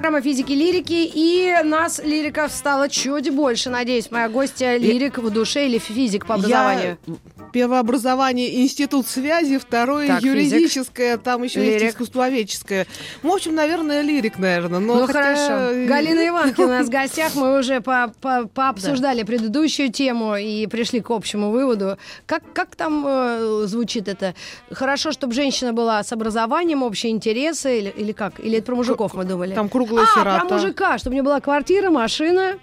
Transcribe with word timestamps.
Программа 0.00 0.22
физики 0.22 0.52
лирики. 0.52 1.10
И 1.14 1.54
нас 1.62 2.00
лириков 2.02 2.52
стало 2.52 2.88
чуть 2.88 3.30
больше. 3.30 3.68
Надеюсь, 3.68 4.10
моя 4.10 4.30
гостья 4.30 4.78
лирик 4.78 5.18
в 5.18 5.28
душе 5.28 5.66
или 5.66 5.76
физик 5.76 6.24
по 6.24 6.36
образованию. 6.36 6.96
Я 7.06 7.14
первое 7.52 7.80
образование 7.80 8.62
институт 8.62 9.06
связи, 9.06 9.58
второе 9.58 10.06
Так, 10.06 10.22
юридическое, 10.22 11.16
там 11.18 11.42
еще 11.42 11.60
Лирик. 11.60 11.80
есть 11.82 11.94
искусствоведческое. 11.94 12.86
Ну, 13.22 13.30
в 13.30 13.34
общем, 13.34 13.54
наверное, 13.54 14.02
лирик, 14.02 14.38
наверное. 14.38 14.78
Но 14.80 14.94
Ну 15.00 15.06
хотя- 15.06 15.22
хорошо. 15.34 15.86
Галина 15.86 16.28
Иванкина 16.28 16.66
у 16.66 16.70
нас 16.70 16.86
в 16.86 16.90
гостях. 17.00 17.34
Мы 17.34 17.58
уже 17.58 17.80
по- 17.80 18.12
по- 18.20 18.46
пообсуждали 18.46 19.22
предыдущую 19.22 19.90
тему 19.92 20.36
и 20.36 20.66
пришли 20.66 21.00
к 21.00 21.10
общему 21.10 21.50
выводу. 21.50 21.96
Как, 22.26 22.42
как 22.52 22.76
там 22.76 23.04
э, 23.06 23.62
звучит 23.66 24.08
это? 24.08 24.34
Хорошо, 24.70 25.12
чтобы 25.12 25.32
женщина 25.34 25.72
была 25.72 26.02
с 26.02 26.12
образованием, 26.12 26.82
общие 26.82 27.12
интересы 27.12 27.78
или, 27.78 27.88
или 27.96 28.12
как? 28.12 28.40
Или 28.40 28.58
это 28.58 28.66
про 28.66 28.76
мужиков 28.76 29.14
мы 29.14 29.24
думали? 29.24 29.54
Там 29.54 29.68
круглая 29.68 30.06
а, 30.06 30.14
сирота. 30.14 30.40
про 30.46 30.54
мужика, 30.56 30.98
чтобы 30.98 31.14
у 31.14 31.16
него 31.16 31.26
была 31.26 31.40
квартира, 31.40 31.90
машина. 31.90 32.58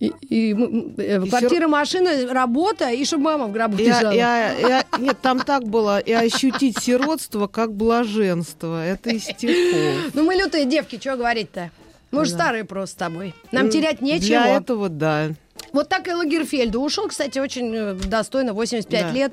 И, 0.00 0.12
и, 0.28 0.54
э, 0.98 1.24
И 1.24 1.28
квартира, 1.28 1.66
машина, 1.66 2.32
работа, 2.32 2.88
и 2.90 3.04
чтобы 3.04 3.24
мама 3.24 3.46
в 3.48 3.52
гробу 3.52 3.76
И- 3.78 3.84
лежала. 3.86 4.12
и- 4.12 4.62
и- 4.96 5.00
нет, 5.02 5.16
там 5.20 5.40
так 5.40 5.64
было. 5.64 5.98
И 5.98 6.12
ощутить 6.12 6.78
сиротство 6.78 7.48
как 7.48 7.72
блаженство. 7.74 8.84
Это 8.86 9.10
из 9.10 9.24
стихов. 9.24 10.12
Ну 10.14 10.24
мы 10.24 10.34
лютые 10.36 10.66
девки, 10.66 10.98
что 11.00 11.16
говорить-то? 11.16 11.70
Мы 12.10 12.24
же 12.24 12.30
Да. 12.32 12.38
старые 12.38 12.64
просто 12.64 12.94
с 12.94 12.96
тобой. 12.96 13.34
Нам 13.52 13.70
терять 13.70 14.00
нечего. 14.00 14.28
Для 14.28 14.46
этого, 14.56 14.88
да. 14.88 15.30
Вот 15.72 15.88
так 15.88 16.08
и 16.08 16.12
Лагерфельду 16.12 16.80
ушел, 16.80 17.08
кстати, 17.08 17.38
очень 17.38 17.74
э, 17.74 17.94
достойно, 17.94 18.52
85 18.54 19.02
Да. 19.02 19.10
лет. 19.12 19.32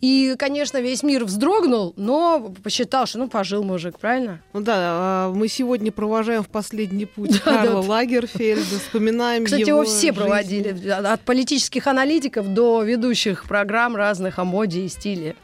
И, 0.00 0.34
конечно, 0.38 0.78
весь 0.80 1.02
мир 1.02 1.24
вздрогнул, 1.24 1.92
но 1.96 2.54
посчитал, 2.62 3.06
что 3.06 3.18
ну 3.18 3.28
пожил 3.28 3.62
мужик, 3.64 3.98
правильно? 3.98 4.40
Ну 4.52 4.60
да, 4.60 4.74
а, 4.76 5.32
мы 5.32 5.48
сегодня 5.48 5.92
провожаем 5.92 6.42
в 6.42 6.48
последний 6.48 7.06
путь 7.06 7.30
Да, 7.44 7.52
Карла 7.64 7.82
да. 7.82 7.88
Лагерфельда, 7.88 8.78
вспоминаем 8.78 9.44
Кстати, 9.44 9.60
его 9.60 9.70
его 9.70 9.84
все 9.84 10.08
жизнь. 10.08 10.14
проводили, 10.16 10.88
от 10.88 11.20
политических 11.22 11.86
аналитиков 11.86 12.48
до 12.48 12.82
ведущих 12.82 13.44
программ 13.44 13.96
разных 13.96 14.38
о 14.38 14.44
моде 14.44 14.82
и 14.82 14.88
стиле. 14.88 15.36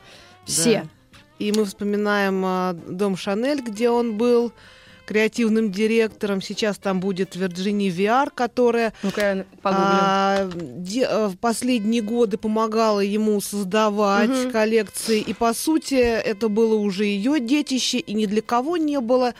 Все. 0.45 0.83
Да. 0.83 0.89
И 1.39 1.53
мы 1.53 1.65
вспоминаем 1.65 2.43
а, 2.45 2.73
дом 2.75 3.17
Шанель, 3.17 3.61
где 3.63 3.89
он 3.91 4.17
был 4.19 4.53
креативным 5.11 5.73
директором. 5.73 6.41
Сейчас 6.41 6.79
там 6.79 7.01
будет 7.01 7.35
Вирджини 7.35 7.89
Виар, 7.91 8.31
которая 8.31 8.93
Ну-ка 9.03 9.45
а, 9.65 10.49
де- 10.55 11.05
а, 11.05 11.27
в 11.29 11.37
последние 11.37 12.01
годы 12.01 12.37
помогала 12.39 13.01
ему 13.01 13.41
создавать 13.41 14.31
Мгм. 14.31 14.51
коллекции. 14.53 15.21
И, 15.21 15.35
по 15.35 15.53
сути, 15.53 15.95
это 15.97 16.49
было 16.49 16.77
уже 16.77 17.07
ее 17.07 17.41
детище, 17.41 17.99
и 17.99 18.15
ни 18.15 18.27
для 18.27 18.41
кого 18.41 18.77
не 18.77 19.01
было 19.01 19.35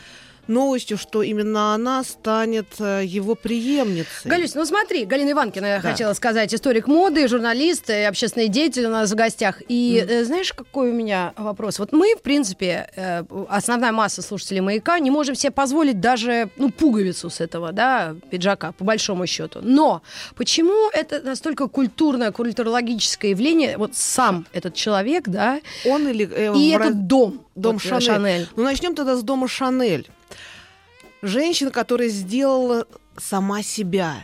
новостью, 0.47 0.97
что 0.97 1.23
именно 1.23 1.73
она 1.73 2.03
станет 2.03 2.67
э, 2.79 3.03
его 3.05 3.35
преемницей. 3.35 4.29
Галюсь, 4.29 4.55
ну 4.55 4.65
смотри, 4.65 5.05
Галина 5.05 5.31
Иванкина, 5.31 5.65
я 5.65 5.79
Да. 5.81 5.89
хотела 5.89 6.13
сказать, 6.13 6.53
историк 6.53 6.87
моды, 6.87 7.27
журналист, 7.27 7.89
и 7.89 7.93
общественный 8.03 8.47
деятель 8.47 8.85
у 8.85 8.89
нас 8.89 9.11
в 9.11 9.15
гостях. 9.15 9.61
И 9.67 10.05
э, 10.07 10.23
знаешь, 10.25 10.53
какой 10.53 10.91
у 10.91 10.93
меня 10.93 11.33
вопрос? 11.37 11.79
Вот 11.79 11.91
мы, 11.93 12.15
в 12.15 12.21
принципе, 12.21 12.89
э, 12.95 13.23
основная 13.49 13.91
масса 13.91 14.21
слушателей 14.21 14.61
«Маяка» 14.61 14.99
не 14.99 15.11
можем 15.11 15.35
себе 15.35 15.51
позволить 15.51 15.99
даже 15.99 16.49
ну, 16.57 16.71
пуговицу 16.71 17.29
с 17.29 17.41
этого 17.41 17.71
да, 17.71 18.15
пиджака, 18.29 18.71
по 18.73 18.83
большому 18.83 19.27
счету. 19.27 19.59
Но 19.61 20.01
почему 20.35 20.89
это 20.91 21.21
настолько 21.21 21.67
культурное, 21.67 22.31
культурологическое 22.31 23.31
явление, 23.31 23.77
вот 23.77 23.95
сам 23.95 24.45
этот 24.53 24.73
человек, 24.73 25.27
да, 25.27 25.59
Он 25.85 26.07
или 26.07 26.29
э, 26.31 26.53
и 26.55 26.77
в 26.77 26.81
этот 26.81 27.07
дом, 27.07 27.45
дом 27.61 27.77
вот, 27.77 27.85
э, 27.85 27.99
Шанель. 28.01 28.47
Ну, 28.55 28.63
начнем 28.63 28.95
тогда 28.95 29.15
с 29.15 29.23
дома 29.23 29.47
Шанель. 29.47 30.09
Женщина, 31.21 31.71
которая 31.71 32.09
сделала 32.09 32.87
сама 33.17 33.61
себя. 33.63 34.15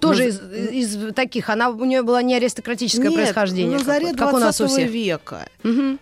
Тоже 0.00 0.24
На- 0.24 0.28
из, 0.28 0.94
из 0.96 1.14
таких, 1.14 1.50
она, 1.50 1.70
у 1.70 1.84
нее 1.84 2.02
было 2.02 2.22
не 2.22 2.36
аристократическое 2.36 3.08
Нет, 3.08 3.14
происхождение, 3.14 3.72
на 3.72 3.78
как, 3.78 3.86
заре 3.86 4.14
как 4.14 4.32
у 4.32 4.38
нас 4.38 4.60
у 4.60 4.64
20 4.66 4.70
всех. 4.82 4.90
века. 4.90 5.48
Мгм. 5.64 5.98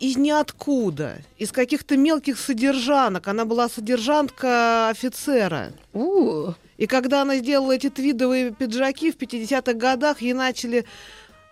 Из 0.00 0.16
ниоткуда, 0.16 1.18
из 1.38 1.52
каких-то 1.52 1.96
мелких 1.96 2.38
содержанок. 2.38 3.28
Она 3.28 3.44
была 3.44 3.68
содержанка 3.68 4.88
офицера. 4.90 5.72
У, 5.94 6.48
И 6.76 6.86
когда 6.86 7.22
она 7.22 7.36
сделала 7.36 7.72
эти 7.72 7.88
твидовые 7.88 8.50
пиджаки 8.50 9.12
в 9.12 9.16
50-х 9.16 9.74
годах, 9.74 10.20
ей 10.20 10.32
начали 10.34 10.84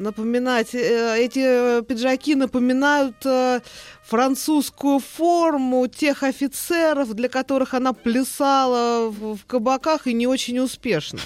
напоминать, 0.00 0.75
э, 0.75 1.19
эти 1.19 1.41
э, 1.78 1.83
пиджаки 1.83 2.34
напоминают 2.34 3.16
э, 3.25 3.61
французскую 4.03 4.99
форму 4.99 5.87
тех 5.87 6.22
офицеров, 6.22 7.15
для 7.15 7.28
которых 7.28 7.75
она 7.75 7.93
плясала 7.93 9.09
в, 9.10 9.39
кабаках 9.47 10.06
и 10.06 10.15
не 10.15 10.27
очень 10.27 10.59
успешно. 10.59 11.21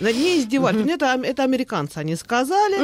Над 0.00 0.16
ней 0.16 0.40
издевались. 0.40 0.84
Ну, 0.84 0.92
Это, 0.92 1.18
это 1.22 1.44
американцы, 1.44 1.98
они 1.98 2.16
сказали. 2.16 2.76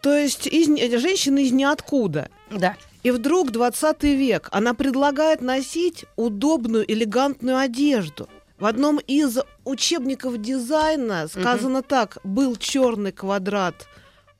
То 0.00 0.16
есть 0.16 0.46
из, 0.46 0.66
женщины 1.00 1.44
из 1.44 1.52
ниоткуда. 1.52 2.28
Да. 2.50 2.76
И 3.02 3.10
вдруг 3.10 3.50
20 3.50 4.02
век 4.04 4.48
она 4.52 4.74
предлагает 4.74 5.40
носить 5.40 6.04
удобную, 6.16 6.84
элегантную 6.90 7.58
одежду. 7.58 8.28
В 8.58 8.66
одном 8.66 8.98
из 8.98 9.38
учебников 9.64 10.40
дизайна 10.40 11.28
сказано 11.28 11.82
так: 11.82 12.18
был 12.24 12.56
черный 12.56 13.12
квадрат 13.12 13.86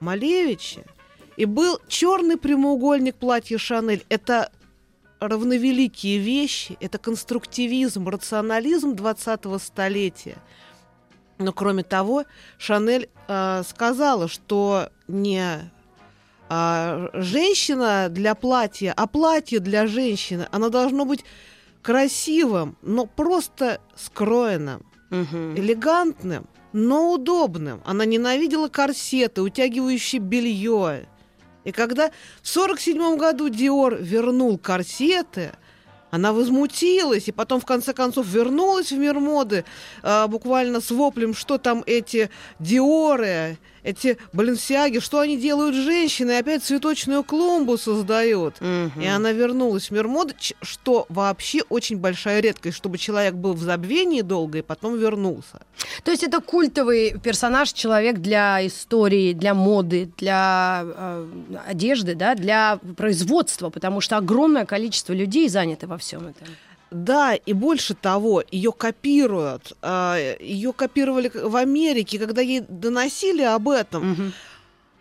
Малевича 0.01 0.85
и 1.37 1.45
был 1.45 1.81
черный 1.89 2.37
прямоугольник 2.37 3.17
платья 3.17 3.59
Шанель. 3.59 4.05
Это 4.09 4.51
равновеликие 5.21 6.19
вещи, 6.19 6.77
это 6.81 6.99
конструктивизм, 6.99 8.09
рационализм 8.09 8.93
20-го 8.93 9.59
столетия. 9.59 10.37
Но 11.39 11.53
кроме 11.53 11.85
того, 11.85 12.25
Шанель 12.59 13.09
э, 13.29 13.63
сказала, 13.65 14.29
что 14.29 14.91
не 15.07 15.71
а, 16.49 17.11
женщина 17.13 18.09
для 18.09 18.35
платья, 18.35 18.95
а 18.97 19.07
платье 19.07 19.61
для 19.61 19.87
женщины, 19.87 20.49
оно 20.51 20.71
должно 20.71 21.05
быть 21.05 21.25
красивым, 21.83 22.77
но 22.83 23.07
просто 23.07 23.81
скроенным, 23.95 24.83
элегантным, 25.11 26.47
но 26.79 27.13
удобным. 27.13 27.83
Она 27.85 28.05
ненавидела 28.05 28.69
корсеты, 28.69 29.43
утягивающие 29.43 30.21
белье. 30.21 31.09
И 31.65 31.73
когда 31.73 32.11
в 32.41 32.49
47 32.49 33.17
году 33.17 33.49
Диор 33.49 33.97
вернул 33.97 34.57
корсеты, 34.59 35.53
она 36.11 36.33
возмутилась, 36.33 37.29
и 37.29 37.33
потом, 37.33 37.61
в 37.61 37.67
конце 37.67 37.93
концов, 37.93 38.27
вернулась 38.27 38.93
в 38.93 38.97
мир 38.97 39.19
моды, 39.19 39.65
а, 40.03 40.27
буквально 40.27 40.81
с 40.81 40.91
воплем, 40.91 41.35
что 41.35 41.59
там 41.59 41.83
эти 41.85 42.31
Диоры, 42.59 43.59
эти 43.83 44.19
Баленсиаги, 44.33 44.99
что 44.99 45.21
они 45.21 45.37
делают 45.37 45.75
с 45.75 45.79
женщиной, 45.79 46.35
и 46.35 46.39
опять 46.39 46.65
цветочную 46.65 47.25
клумбу 47.25 47.79
создают. 47.79 48.57
И 48.61 49.07
она 49.07 49.33
вернулась 49.33 49.89
в 49.89 49.91
мир 49.93 50.09
моды, 50.09 50.35
что 50.63 51.07
вообще 51.09 51.63
очень 51.69 51.99
большая 51.99 52.41
редкость, 52.41 52.77
чтобы 52.77 52.99
человек 52.99 53.35
был 53.35 53.55
в 53.55 53.63
забвении 53.63 54.23
долго 54.23 54.59
и 54.59 54.63
потом 54.63 54.99
вернулся. 54.99 55.61
То 56.05 56.11
есть 56.11 56.23
это 56.23 56.41
культовый 56.41 57.19
персонаж, 57.19 57.73
человек 57.73 58.19
для 58.19 58.67
истории, 58.67 59.33
для 59.33 59.55
моды, 59.55 60.11
для 60.17 60.83
э, 60.85 61.27
одежды, 61.67 62.15
да, 62.15 62.35
для 62.35 62.79
производства, 62.97 63.71
потому 63.71 64.01
что 64.01 64.17
огромное 64.17 64.65
количество 64.65 65.13
людей 65.13 65.49
заняты 65.49 65.87
во 65.87 65.99
всем 65.99 66.29
этом. 66.29 66.49
Да, 66.91 67.35
и 67.35 67.53
больше 67.53 67.95
того, 67.95 68.43
ее 68.51 68.73
копируют. 68.73 69.73
Ее 69.83 70.73
копировали 70.73 71.31
в 71.35 71.57
Америке, 71.57 72.19
когда 72.19 72.41
ей 72.41 72.61
доносили 72.61 73.43
об 73.43 73.69
этом. 73.69 74.33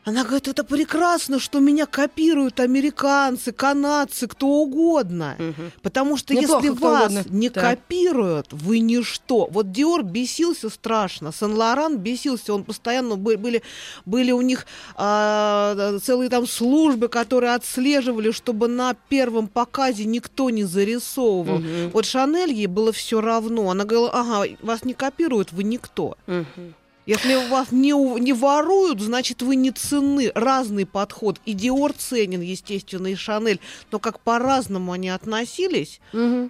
Она 0.08 0.24
говорит, 0.24 0.48
это 0.48 0.64
прекрасно, 0.64 1.38
что 1.38 1.60
меня 1.60 1.86
копируют 1.86 2.62
американцы, 2.62 3.52
канадцы, 3.52 4.28
кто 4.28 4.48
угодно. 4.48 5.36
Мгм. 5.38 5.72
Потому 5.82 6.16
что 6.16 6.34
Неплохо, 6.34 6.66
если 6.66 6.80
вас 6.82 7.12
угодно. 7.12 7.26
не 7.30 7.50
Так. 7.50 7.64
копируют, 7.66 8.48
вы 8.54 8.80
ничто. 8.80 9.50
Вот 9.52 9.74
Диор 9.74 10.04
бесился 10.04 10.70
страшно, 10.70 11.34
Сен-Лоран 11.34 11.98
бесился, 11.98 12.54
он 12.54 12.64
постоянно 12.64 13.18
бы- 13.18 13.36
были, 13.36 13.64
были 14.06 14.32
у 14.32 14.40
них 14.40 14.66
а, 14.96 15.98
целые 16.02 16.30
там 16.30 16.48
службы, 16.48 17.10
которые 17.10 17.54
отслеживали, 17.54 18.32
чтобы 18.32 18.70
на 18.70 18.94
первом 19.10 19.50
показе 19.50 20.06
никто 20.06 20.50
не 20.50 20.64
зарисовывал. 20.64 21.60
Мгм. 21.60 21.90
Вот 21.92 22.06
Шанель 22.06 22.54
ей 22.54 22.68
было 22.68 22.94
все 22.94 23.20
равно. 23.20 23.70
Она 23.72 23.84
говорила, 23.84 24.12
ага, 24.14 24.46
вас 24.62 24.86
не 24.86 24.94
копируют, 24.94 25.52
вы 25.52 25.64
никто. 25.66 26.16
Мгм. 26.28 26.76
Если 27.08 27.50
вас 27.50 27.72
не, 27.72 27.94
у- 27.94 28.18
не 28.18 28.34
воруют, 28.34 29.00
значит, 29.00 29.42
вы 29.42 29.56
не 29.56 29.72
ценны. 29.72 30.30
Разный 30.36 30.86
подход. 30.86 31.40
И 31.46 31.54
Диор 31.54 31.94
ценен, 31.94 32.42
естественно, 32.42 33.08
и 33.08 33.16
Шанель. 33.16 33.62
Но 33.92 34.00
как 34.00 34.20
по-разному 34.20 34.92
они 34.92 35.08
относились 35.08 36.02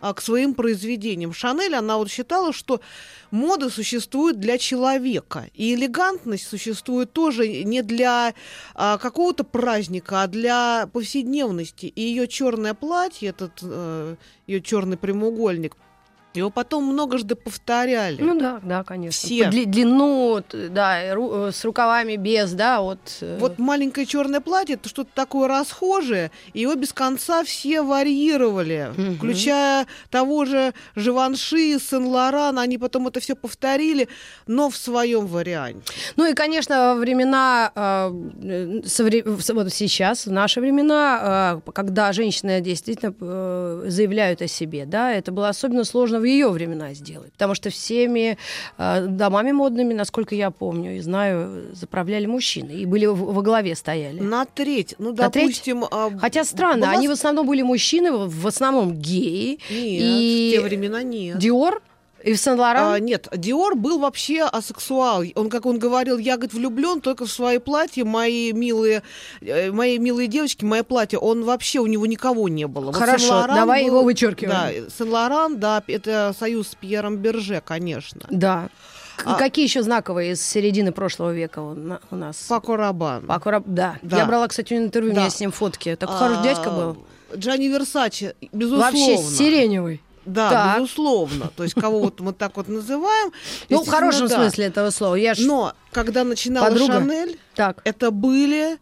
а, 0.02 0.14
к 0.16 0.22
своим 0.22 0.56
произведениям. 0.56 1.32
Шанель, 1.32 1.76
она 1.76 1.98
вот 1.98 2.10
считала, 2.10 2.52
что 2.54 2.82
мода 3.30 3.70
существует 3.70 4.40
для 4.40 4.58
человека. 4.58 5.46
И 5.54 5.76
элегантность 5.76 6.48
существует 6.48 7.14
тоже 7.14 7.64
не 7.64 7.84
для 7.84 8.34
а, 8.74 8.98
какого-то 8.98 9.44
праздника, 9.44 10.24
а 10.24 10.28
для 10.28 10.90
повседневности. 10.92 11.86
И 11.86 12.02
ее 12.02 12.28
черное 12.28 12.74
платье, 12.74 13.30
этот 13.30 13.62
ее 14.48 14.62
черный 14.62 14.98
прямоугольник, 14.98 15.76
его 16.38 16.50
потом 16.50 16.86
многожды 16.86 17.36
повторяли. 17.36 18.22
Ну 18.22 18.40
да, 18.40 18.60
да, 18.64 18.84
конечно. 18.84 19.18
Все. 19.28 19.46
Дли- 19.50 19.66
длину, 19.66 20.42
да, 20.70 21.14
ру- 21.14 21.48
э, 21.48 21.52
с 21.52 21.64
рукавами 21.66 22.16
без, 22.16 22.52
да, 22.54 22.82
вот. 22.82 23.00
э, 23.22 23.38
Вот 23.40 23.60
маленькое 23.60 24.06
черное 24.06 24.40
платье 24.40 24.76
это 24.76 24.90
что-то 24.90 25.10
такое 25.14 25.48
расхожее, 25.48 26.32
и 26.54 26.62
его 26.62 26.76
без 26.76 26.94
конца 26.94 27.44
все 27.44 27.82
варьировали, 27.82 28.92
Мгм. 28.98 29.16
включая 29.18 29.88
того 30.10 30.46
же 30.46 30.74
Живанши, 30.96 31.80
Сен-Лоран, 31.80 32.60
они 32.60 32.78
потом 32.78 33.08
это 33.08 33.20
все 33.20 33.36
повторили, 33.36 34.08
но 34.48 34.70
в 34.70 34.78
своем 34.78 35.28
варианте. 35.28 35.82
Ну 36.16 36.30
и, 36.30 36.34
конечно, 36.34 36.94
во 36.94 36.96
времена, 36.96 37.72
э, 37.76 38.12
э, 38.44 38.82
совре- 38.86 39.24
вот 39.54 39.74
сейчас, 39.74 40.26
в 40.26 40.32
наши 40.32 40.62
времена, 40.62 41.62
э, 41.66 41.72
когда 41.72 42.12
женщины 42.14 42.62
действительно 42.62 43.14
э, 43.20 43.86
заявляют 43.88 44.42
о 44.42 44.48
себе, 44.48 44.86
да, 44.86 45.12
это 45.14 45.32
было 45.32 45.50
особенно 45.50 45.84
сложно 45.84 46.20
в 46.20 46.24
ее 46.28 46.50
времена 46.50 46.94
сделать, 46.94 47.32
потому 47.34 47.56
что 47.56 47.70
всеми 47.70 48.38
э, 48.78 49.06
домами 49.08 49.52
модными, 49.52 49.94
насколько 49.94 50.36
я 50.36 50.52
помню 50.52 50.98
и 50.98 51.00
знаю, 51.00 51.74
заправляли 51.74 52.26
мужчины 52.26 52.72
и 52.72 52.86
были 52.86 53.06
во 53.06 53.42
главе 53.42 53.76
стояли. 53.76 54.20
На 54.20 54.46
треть, 54.46 54.96
ну, 55.00 55.14
На 55.14 55.30
треть? 55.30 55.46
допустим... 55.46 55.84
а, 55.90 56.12
Хотя 56.20 56.44
странно, 56.44 56.88
была 56.88 56.92
они 56.98 57.08
в 57.08 57.12
основном 57.12 57.48
были 57.48 57.62
мужчины, 57.62 58.12
в 58.12 58.28
в 58.38 58.48
основном 58.48 58.94
геи. 58.94 59.60
Нет, 59.70 60.02
и- 60.02 60.50
в 60.54 60.56
те 60.58 60.62
времена 60.62 61.04
нет. 61.04 61.38
Диор 61.38 61.82
и 62.28 62.34
в 62.34 62.40
Сен-Лоран. 62.40 62.94
А, 62.94 63.00
нет, 63.00 63.28
Диор 63.36 63.76
был 63.76 64.00
вообще 64.00 64.44
асексуал. 64.44 65.24
Он, 65.36 65.50
как 65.50 65.66
он 65.66 65.80
говорил, 65.80 66.18
я, 66.18 66.36
говорит, 66.36 66.54
влюблен 66.54 67.02
только 67.02 67.26
в 67.26 67.32
свои 67.32 67.58
платья, 67.58 68.04
мои 68.06 68.52
милые, 68.52 69.02
э, 69.42 69.72
мои 69.72 69.98
милые 69.98 70.28
девочки, 70.28 70.66
мое 70.66 70.84
платье. 70.84 71.20
Он 71.20 71.44
вообще, 71.44 71.80
у 71.80 71.88
него 71.88 72.06
никого 72.06 72.50
не 72.50 72.68
было. 72.68 72.88
Вот 72.88 72.96
Хорошо, 72.96 73.28
Сен-Лоран 73.28 73.56
давай 73.56 73.82
был- 73.84 73.88
его 73.88 74.04
вычеркиваем. 74.04 74.84
Да, 74.86 74.90
Сен-Лоран, 74.98 75.58
да, 75.60 75.84
это 75.88 76.36
союз 76.38 76.70
с 76.70 76.76
Пьером 76.76 77.18
Берже, 77.18 77.62
конечно. 77.66 78.22
Да. 78.30 78.70
А- 79.26 79.36
Какие 79.36 79.66
еще 79.66 79.82
знаковые 79.82 80.34
из 80.34 80.42
середины 80.46 80.92
прошлого 80.92 81.34
века 81.34 81.60
у 81.60 81.74
на- 81.74 82.00
у 82.12 82.16
нас? 82.16 82.36
Пако 82.50 82.78
Рабан. 82.78 83.26
Пако 83.26 83.50
Раб- 83.52 83.64
Да. 83.66 83.98
Да. 84.04 84.18
Я 84.18 84.26
брала, 84.26 84.48
кстати, 84.48 84.74
интервью, 84.76 85.12
у 85.12 85.16
меня 85.16 85.26
Да. 85.26 85.30
с 85.32 85.40
ним 85.40 85.52
фотки. 85.52 85.96
Такой 85.96 86.16
А, 86.16 86.20
хороший 86.20 86.44
дядька 86.44 86.70
был. 86.70 86.98
Джанни 87.36 87.66
Версачи, 87.68 88.36
безусловно. 88.54 88.86
Вообще 88.86 89.18
сиреневый. 89.18 90.02
Да, 90.28 90.50
Так. 90.50 90.78
безусловно. 90.78 91.52
То 91.56 91.64
есть 91.64 91.76
кого 91.76 92.00
вот 92.00 92.20
мы 92.20 92.34
так 92.34 92.58
вот 92.58 92.68
называем. 92.68 93.32
Ну, 93.70 93.84
в 93.84 93.88
хорошем 93.88 94.28
да. 94.28 94.36
смысле 94.36 94.66
этого 94.66 94.90
слова. 94.92 95.16
Я 95.16 95.34
ж... 95.34 95.40
Но 95.40 95.74
когда 95.92 96.24
начинала 96.24 96.68
Подруга. 96.68 96.94
Шанель, 96.94 97.40
Так. 97.56 97.82
это 97.86 98.12
были 98.12 98.78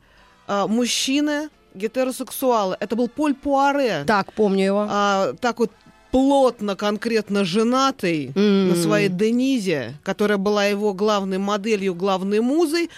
а, 0.47 0.67
мужчины 0.67 1.49
гетеросексуалы. 1.75 2.77
Это 2.79 2.95
был 2.95 3.07
Поль 3.07 3.33
Пуаре. 3.35 4.03
Так, 4.07 4.33
помню 4.33 4.65
его. 4.65 4.87
А, 4.89 5.33
так 5.39 5.59
вот 5.59 5.71
плотно, 6.11 6.75
конкретно 6.75 7.43
женатый 7.43 8.31
М. 8.35 8.69
на 8.69 8.75
своей 8.75 9.09
Денизе, 9.09 9.93
которая 10.03 10.37
была 10.37 10.65
его 10.65 10.93
главной 10.93 11.37
моделью, 11.37 11.93
главной 11.93 12.39
музой, 12.39 12.89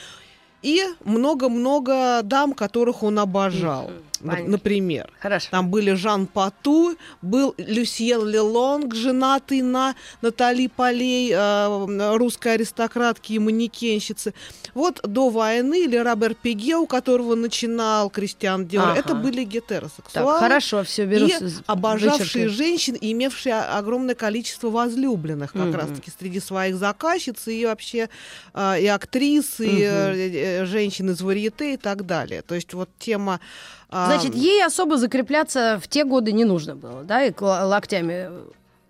и 0.61 0.83
много-много 1.03 2.21
дам, 2.23 2.53
которых 2.53 3.03
он 3.03 3.19
обожал. 3.19 3.91
Понятно. 4.25 4.51
Например. 4.51 5.11
Хорошо. 5.19 5.47
Там 5.51 5.69
были 5.69 5.93
Жан 5.93 6.27
Пату, 6.27 6.95
был 7.21 7.53
Люсьен 7.57 8.25
Лелонг, 8.27 8.93
женатый 8.95 9.61
на 9.61 9.95
Натали 10.21 10.67
Полей, 10.67 11.31
э, 11.33 12.15
русской 12.17 12.53
аристократки 12.55 13.33
и 13.33 13.39
манекенщицы. 13.39 14.33
Вот 14.73 14.99
до 15.03 15.29
войны 15.29 15.83
или 15.85 15.97
Робер 15.97 16.35
Пиге, 16.35 16.75
у 16.77 16.85
которого 16.87 17.35
начинал 17.35 18.09
Кристиан 18.09 18.65
Диор, 18.67 18.89
Ага. 18.89 18.99
это 18.99 19.15
были 19.15 19.43
Так, 19.43 19.53
гетеросексуалы. 19.53 20.39
хорошо, 20.39 20.83
все 20.83 21.05
беру. 21.05 21.27
И 21.27 21.33
обожавшие 21.65 22.47
женщин, 22.49 22.95
и 22.95 23.11
имевшие 23.11 23.55
огромное 23.55 24.15
количество 24.15 24.69
возлюбленных 24.69 25.53
как 25.53 25.61
Мгм. 25.67 25.75
раз-таки 25.75 26.11
среди 26.17 26.39
своих 26.39 26.75
заказчиц, 26.75 27.47
и 27.47 27.65
вообще 27.65 28.09
э, 28.53 28.81
и 28.81 28.87
актрисы, 28.87 29.65
и 29.67 29.81
э, 29.81 30.61
э, 30.61 30.65
женщин 30.65 31.09
из 31.11 31.21
варьете 31.21 31.73
и 31.73 31.77
так 31.77 32.05
далее. 32.05 32.41
То 32.41 32.55
есть 32.55 32.73
вот 32.73 32.89
тема... 32.99 33.39
Значит, 33.89 34.35
ей 34.35 34.65
особо 34.65 34.97
закрепляться 34.97 35.79
в 35.81 35.87
те 35.87 36.03
годы 36.03 36.31
не 36.33 36.43
нужно 36.43 36.75
было, 36.75 37.03
да, 37.03 37.23
и 37.23 37.33
локтями. 37.39 38.29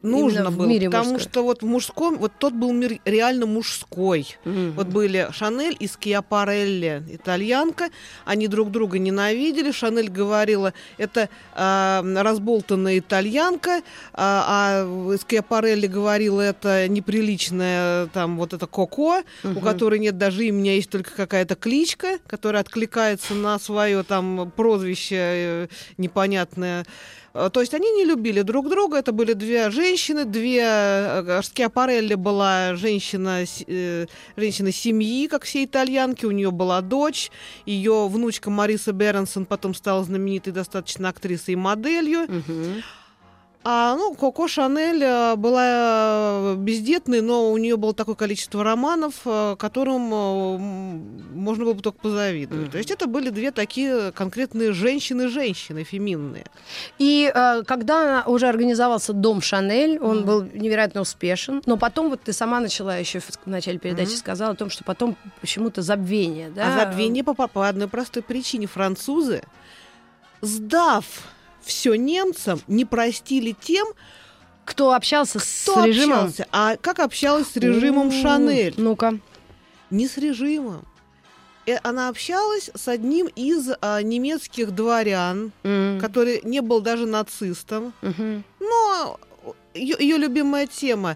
Нужно 0.04 0.52
было, 0.52 0.68
мире 0.68 0.90
потому 0.90 1.14
мужской. 1.14 1.32
что 1.32 1.44
вот 1.44 1.64
в 1.64 1.66
мужском, 1.66 2.18
вот 2.18 2.32
тот 2.38 2.54
был 2.54 2.72
мир 2.72 3.00
реально 3.04 3.48
мужской. 3.48 4.28
Мгм. 4.46 4.74
Вот 4.74 4.88
были 4.88 5.28
Шанель 5.32 5.76
и 5.80 5.88
Скиапарелли, 5.88 7.04
итальянка, 7.10 7.90
они 8.24 8.48
друг 8.48 8.70
друга 8.72 9.00
ненавидели. 9.00 9.72
Шанель 9.72 10.10
говорила, 10.10 10.74
это 10.98 11.30
а, 11.56 12.04
разболтанная 12.04 13.00
итальянка, 13.00 13.82
а, 14.14 14.86
а 14.86 15.18
Скиапарелли 15.18 15.88
говорила, 15.88 16.42
это 16.42 16.88
неприличная 16.88 18.06
там 18.08 18.38
вот 18.38 18.54
это 18.54 18.68
Коко, 18.68 19.24
у 19.44 19.48
Мгм. 19.48 19.62
которой 19.62 20.00
нет 20.00 20.18
даже 20.18 20.46
имени, 20.46 20.70
а 20.70 20.74
есть 20.74 20.90
только 20.92 21.12
какая-то 21.16 21.56
кличка, 21.56 22.20
которая 22.28 22.62
откликается 22.62 23.34
на 23.34 23.58
свое 23.60 24.04
там 24.04 24.52
прозвище 24.56 25.16
э, 25.18 25.68
непонятное. 25.98 26.86
Э, 27.38 27.50
То 27.52 27.62
есть 27.62 27.74
они 27.74 27.92
не 27.92 28.06
любили 28.06 28.42
друг 28.42 28.70
друга. 28.70 28.98
Это 28.98 29.12
были 29.12 29.34
две 29.34 29.70
женщины, 29.70 30.26
две... 30.26 30.62
э, 30.64 31.42
Скиапарелли 31.44 32.16
была 32.16 32.76
женщина, 32.76 33.44
э, 33.68 34.06
женщина 34.36 34.72
семьи, 34.72 35.28
как 35.28 35.44
все 35.44 35.64
итальянки. 35.64 36.26
У 36.26 36.32
нее 36.32 36.52
была 36.52 36.82
дочь. 36.82 37.32
Ее 37.66 38.08
внучка 38.08 38.50
Мариса 38.50 38.92
Бернсон 38.92 39.46
потом 39.46 39.76
стала 39.76 40.04
знаменитой 40.04 40.52
достаточно 40.52 41.10
актрисой 41.10 41.54
и 41.54 41.58
моделью. 41.58 42.22
Мгм. 42.28 42.84
А, 43.70 43.98
ну, 43.98 44.14
Коко 44.14 44.48
Шанель 44.48 45.04
э, 45.04 45.36
была 45.36 45.66
э, 45.66 46.56
бездетной, 46.56 47.20
но 47.20 47.52
у 47.52 47.58
нее 47.58 47.76
было 47.76 47.94
такое 47.94 48.16
количество 48.16 48.64
романов, 48.64 49.16
э, 49.26 49.58
которым 49.60 50.04
можно 51.34 51.66
было 51.66 51.74
бы 51.74 51.82
только 51.82 52.00
позавидовать. 52.00 52.64
Мгм. 52.68 52.72
То 52.72 52.78
есть 52.78 52.92
это 52.92 53.08
были 53.08 53.30
две 53.30 53.52
такие 53.52 54.14
конкретные 54.14 54.72
женщины-женщины, 54.72 55.84
феминные. 55.84 56.46
И 56.98 57.30
э, 57.30 57.64
когда 57.64 58.24
уже 58.26 58.48
организовался 58.48 59.12
дом 59.12 59.42
Шанель, 59.42 60.00
он 60.00 60.20
Мгм. 60.20 60.26
был 60.26 60.44
невероятно 60.44 61.02
успешен. 61.02 61.62
Но 61.66 61.76
потом, 61.76 62.10
вот 62.10 62.22
ты 62.22 62.32
сама 62.32 62.62
начала 62.62 62.98
еще 62.98 63.20
в 63.20 63.48
начале 63.48 63.80
передачи 63.80 64.12
Мгм. 64.12 64.18
сказала 64.18 64.52
о 64.54 64.56
том, 64.56 64.70
что 64.70 64.86
потом 64.86 65.18
почему-то 65.42 65.82
забвение, 65.82 66.52
да? 66.52 66.70
А 66.70 66.86
забвение 66.86 67.22
по, 67.22 67.34
по 67.34 67.68
одной 67.68 67.90
простой 67.90 68.24
причине. 68.24 68.66
Французы, 68.66 69.44
сдав 70.40 71.04
все 71.68 71.94
немцам, 71.96 72.62
не 72.68 72.86
простили 72.86 73.56
тем, 73.60 73.88
Кто 74.66 74.94
общался 74.94 75.40
кто 75.40 75.84
с 75.84 75.86
режимом? 75.86 76.18
общался. 76.26 76.48
А 76.52 76.76
как 76.78 77.00
общалась 77.00 77.48
с 77.50 77.56
режимом 77.58 78.08
М, 78.08 78.12
Шанель? 78.12 78.74
Ну-ка. 78.78 79.20
Не 79.92 80.08
с 80.08 80.18
режимом. 80.18 80.84
Э, 81.66 81.78
Она 81.84 82.10
общалась 82.10 82.70
с 82.74 82.88
одним 82.88 83.28
из 83.28 83.70
а, 83.82 84.02
немецких 84.02 84.72
дворян, 84.72 85.52
М, 85.64 86.00
который 86.02 86.42
не 86.44 86.62
был 86.62 86.82
даже 86.82 87.06
нацистом. 87.06 87.94
мгм. 88.02 88.44
Но 88.60 89.20
ее, 89.74 90.18
любимая 90.18 90.66
тема, 90.68 91.16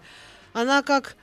она 0.53 0.81
как, 0.83 1.15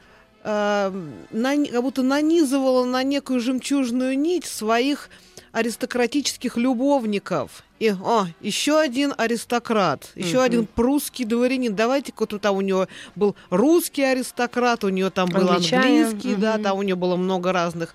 э, 0.45 0.93
нани- 1.31 1.71
как 1.71 1.83
будто 1.83 2.03
нанизывала 2.03 2.85
на 2.85 3.03
некую 3.03 3.41
жемчужную 3.41 4.19
нить 4.19 4.45
своих 4.47 5.09
аристократических 5.53 6.57
любовников. 6.57 7.63
И, 7.79 7.91
о, 7.91 8.27
еще 8.41 8.79
один 8.81 9.15
аристократ, 9.17 10.11
еще 10.17 10.37
Мгм. 10.39 10.45
один 10.45 10.67
прусский 10.67 11.25
дворянин. 11.25 11.75
Давайте-ка 11.77 12.27
тут 12.27 12.43
там 12.43 12.57
у 12.57 12.61
него 12.61 12.89
был 13.15 13.37
русский 13.51 14.03
аристократ, 14.03 14.83
у 14.85 14.89
нее 14.89 15.11
там 15.11 15.29
был 15.29 15.49
Англичане, 15.49 16.05
английский, 16.07 16.35
да, 16.35 16.55
мгм. 16.55 16.63
там 16.65 16.79
у 16.79 16.83
нее 16.83 16.97
было 16.97 17.17
много 17.17 17.53
разных 17.53 17.95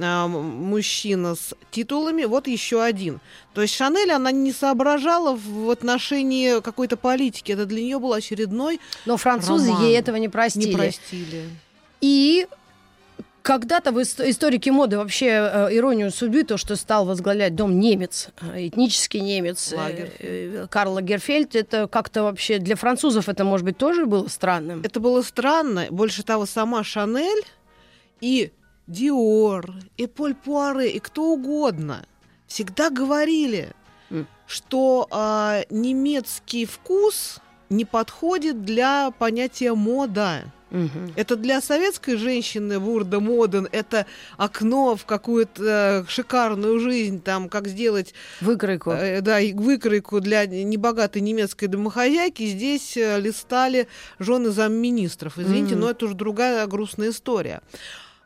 а, 0.00 0.28
мужчина 0.28 1.34
с 1.34 1.54
титулами, 1.72 2.24
вот 2.24 2.46
еще 2.46 2.80
один. 2.82 3.18
То 3.52 3.62
есть 3.62 3.74
Шанель, 3.74 4.12
она 4.12 4.30
не 4.30 4.52
соображала 4.52 5.34
в 5.36 5.68
отношении 5.70 6.60
какой-то 6.60 6.96
политики. 6.96 7.50
Это 7.50 7.66
для 7.66 7.82
нее 7.82 7.98
был 7.98 8.12
очередной 8.12 8.80
Но 9.06 9.16
французы 9.16 9.70
роман. 9.70 9.82
ей 9.84 9.98
этого 9.98 10.14
не 10.16 10.28
простили. 10.28 10.68
Не 10.70 10.74
простили. 10.76 11.50
И 12.00 12.46
когда-то 13.48 13.92
в 13.92 13.98
ис- 13.98 14.28
историки 14.28 14.68
моды 14.68 14.98
вообще 14.98 15.26
э, 15.28 15.68
иронию 15.74 16.10
судьбы, 16.10 16.44
то, 16.44 16.58
что 16.58 16.76
стал 16.76 17.06
возглавлять 17.06 17.54
дом 17.54 17.80
немец, 17.80 18.28
э, 18.42 18.66
этнический 18.68 19.20
немец, 19.20 19.72
э, 19.72 19.76
Лагерфельд. 19.76 20.14
э, 20.20 20.66
Карл 20.68 20.92
Лагерфельд, 20.92 21.56
это 21.56 21.88
как-то 21.88 22.24
вообще 22.24 22.58
для 22.58 22.76
французов 22.76 23.26
это, 23.26 23.44
может 23.44 23.64
быть, 23.64 23.78
тоже 23.78 24.04
было 24.04 24.28
странным? 24.28 24.82
Это 24.84 25.00
было 25.00 25.22
странно. 25.22 25.86
Больше 25.88 26.22
того, 26.22 26.44
сама 26.44 26.84
Шанель 26.84 27.42
и 28.20 28.52
Диор, 28.86 29.72
и 29.96 30.06
Поль 30.06 30.34
Пуаре, 30.34 30.90
и 30.90 30.98
кто 30.98 31.32
угодно 31.32 32.04
всегда 32.46 32.90
говорили, 32.90 33.70
М. 34.10 34.26
что 34.46 35.08
а, 35.10 35.62
немецкий 35.70 36.66
вкус 36.66 37.38
не 37.70 37.86
подходит 37.86 38.62
для 38.62 39.10
понятия 39.18 39.72
мода. 39.72 40.42
Мгм. 40.70 41.12
Это 41.16 41.36
для 41.36 41.60
советской 41.60 42.16
женщины 42.16 42.78
Вурда 42.78 43.20
Моден, 43.20 43.68
это 43.72 44.06
окно 44.36 44.96
в 44.96 45.04
какую-то 45.06 45.62
э, 45.64 46.04
шикарную 46.08 46.78
жизнь, 46.78 47.22
там, 47.22 47.48
как 47.48 47.68
сделать 47.68 48.12
Выкройку. 48.40 48.90
э, 48.90 49.20
да, 49.22 49.38
выкройку 49.54 50.20
для 50.20 50.44
небогатой 50.46 51.22
немецкой 51.22 51.66
домохозяйки. 51.68 52.44
Здесь 52.46 52.96
э, 52.96 53.18
листали 53.18 53.88
жены 54.18 54.50
замминистров. 54.50 55.38
Извините, 55.38 55.74
Мгм. 55.74 55.80
но 55.84 55.90
это 55.90 56.04
уже 56.04 56.14
другая 56.14 56.66
грустная 56.66 57.10
история. 57.10 57.62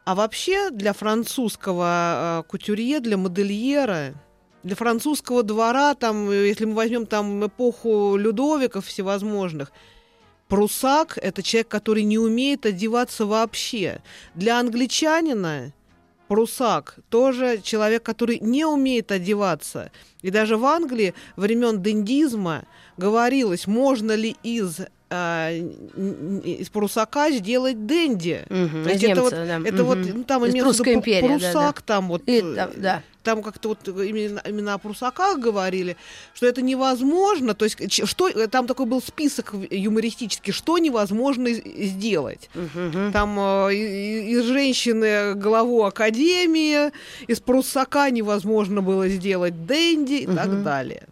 А 0.05 0.15
вообще 0.17 0.71
для 0.71 0.93
французского 0.93 2.41
э, 2.41 2.51
кутюрье, 2.51 2.99
для 3.01 3.17
модельера, 3.17 4.15
для 4.65 4.77
французского 4.77 5.43
двора, 5.43 5.95
там, 5.95 6.31
если 6.31 6.65
мы 6.65 6.75
возьмем 6.75 7.07
там 7.07 7.47
эпоху 7.47 8.17
Людовиков 8.17 8.87
всевозможных, 8.87 9.73
Прусак– 10.53 11.19
это 11.23 11.43
человек, 11.43 11.69
который 11.69 12.03
не 12.03 12.19
умеет 12.19 12.67
одеваться 12.67 13.25
вообще. 13.25 14.03
Для 14.35 14.61
англичанина 14.61 15.73
Прусак 16.29 16.99
тоже 17.09 17.63
человек, 17.63 18.03
который 18.03 18.39
не 18.39 18.67
умеет 18.67 19.13
одеваться. 19.13 19.91
И 20.21 20.29
даже 20.29 20.59
в 20.59 20.67
Англии 20.67 21.15
времен 21.37 21.83
дендизма 21.83 22.65
говорилось, 22.99 23.67
можно 23.67 24.15
ли 24.15 24.37
из, 24.43 24.81
а, 25.15 25.51
из 25.53 26.69
Прусака 26.71 27.31
сделать 27.31 27.87
денди. 27.87 28.43
Мгм. 28.49 28.85
То 28.85 28.91
есть 28.91 29.03
Из 29.03 29.11
это 29.11 29.23
вот, 29.23 29.33
немца, 29.33 29.61
да. 29.63 29.69
это 29.69 29.85
вот, 29.85 29.99
Мгм. 29.99 30.19
ну, 30.19 30.25
там 30.25 30.45
Из 30.45 30.51
имеется 30.51 30.65
Прусской 30.69 30.93
виду 30.93 31.01
империи, 31.01 31.39
да, 31.39 31.53
да. 31.53 31.75
Там 31.85 32.09
вот 32.09 32.23
И, 32.27 32.39
э, 32.39 32.55
да, 32.55 32.71
да. 32.75 33.03
там 33.23 33.43
как-то 33.43 33.69
вот 33.71 33.87
именно, 33.87 34.43
именно 34.49 34.75
о 34.75 34.79
прусаках 34.79 35.39
говорили, 35.39 35.97
что 36.35 36.47
это 36.47 36.63
невозможно, 36.63 37.55
то 37.55 37.65
есть 37.67 38.07
что 38.09 38.31
там 38.49 38.67
такой 38.67 38.87
был 38.87 39.03
список 39.03 39.55
юмористический, 39.71 40.53
что 40.53 40.79
невозможно 40.79 41.51
сделать. 41.53 42.49
Мгм. 42.55 43.13
Там 43.13 43.39
э, 43.69 43.75
из 43.75 44.45
женщины 44.45 45.35
главу 45.35 45.83
академии, 45.85 46.91
из 47.27 47.41
прусака 47.41 48.09
невозможно 48.11 48.81
было 48.83 49.09
сделать 49.09 49.67
денди 49.67 50.15
и 50.15 50.27
так 50.27 50.49
Мгм. 50.49 50.63
далее. 50.65 51.09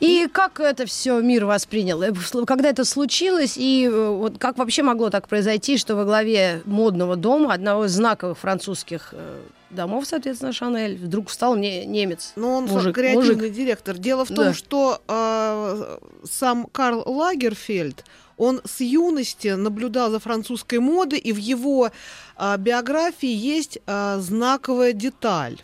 И 0.00 0.28
как 0.32 0.60
это 0.60 0.86
все 0.86 1.20
мир 1.20 1.44
воспринял? 1.44 2.02
Э, 2.02 2.12
Когда 2.46 2.68
это 2.70 2.84
случилось, 2.84 3.54
и 3.56 3.86
э, 3.90 4.08
вот 4.10 4.38
как 4.38 4.58
вообще 4.58 4.82
могло 4.82 5.10
так 5.10 5.28
произойти, 5.28 5.76
что 5.76 5.94
во 5.96 6.04
главе 6.04 6.62
модного 6.64 7.16
дома, 7.16 7.52
одного 7.54 7.84
из 7.86 7.92
знаковых 7.92 8.38
французских 8.38 9.10
э, 9.12 9.40
домов, 9.70 10.06
соответственно, 10.06 10.52
Шанель, 10.52 10.96
вдруг 10.96 11.28
встал 11.28 11.56
не, 11.56 11.84
немец? 11.86 12.32
Но 12.36 12.56
он 12.56 12.64
Мужик, 12.66 12.94
креативный 12.94 13.34
мужик. 13.36 13.52
директор. 13.52 13.96
Дело 13.98 14.24
в 14.24 14.28
том, 14.28 14.36
Да. 14.46 14.52
что 14.54 15.00
э, 15.06 15.98
сам 16.28 16.66
Карл 16.66 17.02
Лагерфельд, 17.06 18.04
он 18.36 18.62
с 18.64 18.80
юности 18.80 19.48
наблюдал 19.48 20.10
за 20.10 20.18
французской 20.18 20.78
модой, 20.78 21.18
и 21.18 21.32
в 21.32 21.36
его 21.36 21.90
э, 22.38 22.56
биографии 22.56 23.28
есть 23.28 23.78
э, 23.86 24.16
знаковая 24.18 24.92
деталь. 24.94 25.58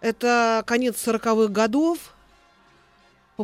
Это 0.00 0.62
конец 0.66 0.96
40-х 1.06 1.48
годов, 1.48 1.98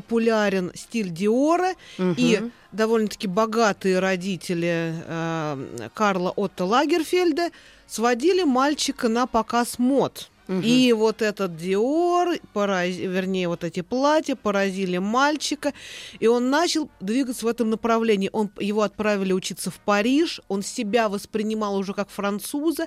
популярен 0.01 0.73
стиль 0.75 1.09
Диора, 1.09 1.73
и 1.99 2.37
Мгм. 2.39 2.53
довольно-таки 2.73 3.27
богатые 3.27 3.99
родители 3.99 4.93
э, 4.95 5.89
Карла 5.95 6.31
Отто 6.37 6.67
Лагерфельда 6.67 7.49
сводили 7.87 8.45
мальчика 8.45 9.09
на 9.09 9.27
показ 9.27 9.79
мод. 9.79 10.29
И 10.49 10.93
вот 10.93 11.23
этот 11.23 11.57
Диор, 11.57 12.37
пораз- 12.55 12.97
вернее, 12.97 13.49
вот 13.49 13.65
эти 13.65 13.81
платья 13.83 14.37
поразили 14.37 14.99
мальчика, 14.99 15.73
и 16.21 16.27
он 16.27 16.51
начал 16.51 16.89
двигаться 17.01 17.45
в 17.47 17.49
этом 17.49 17.71
направлении. 17.71 18.31
Он, 18.33 18.51
его 18.61 18.83
отправили 18.83 19.33
учиться 19.33 19.71
в 19.71 19.79
Париж, 19.81 20.41
он 20.49 20.63
себя 20.63 21.09
воспринимал 21.09 21.77
уже 21.77 21.95
как 21.95 22.11
француза. 22.11 22.87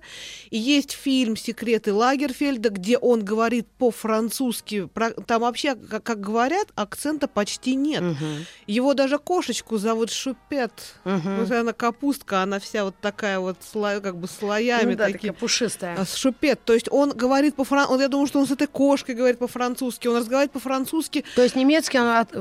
И 0.50 0.58
есть 0.58 0.92
фильм 0.92 1.36
«Секреты 1.36 1.94
Лагерфельда», 1.94 2.70
где 2.70 2.98
он 2.98 3.26
говорит 3.26 3.68
по-французски. 3.78 4.90
Там 5.28 5.42
вообще, 5.42 5.76
как, 5.76 6.04
как 6.04 6.20
говорят, 6.22 6.68
акцента 6.76 7.28
почти 7.28 7.76
нет. 7.76 8.02
Мгм. 8.02 8.46
Его 8.68 8.94
даже 8.94 9.18
кошечку 9.18 9.78
зовут 9.78 10.12
Шупет. 10.12 10.72
Мгм. 11.04 11.38
Вот 11.40 11.52
она 11.52 11.74
капустка, 11.74 12.42
она 12.44 12.60
вся 12.60 12.86
вот 12.86 12.96
такая 13.02 13.40
вот 13.40 13.58
сло- 13.60 14.00
как 14.02 14.18
бы 14.18 14.28
слоями 14.28 14.92
Ну 14.92 14.98
да, 14.98 15.06
такими. 15.06 15.18
такая 15.32 15.34
пушистая. 15.34 15.98
А, 16.00 16.06
Шупет. 16.06 16.64
То 16.64 16.74
есть 16.74 16.88
он 16.92 17.12
говорит 17.12 17.49
по-французски, 17.56 18.02
я 18.02 18.08
думаю, 18.08 18.28
что 18.28 18.40
он 18.40 18.48
с 18.48 18.52
этой 18.52 18.68
кошкой 18.68 19.16
говорит 19.16 19.40
по-французски, 19.40 20.08
он 20.08 20.18
разговаривает 20.18 20.52
по-французски. 20.52 21.24
То 21.36 21.44
есть 21.44 21.56
немецкий 21.56 22.00
он 22.00 22.08
от- 22.08 22.34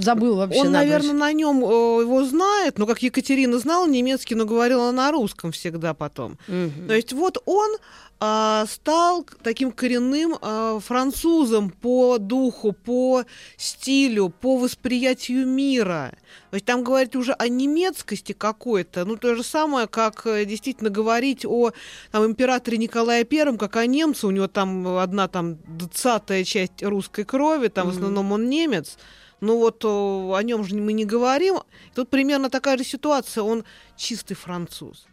забыл 0.00 0.36
вообще. 0.36 0.60
он, 0.60 0.72
наверное, 0.72 1.12
на 1.12 1.32
нем 1.32 1.64
э, 1.64 1.68
его 2.02 2.24
знает, 2.24 2.78
но 2.78 2.86
как 2.86 3.02
Екатерина 3.02 3.58
знала 3.58 3.86
немецкий, 3.86 4.34
но 4.34 4.44
говорила 4.44 4.90
на 4.90 5.10
русском 5.12 5.52
всегда 5.52 5.94
потом. 5.94 6.38
Мгм. 6.48 6.88
То 6.88 6.94
есть 6.94 7.12
вот 7.12 7.38
он 7.46 7.76
стал 8.20 9.22
к- 9.22 9.36
таким 9.42 9.70
коренным 9.70 10.36
а, 10.40 10.80
французом 10.80 11.70
по 11.70 12.18
духу, 12.18 12.72
по 12.72 13.24
стилю, 13.56 14.28
по 14.30 14.56
восприятию 14.56 15.46
мира. 15.46 16.14
То 16.50 16.54
есть 16.56 16.66
там 16.66 16.82
говорить 16.82 17.14
уже 17.14 17.32
о 17.32 17.48
немецкости 17.48 18.32
какой-то, 18.32 19.04
ну 19.04 19.16
то 19.16 19.34
же 19.36 19.42
самое, 19.44 19.86
как 19.86 20.26
э, 20.26 20.44
действительно 20.46 20.90
говорить 20.90 21.44
о 21.44 21.70
там, 22.10 22.26
императоре 22.26 22.76
Николае 22.78 23.24
Первом, 23.24 23.56
как 23.56 23.76
о 23.76 23.86
немце, 23.86 24.26
у 24.26 24.30
него 24.30 24.48
там 24.48 24.98
одна 24.98 25.28
там 25.28 25.58
двадцатая 25.68 26.42
часть 26.44 26.82
русской 26.82 27.24
крови, 27.24 27.68
там 27.68 27.86
в 27.86 27.90
Мгм. 27.90 27.96
основном 27.98 28.32
он 28.32 28.48
немец. 28.48 28.98
Ну 29.40 29.58
вот 29.58 29.84
о, 29.84 30.34
о 30.34 30.42
нем 30.42 30.64
же 30.64 30.74
мы 30.74 30.92
не 30.92 31.04
говорим. 31.04 31.58
Тут 31.94 32.08
примерно 32.10 32.50
такая 32.50 32.76
же 32.76 32.82
ситуация, 32.84 33.44
он 33.44 33.64
чистый 33.96 34.34
француз. 34.34 35.06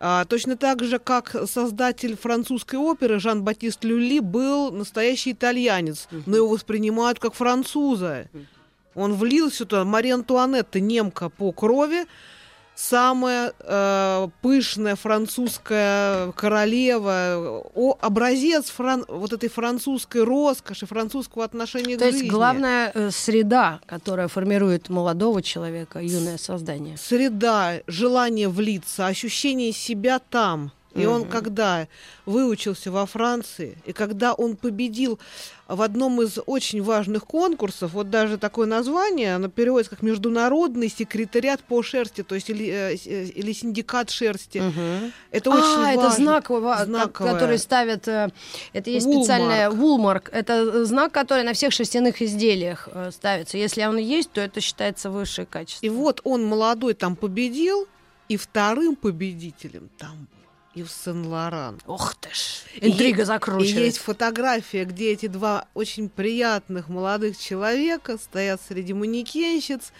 А, 0.00 0.24
точно 0.24 0.56
так 0.56 0.82
же, 0.84 0.98
как 0.98 1.34
создатель 1.46 2.16
французской 2.16 2.76
оперы 2.76 3.20
Жан-Батист 3.20 3.84
Люли 3.84 4.18
был 4.18 4.70
настоящий 4.70 5.32
итальянец, 5.32 6.08
но 6.26 6.36
его 6.36 6.48
воспринимают 6.48 7.18
как 7.18 7.34
француза. 7.34 8.28
Он 8.94 9.14
влился 9.14 9.64
туда. 9.64 9.84
Мария 9.84 10.14
Антуанетта, 10.14 10.80
немка 10.80 11.28
по 11.28 11.52
крови, 11.52 12.06
самая 12.74 13.52
э, 13.60 14.28
пышная 14.42 14.96
французская 14.96 16.32
королева, 16.32 17.62
о, 17.74 17.96
образец 18.00 18.70
фран- 18.76 19.04
вот 19.08 19.32
этой 19.32 19.48
французской 19.48 20.22
роскоши, 20.24 20.86
французского 20.86 21.44
отношения 21.44 21.96
То 21.96 22.04
к 22.04 22.06
есть 22.06 22.18
жизни. 22.18 22.30
главная 22.30 22.90
э, 22.94 23.10
среда, 23.10 23.80
которая 23.86 24.28
формирует 24.28 24.88
молодого 24.88 25.42
человека, 25.42 26.00
юное 26.00 26.38
создание. 26.38 26.96
среда, 26.96 27.80
желание 27.86 28.48
влиться, 28.48 29.06
ощущение 29.06 29.72
себя 29.72 30.18
там. 30.18 30.72
И 30.94 31.06
он, 31.06 31.24
когда 31.24 31.88
выучился 32.24 32.90
во 32.90 33.04
Франции, 33.06 33.76
и 33.84 33.92
когда 33.92 34.32
он 34.32 34.56
победил 34.56 35.18
в 35.66 35.80
одном 35.82 36.20
из 36.22 36.38
очень 36.46 36.82
важных 36.82 37.24
конкурсов, 37.26 37.92
вот 37.94 38.10
даже 38.10 38.38
такое 38.38 38.66
название, 38.66 39.34
оно 39.34 39.48
переводится 39.48 39.90
как 39.90 40.02
«Международный 40.02 40.88
секретариат 40.88 41.60
по 41.62 41.82
шерсти», 41.82 42.22
то 42.22 42.34
есть 42.34 42.50
или, 42.50 42.66
э, 42.68 42.94
э, 43.06 43.24
или 43.34 43.52
«Синдикат 43.52 44.10
шерсти». 44.10 44.58
Мгм. 44.58 45.12
Это 45.30 45.50
а, 45.50 45.54
очень 45.54 45.90
это 45.92 46.00
важно. 46.08 46.24
знак, 46.24 46.50
ва- 46.50 46.76
ко- 46.78 46.84
Знаковое. 46.84 47.32
который 47.32 47.58
ставят. 47.58 48.06
э, 48.08 48.28
Это 48.72 48.90
есть 48.90 49.06
Woolmark. 49.06 49.18
специальная 49.22 49.70
Woolmark. 49.70 50.30
Это 50.32 50.84
знак, 50.84 51.12
который 51.12 51.44
на 51.44 51.54
всех 51.54 51.72
шерстяных 51.72 52.22
изделиях 52.22 52.88
ставится. 53.10 53.58
Если 53.58 53.82
он 53.84 53.96
есть, 53.96 54.30
то 54.32 54.40
это 54.40 54.60
считается 54.60 55.10
высшее 55.10 55.46
качество. 55.46 55.84
И 55.86 55.88
вот 55.88 56.20
он 56.24 56.44
молодой 56.44 56.94
там 56.94 57.16
победил, 57.16 57.88
и 58.28 58.36
вторым 58.36 58.96
победителем 58.96 59.88
там 59.98 60.28
Ив 60.74 60.90
Сен-Лоран. 60.90 61.80
Ох 61.86 62.14
ты 62.16 62.28
ж. 62.30 62.62
И 62.80 62.88
Интрига 62.90 63.22
И 63.22 63.24
закручивается. 63.24 63.80
есть 63.80 63.98
фотография, 63.98 64.84
где 64.84 65.12
эти 65.12 65.26
два 65.26 65.66
очень 65.74 66.08
приятных 66.08 66.88
молодых 66.88 67.38
человека 67.38 68.18
стоят 68.18 68.60
среди 68.66 68.92
манекенщиц, 68.92 69.92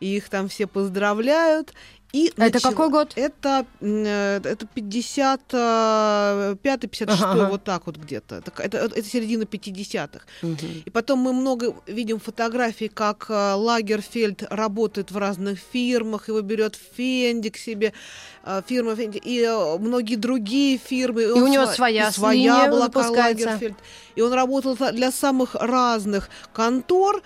и 0.00 0.16
их 0.16 0.28
там 0.28 0.48
все 0.48 0.66
поздравляют. 0.66 1.72
И 2.16 2.28
Это 2.28 2.40
начала- 2.54 2.70
какой 2.72 2.88
год? 2.88 3.12
Это, 3.16 3.66
э, 3.80 4.40
это 4.42 4.66
55-56, 4.74 7.10
Ага, 7.10 7.32
ага. 7.32 7.48
вот 7.50 7.64
так 7.64 7.86
вот 7.86 7.96
где-то. 7.96 8.36
Это, 8.36 8.50
это, 8.62 8.78
это 8.78 9.02
середина 9.04 9.44
50-х. 9.44 10.24
И 10.86 10.90
потом 10.90 11.18
мы 11.18 11.32
много 11.34 11.74
видим 11.86 12.18
фотографий, 12.18 12.88
как 12.88 13.26
э, 13.28 13.52
Лагерфельд 13.54 14.44
работает 14.50 15.10
в 15.10 15.18
разных 15.18 15.58
фирмах, 15.72 16.28
его 16.28 16.40
берет 16.40 16.78
Фенди 16.96 17.50
к 17.50 17.58
себе, 17.58 17.92
э, 18.44 18.62
фирма 18.66 18.96
Фенди, 18.96 19.18
и 19.18 19.42
э, 19.42 19.78
многие 19.78 20.16
другие 20.16 20.78
фирмы. 20.78 21.24
И, 21.24 21.26
у 21.26 21.44
он 21.44 21.50
него 21.50 21.64
сва- 21.64 21.74
своя 21.74 22.08
и 22.08 22.12
своя 22.12 22.68
была. 22.70 22.88
Лагерфельд. 22.94 23.74
И 24.14 24.22
он 24.22 24.32
работал 24.32 24.74
для 24.92 25.12
самых 25.12 25.54
разных 25.54 26.30
контор. 26.54 27.22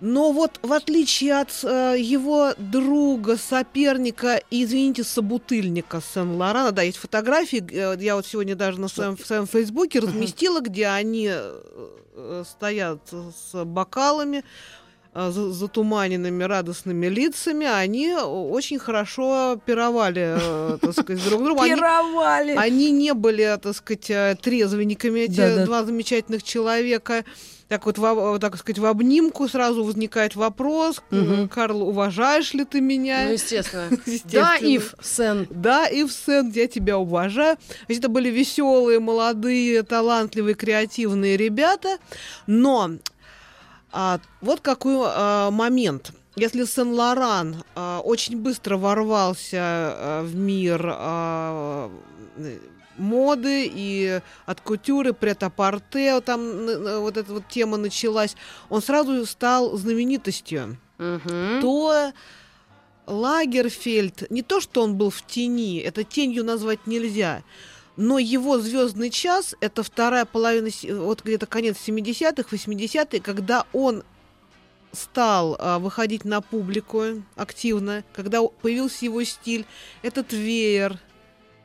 Но 0.00 0.32
вот 0.32 0.60
в 0.62 0.72
отличие 0.72 1.40
от 1.40 1.50
э, 1.64 1.96
его 1.98 2.54
друга, 2.56 3.36
соперника 3.36 4.40
и, 4.50 4.62
извините, 4.62 5.02
собутыльника 5.02 6.00
Сен-Лорана, 6.00 6.70
да, 6.70 6.82
есть 6.82 6.98
фотографии, 6.98 7.64
э, 7.70 7.96
я 8.00 8.14
вот 8.14 8.24
сегодня 8.24 8.54
даже 8.54 8.80
на 8.80 8.88
своем, 8.88 9.16
в 9.16 9.26
своем 9.26 9.46
фейсбуке 9.46 9.98
разместила, 9.98 10.60
где 10.60 10.86
они 10.86 11.28
э, 11.30 11.62
э, 12.14 12.44
стоят 12.48 13.00
с 13.10 13.64
бокалами, 13.64 14.44
затуманенными 15.14 16.44
радостными 16.44 17.06
лицами, 17.06 17.66
они 17.66 18.14
очень 18.14 18.78
хорошо 18.78 19.60
пировали, 19.64 20.36
э, 20.40 20.78
так 20.80 20.92
сказать, 20.92 21.24
друг 21.24 21.40
с 21.40 21.44
другом. 21.44 21.62
Они- 21.64 21.74
Пировали. 21.74 22.54
они 22.56 22.90
не 22.90 23.14
были, 23.14 23.58
так 23.62 23.74
сказать, 23.74 24.10
э, 24.10 24.36
трезвенниками, 24.40 25.20
эти 25.20 25.36
Да-да. 25.36 25.64
два 25.66 25.84
замечательных 25.84 26.42
человека. 26.42 27.24
Так 27.68 27.84
вот, 27.84 27.98
в, 27.98 28.38
так 28.38 28.56
сказать, 28.56 28.78
в 28.78 28.86
обнимку 28.86 29.46
сразу 29.46 29.84
возникает 29.84 30.34
вопрос, 30.36 31.02
Мгм. 31.10 31.48
Карл, 31.50 31.82
уважаешь 31.82 32.54
ли 32.54 32.64
ты 32.64 32.80
меня? 32.80 33.24
Ну, 33.26 33.32
естественно. 33.32 33.88
Естественно. 34.06 34.24
Да, 34.42 34.56
Ив, 34.56 34.94
Сен. 35.02 35.46
Да, 35.50 35.86
Ив 35.86 36.10
Сен, 36.10 36.50
я 36.54 36.66
тебя 36.66 36.96
уважаю. 36.96 37.58
Значит, 37.84 38.04
это 38.04 38.08
были 38.08 38.30
веселые, 38.30 39.00
молодые, 39.00 39.82
талантливые, 39.82 40.54
креативные 40.54 41.36
ребята. 41.36 41.98
Но 42.46 42.92
а, 43.92 44.20
вот 44.40 44.60
какой 44.60 44.96
а, 45.04 45.50
момент. 45.50 46.12
Если 46.36 46.64
Сен-Лоран 46.64 47.64
а, 47.74 48.00
очень 48.00 48.36
быстро 48.38 48.76
ворвался 48.76 49.58
а, 49.60 50.22
в 50.22 50.34
мир 50.36 50.80
а, 50.84 51.90
моды 52.96 53.70
и 53.72 54.20
от 54.46 54.60
кутюры, 54.60 55.12
прет-а-порте, 55.12 56.20
там 56.20 56.66
вот 57.00 57.16
эта 57.16 57.32
вот 57.32 57.48
тема 57.48 57.76
началась, 57.76 58.36
он 58.68 58.82
сразу 58.82 59.24
стал 59.26 59.76
знаменитостью 59.76 60.78
Мгм. 60.98 61.60
то 61.60 62.12
Лагерфельд, 63.06 64.30
не 64.30 64.42
то, 64.42 64.60
что 64.60 64.82
он 64.82 64.96
был 64.96 65.10
в 65.10 65.22
тени, 65.22 65.78
это 65.78 66.04
тенью 66.04 66.44
назвать 66.44 66.86
нельзя, 66.86 67.42
но 67.98 68.18
его 68.20 68.58
звездный 68.60 69.10
час 69.10 69.56
это 69.60 69.82
вторая 69.82 70.24
половина, 70.24 70.70
вот 71.02 71.22
где-то 71.24 71.46
конец 71.46 71.76
70-х, 71.84 72.48
80-е, 72.50 73.20
когда 73.20 73.64
он 73.72 74.04
стал 74.92 75.56
а, 75.58 75.78
выходить 75.80 76.24
на 76.24 76.40
публику 76.40 77.02
активно, 77.36 78.04
когда 78.14 78.40
появился 78.42 79.04
его 79.04 79.22
стиль, 79.24 79.66
этот 80.02 80.32
веер, 80.32 80.98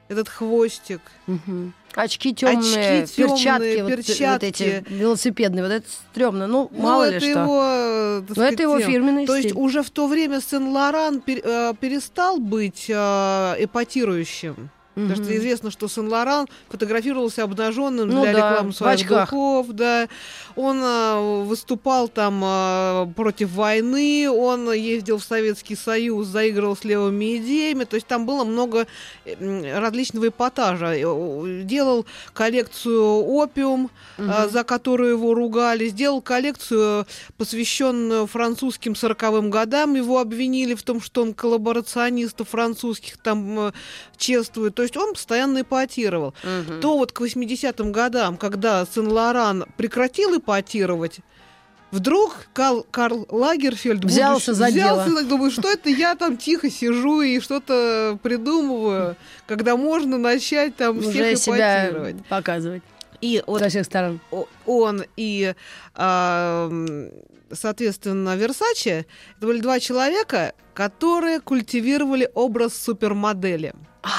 этот 0.10 0.28
хвостик. 0.28 1.02
Мгм. 1.28 1.74
Очки 1.94 2.34
темные, 2.34 3.04
Очки 3.04 3.16
тёмные, 3.16 3.36
перчатки, 3.38 3.82
вот, 3.82 3.90
перчатки. 3.90 4.24
вот 4.24 4.44
эти 4.44 4.84
велосипедные, 4.90 5.64
вот 5.64 5.72
это 5.72 5.88
стрёмно. 6.12 6.48
Ну, 6.48 6.68
Ну, 6.72 6.82
мало 6.82 7.08
ли 7.10 7.18
это 7.18 7.30
что. 7.30 7.40
его, 7.44 7.64
э, 7.64 8.20
так 8.22 8.30
Но 8.30 8.34
сказать, 8.36 8.54
это 8.54 8.64
его 8.64 8.80
фирменный 8.80 9.28
То 9.28 9.34
стиль. 9.38 9.46
есть 9.52 9.56
уже 9.56 9.84
в 9.84 9.92
то 9.92 10.08
время 10.08 10.42
Сен-Лоран 10.42 11.22
э, 11.28 11.74
перестал 11.80 12.40
быть 12.40 12.88
э, 12.90 12.94
эпатирующим. 13.60 14.72
Потому 14.96 15.16
что 15.16 15.36
известно, 15.36 15.72
что 15.72 15.88
Сен-Лоран 15.88 16.48
фотографировался 16.70 17.44
обнаженным 17.44 18.10
Ну 18.10 18.22
для 18.24 18.34
да, 18.34 18.38
рекламы 18.52 18.74
своих 18.74 19.08
духов, 19.08 19.68
да. 19.72 20.08
Он 20.56 20.80
э, 20.84 21.44
выступал 21.46 22.08
там 22.08 22.42
э, 22.44 23.08
против 23.16 23.52
войны, 23.52 24.30
он 24.30 24.72
ездил 24.72 25.18
в 25.18 25.24
Советский 25.24 25.76
Союз, 25.76 26.28
заигрывал 26.28 26.76
с 26.76 26.84
левыми 26.84 27.38
идеями, 27.38 27.86
то 27.86 27.96
есть 27.96 28.08
там 28.08 28.26
было 28.26 28.44
много 28.44 28.86
различного 29.26 30.28
эпатажа. 30.28 30.96
Делал 31.64 32.06
коллекцию 32.34 33.04
опиум, 33.26 33.90
Мгм. 34.18 34.30
а, 34.32 34.48
за 34.48 34.64
которую 34.64 35.12
его 35.12 35.34
ругали, 35.34 35.88
сделал 35.88 36.22
коллекцию, 36.22 37.08
посвященную 37.38 38.28
французским 38.28 38.96
сороковым 38.96 39.50
годам. 39.50 39.96
Его 39.96 40.20
обвинили 40.20 40.76
в 40.76 40.84
том, 40.84 41.02
что 41.02 41.24
он 41.24 41.34
коллаборационистов 41.34 42.50
французских 42.50 43.18
там 43.18 43.60
э, 43.60 43.72
чествует. 44.18 44.80
То 44.84 44.86
есть 44.86 44.98
он 44.98 45.14
постоянно 45.14 45.62
эпатировал. 45.62 46.34
Мгм. 46.44 46.82
То 46.82 46.98
вот 46.98 47.14
к 47.14 47.22
80-м 47.22 47.94
годам, 47.94 48.36
когда 48.36 48.86
Сен-Лоран 48.94 49.66
прекратил 49.78 50.38
эпатировать, 50.38 51.20
Вдруг 51.92 52.48
Карл, 52.54 52.86
Карл 52.90 53.28
Лагерфельд 53.30 54.04
Взялся 54.04 54.52
будучи- 54.52 54.58
за 54.60 54.66
взялся, 54.76 55.10
дело. 55.10 55.20
и 55.20 55.26
думаю, 55.26 55.52
что 55.52 55.70
это 55.70 55.90
я 55.90 56.16
там 56.16 56.38
тихо 56.38 56.70
сижу 56.72 57.22
и 57.22 57.40
что-то 57.40 58.18
придумываю, 58.24 59.16
когда 59.46 59.78
можно 59.78 60.18
начать 60.18 60.76
там 60.76 60.98
Уже 60.98 61.12
всех 61.12 61.38
себя 61.38 62.16
показывать 62.28 62.82
И 63.22 63.44
вот 63.46 63.62
со 63.62 63.70
всех 63.70 63.86
сторон. 63.86 64.20
он 64.66 65.04
и, 65.18 65.54
а, 65.94 66.70
соответственно, 67.52 68.36
Версаче, 68.36 69.06
это 69.38 69.46
были 69.48 69.60
два 69.62 69.80
человека, 69.80 70.54
которые 70.74 71.40
культивировали 71.42 72.28
образ 72.34 72.74
супермодели. 72.76 73.74
А, 74.02 74.10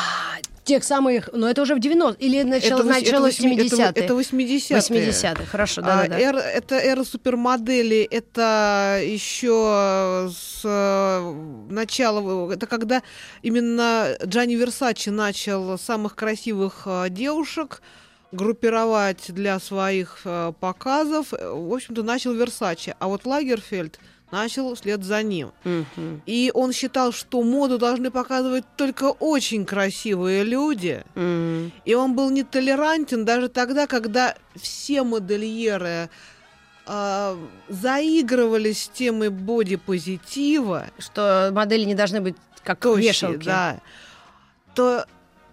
тех 0.64 0.82
самых, 0.84 1.28
но 1.32 1.48
это 1.48 1.62
уже 1.62 1.74
в 1.74 1.78
90 1.78 2.18
или 2.24 2.42
начало, 2.42 2.80
это, 2.80 2.88
начало 2.88 3.22
восьми- 3.24 3.54
это- 3.54 3.76
70-х? 3.76 3.92
Это 4.00 4.14
80-е. 4.14 4.78
80-х, 4.80 5.44
хорошо, 5.44 5.80
А, 5.82 5.84
да-да-да. 5.84 6.18
эра- 6.20 6.40
это 6.40 6.74
эра 6.76 7.04
супермоделей, 7.04 8.02
это 8.04 9.00
еще 9.04 10.30
с 10.34 10.62
начала, 11.70 12.52
это 12.52 12.66
когда 12.66 13.02
именно 13.42 14.16
Джанни 14.24 14.54
Версачи 14.54 15.10
начал 15.10 15.78
самых 15.78 16.14
красивых 16.16 16.82
э, 16.86 17.06
девушек 17.10 17.82
группировать 18.32 19.26
для 19.28 19.58
своих 19.60 20.22
э, 20.24 20.52
показов. 20.58 21.32
Э, 21.32 21.50
В 21.52 21.72
общем-то, 21.72 22.02
начал 22.02 22.32
Версачи. 22.32 22.94
А 22.98 23.06
вот 23.08 23.26
Лагерфельд 23.26 23.98
начал 24.34 24.74
вслед 24.74 25.04
за 25.04 25.22
ним. 25.22 25.52
Мгм. 25.64 26.22
И 26.26 26.50
он 26.54 26.72
считал, 26.72 27.12
что 27.12 27.42
моду 27.42 27.78
должны 27.78 28.10
показывать 28.10 28.64
только 28.76 29.04
очень 29.04 29.64
красивые 29.64 30.42
люди. 30.42 31.04
Мгм. 31.14 31.70
И 31.84 31.94
он 31.94 32.14
был 32.14 32.30
нетолерантен 32.30 33.24
даже 33.24 33.48
тогда, 33.48 33.86
когда 33.86 34.34
все 34.56 35.04
модельеры 35.04 36.10
а, 36.86 37.38
заигрывали 37.68 38.72
с 38.72 38.88
темой 38.88 39.30
бодипозитива, 39.30 40.86
Что 40.98 41.50
модели 41.52 41.84
не 41.84 41.94
должны 41.94 42.20
быть 42.20 42.34
как 42.64 42.80
тощие, 42.80 43.08
вешалки. 43.08 43.44
да, 43.46 43.80
то 44.74 45.06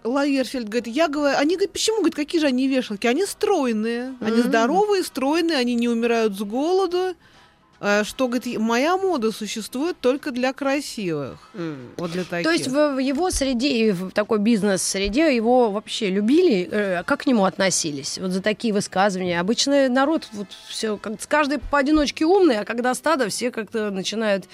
Лагерфельд 0.04 0.68
говорит, 0.68 0.88
я 0.88 1.06
говорю, 1.08 1.38
они 1.38 1.54
говорят, 1.54 1.72
почему, 1.72 1.98
говорит, 1.98 2.16
какие 2.16 2.40
же 2.40 2.48
они 2.48 2.66
вешалки? 2.66 3.06
Они 3.06 3.24
стройные, 3.24 4.14
они 4.20 4.38
Мгм. 4.38 4.48
здоровые, 4.48 5.04
стройные, 5.04 5.58
они 5.58 5.74
не 5.76 5.88
умирают 5.88 6.36
с 6.36 6.40
голоду. 6.40 7.14
Э, 7.82 8.04
Что, 8.04 8.28
говорит, 8.28 8.58
моя 8.58 8.96
мода 8.96 9.32
существует 9.32 9.96
только 10.00 10.30
для 10.30 10.52
красивых. 10.52 11.38
М. 11.54 11.90
Вот 11.96 12.12
для 12.12 12.24
таких. 12.24 12.44
То 12.44 12.52
есть 12.52 12.68
в 12.68 12.94
в 12.94 12.98
его 12.98 13.30
среде, 13.30 13.92
в 13.92 14.10
такой 14.10 14.38
бизнес-среде 14.38 15.34
его 15.34 15.70
вообще 15.70 16.10
любили? 16.10 16.68
Э, 16.70 17.02
Как 17.04 17.22
к 17.22 17.26
нему 17.26 17.44
относились? 17.44 18.18
Вот 18.18 18.30
за 18.30 18.40
такие 18.40 18.72
высказывания. 18.72 19.40
Обычно 19.40 19.88
народ 19.88 20.28
вот 20.32 20.46
все, 20.68 20.96
как 20.96 21.14
каждый 21.28 21.58
поодиночке 21.58 22.24
умный, 22.24 22.58
а 22.58 22.64
когда 22.64 22.94
стадо, 22.94 23.28
все 23.28 23.50
как-то 23.50 23.90
начинают 23.90 24.44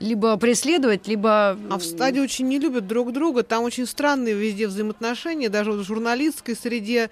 либо 0.00 0.36
преследовать, 0.36 1.08
либо... 1.08 1.56
А 1.70 1.78
в 1.78 1.82
стадии 1.82 2.20
очень 2.20 2.48
не 2.48 2.58
любят 2.58 2.86
друг 2.86 3.12
друга. 3.12 3.42
Там 3.42 3.64
очень 3.64 3.86
странные 3.86 4.34
везде 4.34 4.66
взаимоотношения. 4.68 5.48
Даже 5.48 5.72
вот 5.72 5.80
в 5.80 5.86
журналистской 5.86 6.54
среде 6.54 7.10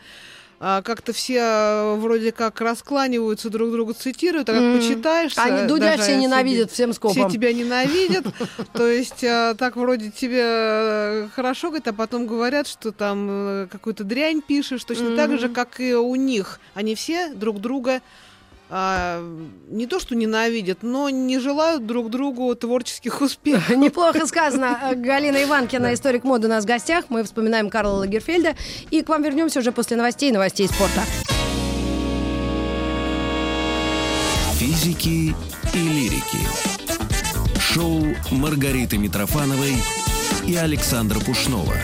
как-то 0.82 1.12
все 1.12 1.40
а, 1.40 1.96
вроде 1.96 2.30
как 2.30 2.60
раскланиваются, 2.60 3.50
друг 3.50 3.72
друга 3.72 3.94
цитируют, 3.94 4.48
а 4.48 4.52
как 4.52 4.62
Мгм. 4.62 4.78
почитаешь... 4.78 5.32
Они 5.36 5.62
а, 5.62 5.66
Дудя 5.66 5.96
все 5.96 6.16
ненавидят 6.16 6.70
себе, 6.70 6.74
всем 6.74 6.90
Все 6.90 6.96
скопом. 6.98 7.30
тебя 7.32 7.52
ненавидят. 7.52 8.26
То 8.72 8.86
есть 8.86 9.24
а, 9.24 9.54
так 9.54 9.74
вроде 9.74 10.12
тебе 10.12 10.42
э, 10.44 11.28
хорошо 11.34 11.72
а 11.84 11.92
потом 11.92 12.28
говорят, 12.28 12.68
что 12.68 12.92
там 12.92 13.26
э, 13.28 13.66
какую-то 13.72 14.04
дрянь 14.04 14.40
пишешь. 14.40 14.84
Точно 14.84 15.16
так 15.16 15.36
же, 15.36 15.48
как 15.48 15.80
и 15.80 15.94
у 15.94 16.14
них. 16.14 16.60
Они 16.74 16.94
все 16.94 17.32
друг 17.34 17.60
друга 17.60 18.00
а, 18.74 19.22
не 19.68 19.86
то 19.86 20.00
что 20.00 20.14
ненавидят, 20.14 20.78
но 20.80 21.10
не 21.10 21.38
желают 21.38 21.86
друг 21.86 22.08
другу 22.08 22.54
творческих 22.54 23.20
успехов. 23.20 23.68
Неплохо 23.76 24.26
сказано. 24.26 24.78
Э, 24.90 24.94
Галина 24.94 25.44
Иванкина, 25.44 25.92
историк 25.92 26.24
моды, 26.24 26.46
у 26.46 26.50
нас 26.50 26.64
в 26.64 26.66
гостях. 26.66 27.04
Мы 27.10 27.22
вспоминаем 27.22 27.68
Карла 27.68 27.98
Лагерфельда. 27.98 28.56
И 28.90 29.02
к 29.02 29.10
вам 29.10 29.22
вернемся 29.22 29.58
уже 29.58 29.72
после 29.72 29.98
новостей 29.98 30.30
и 30.30 30.32
новостей 30.32 30.68
спорта. 30.68 31.02
Физики 34.54 35.34
и 35.74 35.78
лирики. 35.78 36.38
Шоу 37.60 38.02
Маргариты 38.30 38.96
Митрофановой 38.96 39.76
и 40.46 40.56
Александра 40.56 41.20
Пушнова. 41.20 41.74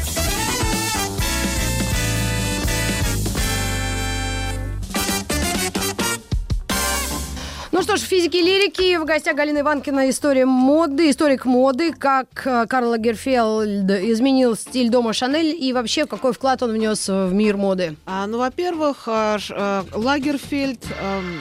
Ну 7.78 7.84
что 7.84 7.96
ж, 7.96 8.00
физики 8.00 8.38
и 8.38 8.42
лирики. 8.42 8.96
В 8.96 9.04
гостях 9.04 9.36
Галина 9.36 9.60
Иванкина. 9.60 10.10
История 10.10 10.44
моды, 10.46 11.10
историк 11.10 11.44
моды. 11.44 11.92
Как 11.92 12.26
э, 12.44 12.66
Карл 12.66 12.90
Лагерфелд 12.90 13.88
изменил 13.88 14.56
стиль 14.56 14.88
дома 14.90 15.12
Шанель 15.12 15.54
и 15.56 15.72
вообще 15.72 16.04
какой 16.06 16.32
вклад 16.32 16.60
он 16.64 16.72
внес 16.72 17.06
в 17.06 17.32
мир 17.32 17.56
моды. 17.56 17.94
А, 18.04 18.26
ну, 18.26 18.38
во-первых, 18.38 19.04
а, 19.06 19.38
а, 19.52 19.84
Лагерфельд... 19.94 20.84
ам, 21.00 21.40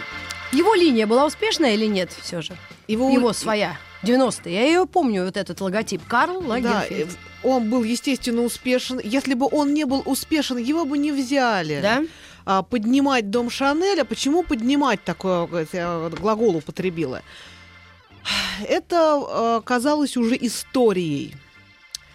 Его 0.52 0.76
линия 0.76 1.08
была 1.08 1.26
успешная 1.26 1.74
или 1.74 1.88
нет 1.88 2.12
все 2.22 2.44
же? 2.44 2.56
его, 2.88 3.10
Его 3.10 3.34
своя. 3.34 3.76
90-е. 4.04 4.54
Я 4.54 4.66
ее 4.68 4.86
помню, 4.86 5.26
вот 5.26 5.38
этот 5.38 5.60
логотип. 5.60 6.06
Карл 6.08 6.42
Да, 6.42 6.48
Лагерфельд. 6.50 7.10
э, 7.10 7.48
он 7.48 7.68
был, 7.68 7.82
естественно, 7.84 8.44
успешен. 8.44 9.02
Если 9.04 9.34
бы 9.34 9.48
он 9.52 9.74
не 9.74 9.86
был 9.86 10.04
успешен, 10.06 10.58
его 10.58 10.86
бы 10.86 11.00
не 11.00 11.12
взяли. 11.12 11.80
Да? 11.82 12.04
А, 12.48 12.64
поднимать 12.64 13.30
дом 13.30 13.50
Шанеля. 13.50 14.06
Почему 14.06 14.42
поднимать 14.42 15.04
такое 15.04 15.46
вот 15.46 16.14
глагол 16.14 16.56
употребила? 16.56 17.22
Это 18.66 19.20
а, 19.20 19.62
казалось 19.62 20.16
уже 20.16 20.38
историей. 20.40 21.36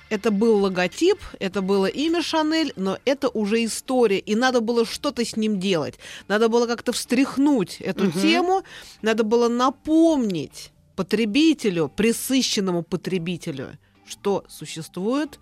Это 0.08 0.30
был 0.30 0.58
логотип, 0.58 1.18
это 1.38 1.60
было 1.62 1.86
имя 1.86 2.22
Шанель, 2.22 2.72
но 2.76 2.98
это 3.06 3.28
уже 3.28 3.64
история, 3.64 4.18
и 4.18 4.34
надо 4.34 4.60
было 4.60 4.84
что-то 4.86 5.24
с 5.24 5.36
ним 5.36 5.58
делать. 5.60 5.98
Надо 6.28 6.48
было 6.48 6.66
как-то 6.66 6.92
встряхнуть 6.92 7.76
эту 7.80 8.04
Мгм. 8.04 8.20
тему, 8.20 8.62
надо 9.02 9.24
было 9.24 9.48
напомнить 9.48 10.70
потребителю, 10.96 11.90
присыщенному 11.94 12.82
потребителю, 12.82 13.78
что 14.06 14.44
существует 14.48 15.38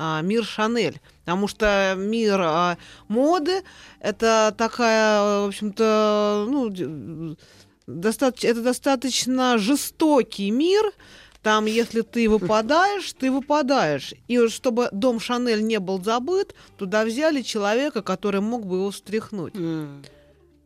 а, 0.00 0.22
мир 0.22 0.44
Шанель. 0.44 0.98
Потому 1.24 1.46
что 1.46 1.94
мир 1.96 2.40
а, 2.40 2.78
моды 3.08 3.62
это 4.00 4.54
такая, 4.56 5.42
в 5.42 5.48
общем-то, 5.48 6.46
ну, 6.48 7.36
достаточно, 7.86 8.46
это 8.48 8.62
достаточно 8.62 9.58
жестокий 9.58 10.50
мир. 10.50 10.92
Там, 11.42 11.66
если 11.66 12.02
ты 12.02 12.28
выпадаешь, 12.28 13.12
ты 13.12 13.30
выпадаешь. 13.30 14.14
И 14.28 14.48
чтобы 14.48 14.88
дом 14.92 15.20
Шанель 15.20 15.64
не 15.64 15.78
был 15.78 16.02
забыт, 16.02 16.54
туда 16.76 17.04
взяли 17.04 17.42
человека, 17.42 18.02
который 18.02 18.40
мог 18.40 18.66
бы 18.66 18.76
его 18.76 18.90
встряхнуть. 18.90 19.54
А, 19.56 20.02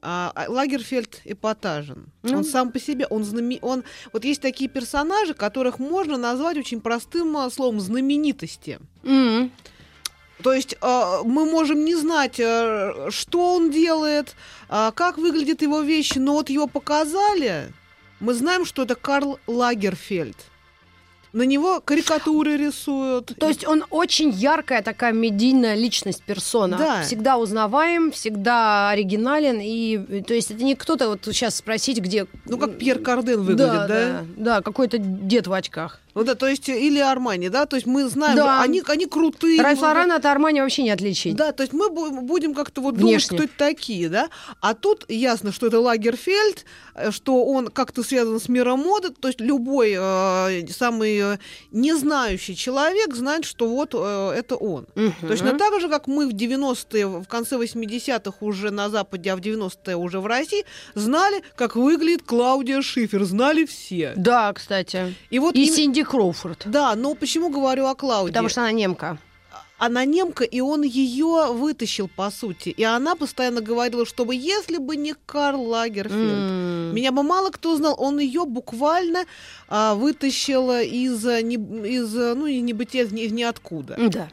а 0.06 0.44
Лагерфельд 0.48 1.22
эпатажен. 1.24 2.12
Ну. 2.22 2.38
Он 2.38 2.44
сам 2.44 2.70
по 2.70 2.78
себе, 2.78 3.06
он 3.06 3.24
знаме... 3.24 3.58
он 3.62 3.84
Вот 4.12 4.24
есть 4.24 4.42
такие 4.42 4.68
персонажи, 4.68 5.32
которых 5.32 5.78
можно 5.78 6.18
назвать 6.18 6.58
очень 6.58 6.80
простым 6.80 7.36
а, 7.36 7.50
словом 7.50 7.80
знаменитости. 7.80 8.78
М. 9.02 9.50
То 10.42 10.52
есть 10.52 10.76
э, 10.78 11.20
мы 11.24 11.46
можем 11.46 11.86
не 11.86 11.94
знать, 11.94 12.38
э, 12.38 13.08
что 13.10 13.54
он 13.54 13.70
делает, 13.70 14.34
а, 14.68 14.90
как 14.90 15.16
выглядят 15.16 15.62
его 15.62 15.80
вещи, 15.80 16.18
но 16.18 16.34
вот 16.34 16.50
его 16.50 16.66
показали, 16.66 17.72
мы 18.20 18.34
знаем, 18.34 18.66
что 18.66 18.82
это 18.82 18.94
Карл 18.94 19.38
Лагерфельд. 19.46 20.36
На 21.34 21.42
него 21.42 21.80
карикатуры 21.80 22.56
рисуют. 22.56 23.32
То 23.40 23.48
есть 23.48 23.66
он 23.66 23.84
очень 23.90 24.30
яркая 24.30 24.82
такая 24.82 25.12
медийная 25.12 25.74
личность, 25.74 26.22
персона. 26.22 26.76
Да. 26.78 27.02
Всегда 27.02 27.38
узнаваем, 27.38 28.12
всегда 28.12 28.90
оригинален. 28.90 29.58
И, 29.60 29.96
э, 29.96 30.22
то 30.22 30.32
есть 30.32 30.52
это 30.52 30.62
не 30.62 30.76
кто-то 30.76 31.08
вот 31.08 31.20
сейчас 31.24 31.56
спросить, 31.56 31.98
где... 31.98 32.26
Ну, 32.46 32.56
как 32.56 32.78
Пьер 32.78 33.00
Карден 33.00 33.40
выглядит, 33.42 33.58
да? 33.58 33.86
да? 33.88 33.88
Да, 33.88 34.24
да, 34.36 34.62
какой-то 34.62 34.98
дед 34.98 35.48
в 35.48 35.52
очках. 35.52 36.00
Ну 36.14 36.22
да, 36.22 36.36
то 36.36 36.46
есть, 36.46 36.68
или 36.68 37.00
Армани, 37.00 37.48
да, 37.48 37.66
то 37.66 37.74
есть 37.74 37.88
мы 37.88 38.08
знаем, 38.08 38.36
Да. 38.36 38.62
они, 38.62 38.80
они 38.86 39.06
крутые. 39.06 39.60
Ральф 39.60 39.82
Лорен 39.82 40.12
от 40.12 40.24
Армани 40.24 40.60
вообще 40.60 40.84
не 40.84 40.90
отличить. 40.92 41.34
Да, 41.34 41.50
то 41.50 41.64
есть 41.64 41.72
мы 41.72 41.88
бу- 41.88 42.20
будем 42.20 42.54
как-то 42.54 42.80
вот 42.82 42.94
Внешне. 42.94 43.36
думать, 43.36 43.50
кто 43.50 43.64
это 43.64 43.72
такие, 43.74 44.08
да? 44.08 44.28
А 44.60 44.74
тут 44.74 45.06
ясно, 45.08 45.50
что 45.50 45.66
это 45.66 45.80
Лагерфельд, 45.80 46.64
э, 46.94 47.10
что 47.10 47.44
он 47.44 47.66
как-то 47.66 48.04
связан 48.04 48.38
с 48.38 48.48
миром 48.48 48.78
моды, 48.84 49.10
то 49.10 49.26
есть 49.26 49.40
любой 49.40 49.96
э, 49.98 50.66
самый 50.68 51.18
э, 51.24 51.38
не 51.72 51.94
знающий 51.94 52.54
человек 52.56 53.14
знает, 53.14 53.44
что 53.44 53.68
вот 53.68 53.94
э, 53.94 54.32
это 54.38 54.56
он. 54.56 54.86
Мгм. 54.94 55.14
Точно 55.28 55.58
так 55.58 55.80
же, 55.80 55.88
как 55.88 56.06
мы 56.06 56.26
в 56.28 56.32
90-е, 56.32 57.06
в 57.06 57.26
конце 57.26 57.56
80-х 57.56 58.36
уже 58.40 58.70
на 58.70 58.88
Западе, 58.90 59.32
а 59.32 59.36
в 59.36 59.40
90-е 59.40 59.96
уже 59.96 60.20
в 60.20 60.26
России, 60.26 60.64
знали, 60.94 61.42
как 61.56 61.76
выглядит 61.76 62.22
Клаудия 62.22 62.82
Шифер, 62.82 63.24
знали 63.24 63.64
все. 63.64 64.12
Да, 64.16 64.52
кстати. 64.52 65.14
И 65.30 65.38
вот 65.38 65.54
И 65.54 65.66
им- 65.66 65.74
Синди 65.74 66.02
Кроуфорд. 66.02 66.62
Да, 66.66 66.94
но 66.94 67.14
почему 67.14 67.48
говорю 67.50 67.86
о 67.86 67.94
Клаудии? 67.94 68.32
Потому 68.32 68.48
что 68.48 68.60
она 68.62 68.72
немка. 68.72 69.18
Она 69.84 70.04
немка, 70.04 70.44
и 70.44 70.60
он 70.60 70.82
ее 70.82 71.52
вытащил, 71.52 72.08
по 72.08 72.30
сути. 72.30 72.70
И 72.70 72.82
она 72.82 73.16
постоянно 73.16 73.60
говорила, 73.60 74.06
чтобы 74.06 74.34
если 74.34 74.78
бы 74.78 74.96
не 74.96 75.14
Карл 75.26 75.62
Лагерфельд, 75.62 76.14
М. 76.14 76.94
меня 76.94 77.12
бы 77.12 77.22
мало 77.22 77.50
кто 77.50 77.76
знал, 77.76 77.94
он 77.98 78.18
ее 78.18 78.44
буквально 78.44 79.24
а, 79.68 79.94
вытащил 79.94 80.70
из, 80.72 81.26
а, 81.26 81.42
не, 81.42 81.56
из 81.56 82.16
а, 82.16 82.34
ну, 82.34 82.46
и 82.46 82.60
небытия, 82.60 83.04
из, 83.04 83.12
из 83.12 83.32
ниоткуда. 83.32 83.96
Да. 83.98 84.28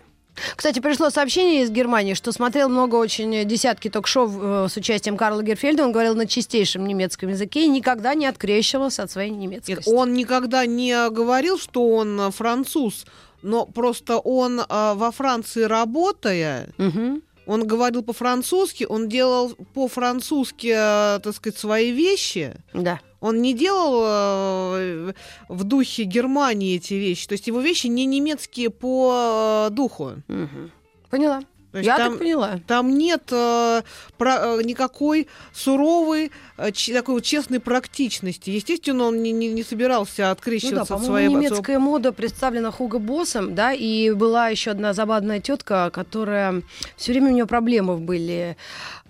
Кстати, 0.56 0.80
пришло 0.80 1.10
сообщение 1.10 1.64
из 1.64 1.70
Германии, 1.70 2.14
что 2.14 2.32
смотрел 2.32 2.70
много 2.70 2.96
очень 2.96 3.36
э, 3.36 3.44
десятки 3.44 3.90
ток-шоу 3.90 4.66
э, 4.66 4.68
с 4.70 4.78
участием 4.78 5.18
Карла 5.18 5.44
Герфельда. 5.44 5.84
Он 5.84 5.92
говорил 5.92 6.16
на 6.16 6.26
чистейшем 6.26 6.88
немецком 6.88 7.30
языке 7.30 7.66
и 7.66 7.68
никогда 7.68 8.16
не 8.16 8.26
открещивался 8.26 9.04
от 9.04 9.12
своей 9.12 9.32
немецкости. 9.32 9.72
Нет, 9.72 9.84
он 9.88 10.14
никогда 10.14 10.66
не 10.66 11.10
говорил, 11.10 11.60
что 11.60 11.88
он 11.90 12.32
француз, 12.32 13.06
но 13.42 13.66
просто 13.66 14.20
он 14.20 14.62
а, 14.68 14.94
во 14.96 15.12
Франции 15.12 15.64
работая, 15.64 16.70
Мгм. 16.78 17.22
он 17.46 17.68
говорил 17.68 18.04
по-французски, 18.04 18.86
он 18.90 19.10
делал 19.10 19.56
по-французски, 19.74 20.72
а, 20.76 21.20
так 21.20 21.36
сказать, 21.36 21.58
свои 21.60 21.92
вещи. 21.92 22.54
Да. 22.74 23.00
Он 23.20 23.40
не 23.42 23.54
делал 23.54 24.02
э, 24.04 25.14
в 25.48 25.64
духе 25.64 26.04
Германии 26.06 26.78
эти 26.78 26.96
вещи. 26.96 27.28
То 27.28 27.34
есть 27.34 27.46
его 27.48 27.62
вещи 27.62 27.86
не 27.88 28.06
немецкие 28.08 28.72
по 28.72 29.68
э, 29.70 29.74
духу. 29.74 30.14
Мгм. 30.28 30.72
Поняла. 31.12 31.42
То 31.72 31.78
есть 31.78 31.88
Я 31.88 31.98
там, 31.98 32.10
так 32.12 32.20
поняла. 32.20 32.60
там 32.68 32.98
нет 32.98 33.24
э, 33.32 33.82
про- 34.18 34.58
э, 34.60 34.64
никакой 34.64 35.28
суровой, 35.54 36.32
э, 36.58 36.72
ч- 36.74 36.94
такой 36.94 37.16
вот 37.16 37.24
честной 37.24 37.60
практичности. 37.62 38.50
Естественно, 38.50 39.06
он 39.06 39.24
не, 39.24 39.32
не- 39.32 39.48
не 39.54 39.64
собирался 39.64 40.22
Ну 40.24 40.26
да, 40.28 40.32
открещиваться 40.32 40.96
от 40.96 41.04
своей... 41.06 41.28
от 41.28 41.34
немецкая 41.34 41.80
мода 41.80 42.12
представлена 42.12 42.72
Хуго 42.72 43.00
Боссом, 43.00 43.56
да, 43.56 43.72
и 43.72 44.12
была 44.12 44.50
еще 44.50 44.72
одна 44.72 44.94
забавная 44.94 45.40
тетка, 45.40 45.90
которая 45.94 46.62
все 46.98 47.14
время 47.14 47.30
у 47.30 47.34
нее 47.34 47.46
проблемы 47.46 47.98
были. 47.98 48.58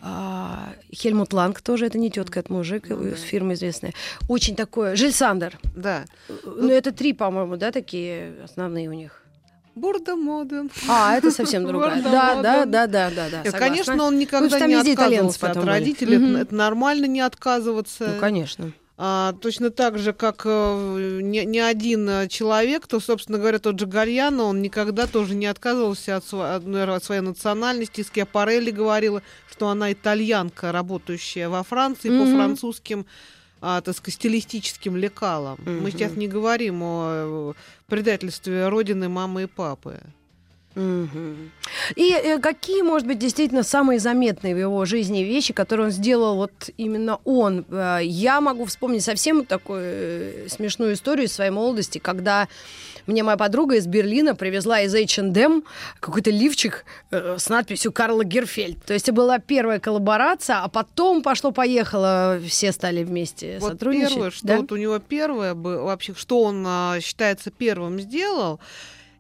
А, 0.04 0.74
Хельмут 0.93 1.32
Ланг 1.34 1.62
тоже 1.62 1.86
это 1.86 1.97
не 1.97 2.10
тетка, 2.10 2.39
это 2.39 2.52
мужик 2.54 2.89
Ну 2.89 3.08
из 3.08 3.21
фирмы 3.21 3.54
известная. 3.54 3.93
Очень 4.30 4.56
такое. 4.56 4.95
Жиль 4.95 5.13
Сандер. 5.13 5.60
Да. 5.76 6.06
Ну, 6.45 6.69
это 6.69 6.91
три, 6.91 7.13
по-моему, 7.13 7.56
да, 7.58 7.71
такие 7.71 8.34
основные 8.43 8.89
у 8.89 8.93
них. 8.93 9.20
Бурда 9.75 10.15
моден. 10.15 10.69
А, 10.89 11.15
это 11.17 11.31
совсем 11.31 11.65
другая. 11.67 11.95
Бурда 12.01 12.12
Да, 12.12 12.41
да, 12.41 12.65
да, 12.65 12.88
да, 12.88 13.10
да, 13.10 13.29
да. 13.29 13.38
Нет, 13.43 13.51
согласна. 13.51 13.60
Конечно, 13.60 14.03
он 14.03 14.19
никогда 14.19 14.60
там 14.60 14.69
не 14.69 14.75
отказывался 14.75 15.51
от 15.51 15.57
родителей. 15.63 16.15
Это- 16.17 16.25
Мгм. 16.25 16.36
Это 16.38 16.55
нормально 16.55 17.05
не 17.05 17.21
отказываться. 17.21 18.12
Ну, 18.15 18.19
конечно. 18.19 18.71
А, 19.03 19.34
точно 19.41 19.71
так 19.71 19.97
же, 19.97 20.13
как 20.13 20.43
э, 20.45 21.19
ни, 21.23 21.39
ни 21.39 21.57
один 21.57 22.07
э, 22.07 22.27
человек, 22.27 22.86
то, 22.86 22.99
собственно 22.99 23.39
говоря, 23.39 23.57
тот 23.57 23.79
же 23.79 23.88
Гальяно, 23.88 24.43
он 24.43 24.62
никогда 24.62 25.07
тоже 25.07 25.34
не 25.34 25.47
отказывался 25.47 26.17
от, 26.17 26.23
сво- 26.23 26.93
от, 26.95 27.03
своей 27.03 27.21
национальности. 27.21 28.01
Скиапарелли 28.01 28.69
говорила, 28.69 29.23
что 29.49 29.69
она 29.69 29.91
итальянка, 29.91 30.71
работающая 30.71 31.49
во 31.49 31.63
Франции 31.63 32.10
по 32.10 32.25
Мгм. 32.25 32.36
французским 32.36 33.07
а, 33.62 33.82
так 33.82 33.95
сказать, 33.95 34.15
стилистическим 34.15 34.97
лекалам. 34.97 35.58
Мы 35.65 35.71
Мгм. 35.74 35.91
сейчас 35.91 36.15
не 36.15 36.28
говорим 36.28 36.82
о 36.84 37.54
э, 37.54 37.54
предательстве 37.88 38.67
родины, 38.67 39.08
мамы 39.08 39.43
и 39.43 39.45
папы. 39.45 40.00
И 40.75 42.13
э, 42.13 42.39
какие, 42.39 42.81
может 42.81 43.07
быть, 43.07 43.19
действительно 43.19 43.63
самые 43.63 43.99
заметные 43.99 44.55
в 44.55 44.60
его 44.60 44.86
жизни 44.86 45.19
вещи, 45.19 45.53
которые 45.53 45.88
он 45.88 45.91
сделал 45.91 46.36
вот 46.36 46.51
именно 46.77 47.19
он? 47.25 47.65
Э, 47.69 47.99
Я 48.01 48.41
могу 48.41 48.65
вспомнить 48.65 49.03
совсем 49.03 49.45
такую 49.45 49.81
э, 49.84 50.47
смешную 50.49 50.93
историю 50.93 51.25
из 51.27 51.34
своей 51.34 51.51
молодости, 51.51 51.97
когда 51.97 52.47
мне 53.07 53.23
моя 53.23 53.36
подруга 53.36 53.75
из 53.75 53.88
Берлина 53.88 54.36
привезла 54.36 54.81
из 54.81 54.93
H&M 54.93 55.63
какой-то 55.99 56.29
лифчик 56.29 56.86
с 57.10 57.49
надписью 57.49 57.91
«Карла 57.91 58.23
Герфельд». 58.23 58.84
То 58.86 58.93
есть 58.93 59.10
это 59.10 59.13
была 59.13 59.39
первая 59.39 59.79
коллаборация, 59.79 60.57
а 60.57 60.67
потом 60.67 61.23
пошло-поехало, 61.23 62.39
все 62.47 62.71
стали 62.71 63.03
вместе 63.03 63.57
Вот 63.60 63.71
сотрудничать. 63.71 64.10
первое, 64.13 64.29
что 64.31 64.47
да? 64.47 64.57
вот 64.57 64.71
у 64.71 64.75
него 64.75 64.99
первое 64.99 65.55
вообще, 65.55 66.13
что 66.15 66.43
он 66.43 66.63
а, 66.67 66.99
считается 67.01 67.49
первым 67.49 67.99
сделал, 67.99 68.60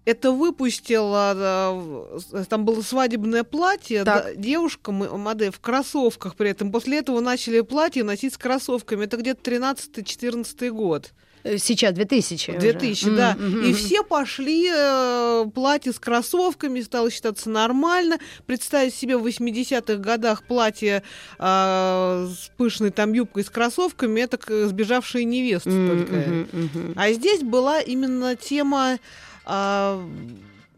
это 0.05 0.31
выпустил, 0.31 1.11
а, 1.13 1.33
да, 1.33 1.71
в- 1.71 2.45
там 2.45 2.65
было 2.65 2.81
свадебное 2.81 3.43
платье, 3.43 4.03
Так. 4.03 4.23
да, 4.25 4.33
девушка, 4.35 4.91
модель 4.91 5.51
в 5.51 5.59
кроссовках 5.59 6.35
при 6.35 6.49
этом. 6.49 6.71
После 6.71 6.99
этого 6.99 7.19
начали 7.19 7.61
платье 7.61 8.03
носить 8.03 8.33
с 8.33 8.37
кроссовками. 8.37 9.05
Это 9.05 9.17
где-то 9.17 9.41
13-14 9.41 10.69
год. 10.71 11.11
Э, 11.43 11.57
Сейчас 11.57 11.93
2000. 11.93 12.51
уже. 12.51 12.59
2000, 12.59 13.07
М, 13.07 13.15
да. 13.15 13.35
мгм, 13.39 13.63
И 13.65 13.73
все 13.73 14.03
пошли 14.03 14.69
э, 14.71 15.45
платье 15.55 15.91
с 15.91 15.99
кроссовками, 15.99 16.81
стало 16.81 17.09
считаться 17.09 17.49
нормально. 17.49 18.19
Представить 18.45 18.93
себе 18.93 19.17
в 19.17 19.25
80-х 19.25 19.95
годах 19.95 20.43
платье 20.43 21.01
э, 21.39 22.27
с 22.29 22.51
пышной 22.57 22.91
там 22.91 23.13
юбкой 23.13 23.43
с 23.43 23.49
кроссовками, 23.49 24.21
это 24.21 24.39
сбежавшие 24.67 25.25
невесты 25.25 25.69
М, 25.71 25.97
только. 25.97 26.13
мгм. 26.55 26.93
А 26.95 27.11
здесь 27.11 27.41
была 27.41 27.81
именно 27.81 28.35
тема, 28.35 28.99
а, 29.45 30.03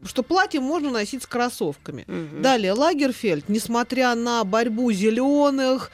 что 0.06 0.24
платье 0.24 0.60
можно 0.60 0.90
носить 0.92 1.24
с 1.24 1.28
кроссовками. 1.28 2.04
Мгм. 2.08 2.42
Далее, 2.42 2.74
Лагерфельд, 2.74 3.48
несмотря 3.50 4.16
на 4.16 4.44
борьбу 4.44 4.92
зеленых, 4.92 5.92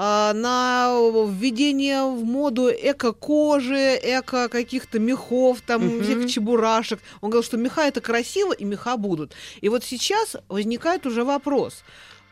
а, 0.00 0.32
на 0.32 0.92
введение 1.28 2.04
в 2.04 2.22
моду 2.24 2.68
эко-кожи, 2.70 3.98
эко 4.00 4.48
каких-то 4.48 5.00
мехов, 5.00 5.60
там, 5.62 5.84
Мгм. 5.84 6.02
всех 6.04 6.30
чебурашек. 6.30 7.00
Он 7.20 7.30
говорил, 7.30 7.44
что 7.44 7.56
меха 7.56 7.82
это 7.82 8.00
красиво, 8.00 8.52
и 8.52 8.64
меха 8.64 8.96
будут. 8.96 9.32
И 9.60 9.68
вот 9.68 9.82
сейчас 9.82 10.36
возникает 10.48 11.04
уже 11.04 11.24
вопрос, 11.24 11.82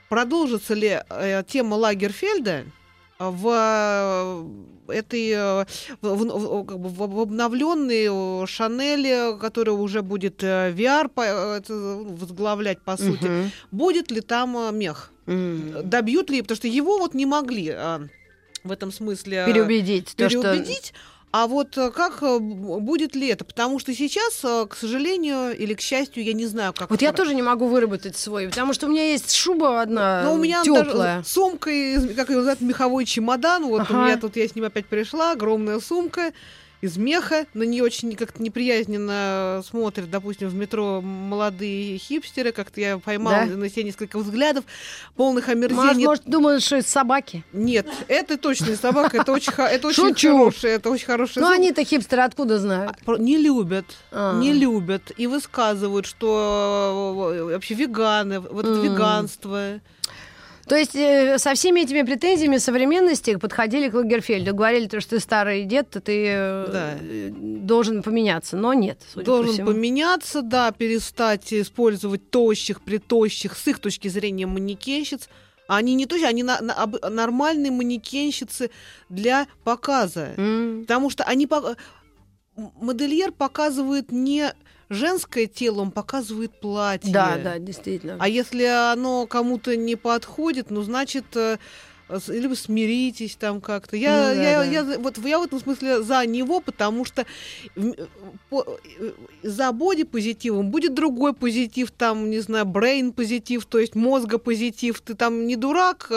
продолжится 0.09 0.75
ли 0.75 1.01
э, 1.11 1.43
тема 1.49 1.75
Лагерфельда 1.75 2.67
в 3.19 4.45
этой 4.91 5.31
э, 5.31 5.65
в, 6.03 6.65
как 6.65 6.79
бы 6.79 6.89
в 6.89 7.21
обновленной 7.21 8.43
э, 8.43 8.47
Шанели, 8.47 9.39
которая 9.39 9.75
уже 9.77 10.03
будет 10.03 10.43
э, 10.43 10.73
VR 10.73 11.11
это 11.57 11.75
возглавлять 11.75 12.81
по 12.83 12.97
сути, 12.97 13.25
Мгм. 13.25 13.51
будет 13.73 14.11
ли 14.11 14.21
там 14.21 14.77
мех? 14.79 15.11
М. 15.27 15.75
Добьют 15.89 16.31
ли? 16.31 16.43
Потому 16.43 16.57
что 16.57 16.69
его 16.69 16.99
вот 16.99 17.15
не 17.15 17.27
могли 17.27 17.71
а, 17.71 18.07
в 18.65 18.71
этом 18.73 18.93
смысле 18.93 19.39
э, 19.39 19.47
Переубедить. 19.47 20.15
то, 20.17 20.29
что- 20.31 20.43
переубедить. 20.43 20.93
А 21.39 21.47
вот 21.49 21.77
э, 21.77 21.91
как 21.91 22.23
э, 22.23 22.39
будет 22.39 23.15
ли 23.15 23.29
это? 23.29 23.45
Потому 23.45 23.79
что 23.79 23.93
сейчас, 23.95 24.41
э, 24.43 24.65
к 24.71 24.75
сожалению, 24.75 25.55
или 25.55 25.75
к 25.75 25.83
счастью, 25.83 26.25
я 26.25 26.33
не 26.33 26.47
знаю, 26.47 26.73
как. 26.73 26.89
Вот 26.89 27.03
я 27.03 27.13
тоже 27.13 27.35
не 27.35 27.43
могу 27.43 27.67
выработать 27.67 28.17
свой, 28.17 28.49
потому 28.49 28.73
что 28.73 28.87
у 28.87 28.89
меня 28.91 29.11
есть 29.11 29.35
шуба 29.35 29.83
одна 29.83 30.23
Но 30.25 30.33
у 30.33 30.39
меня 30.39 30.63
теплая. 30.65 31.23
сумка, 31.25 31.69
как 32.17 32.31
ее 32.31 32.37
называют, 32.37 32.63
меховой 32.63 33.05
чемодан. 33.05 33.67
Вот 33.67 33.81
у 33.83 33.85
Ага. 33.85 34.05
меня 34.05 34.17
тут, 34.17 34.37
я 34.37 34.49
с 34.49 34.55
ним 34.55 34.65
опять 34.65 34.87
пришла, 34.87 35.33
огромная 35.33 35.79
сумка 35.79 36.33
из 36.87 36.97
меха. 36.97 37.47
На 37.55 37.65
нее 37.65 37.83
очень 37.83 38.15
как-то 38.17 38.43
неприязненно 38.43 39.63
смотрят, 39.69 40.11
допустим, 40.11 40.49
в 40.49 40.55
метро 40.55 41.01
молодые 41.03 41.99
хипстеры. 41.99 42.53
Как-то 42.53 42.81
я 42.81 42.99
поймала 42.99 43.47
Да? 43.47 43.57
на 43.57 43.69
себе 43.69 43.85
несколько 43.85 44.19
взглядов, 44.19 44.65
полных 45.17 45.49
Может, 45.49 45.71
омерзений. 45.71 46.07
может, 46.07 46.25
думают, 46.25 46.63
что 46.63 46.77
это 46.77 46.89
собаки. 46.89 47.45
Нет, 47.53 47.87
это 48.09 48.39
точно 48.39 48.71
не 48.71 48.77
собака, 48.77 49.19
это 49.19 49.33
очень, 49.33 49.53
это 49.53 49.89
очень 49.89 50.15
хорошая, 50.15 50.77
это 50.77 50.91
очень 50.91 51.07
хорошая 51.07 51.45
Ну, 51.45 51.51
они-то 51.51 51.85
хипстеры 51.85 52.23
откуда 52.23 52.59
знают? 52.59 52.97
А, 53.07 53.17
Не 53.19 53.37
любят, 53.37 53.87
А. 54.13 54.39
не 54.39 54.53
любят 54.53 55.13
и 55.17 55.27
высказывают, 55.27 56.07
что 56.07 57.33
э, 57.35 57.43
вообще 57.53 57.75
веганы, 57.75 58.41
вот 58.41 58.65
это 58.65 58.81
веганство. 58.81 59.81
То 60.69 60.75
есть 60.77 60.97
э, 60.97 61.39
со 61.39 61.55
всеми 61.55 61.81
этими 61.83 62.03
претензиями 62.03 62.59
современности 62.59 63.37
подходили 63.37 63.89
к 63.89 63.95
Лагерфельду, 63.95 64.53
говорили, 64.55 64.89
то, 64.89 65.01
что 65.01 65.11
ты 65.11 65.21
старый 65.21 65.65
дед, 65.65 65.91
то 65.91 66.01
ты 66.01 66.25
э, 66.29 66.67
Да. 66.73 66.95
должен 67.39 68.03
поменяться. 68.03 68.57
Но 68.57 68.75
нет, 68.75 68.99
судя 69.13 69.25
по 69.25 69.31
Должен 69.31 69.53
всему. 69.55 69.67
поменяться, 69.69 70.43
да, 70.43 70.73
перестать 70.73 71.53
использовать 71.53 72.31
тощих, 72.31 72.81
притощих, 72.83 73.57
с 73.57 73.69
их 73.69 73.79
точки 73.79 74.09
зрения, 74.09 74.47
манекенщиц. 74.47 75.29
Они 75.69 75.95
не 75.95 76.07
тощие, 76.07 76.29
они 76.29 76.43
на- 76.43 76.61
на- 76.61 76.75
об- 76.75 77.05
нормальные 77.11 77.71
манекенщицы 77.73 78.71
для 79.09 79.47
показа. 79.65 80.35
М. 80.37 80.81
Потому 80.83 81.11
что 81.11 81.23
они... 81.25 81.47
по- 81.47 81.77
Модельер 82.81 83.33
показывает 83.33 84.11
не 84.11 84.53
женское 84.89 85.47
тело, 85.47 85.81
он 85.81 85.91
показывает 85.91 86.59
платье. 86.61 87.13
Да, 87.13 87.37
да, 87.37 87.59
действительно. 87.59 88.17
А 88.19 88.29
если 88.29 88.65
оно 88.65 89.27
кому-то 89.27 89.77
не 89.77 89.97
подходит, 89.97 90.71
ну, 90.71 90.83
значит, 90.83 91.27
э, 92.09 92.19
с- 92.21 92.29
либо 92.29 92.55
смиритесь 92.55 93.37
там 93.37 93.61
как-то. 93.61 93.97
Я, 93.97 94.11
Ну 94.31 94.35
да, 94.35 94.43
я, 94.43 94.59
да. 94.59 94.65
я 94.93 94.99
вот 94.99 95.19
я 95.19 95.39
в 95.39 95.43
этом 95.45 95.61
смысле 95.61 96.03
за 96.03 96.25
него, 96.27 96.61
потому 96.61 97.05
что 97.05 97.25
э, 97.77 97.93
по- 98.51 98.65
э, 99.01 99.11
за 99.43 99.73
боди-позитивом 99.73 100.71
будет 100.71 100.95
другой 100.95 101.33
позитив, 101.33 101.91
там, 101.91 102.31
не 102.31 102.41
знаю, 102.41 102.65
брейн 102.67 103.13
позитив, 103.13 103.65
то 103.67 103.79
есть 103.79 103.95
мозга 103.95 104.39
позитив. 104.39 105.01
Ты 105.01 105.15
там 105.15 105.47
не 105.47 105.57
дурак, 105.57 106.11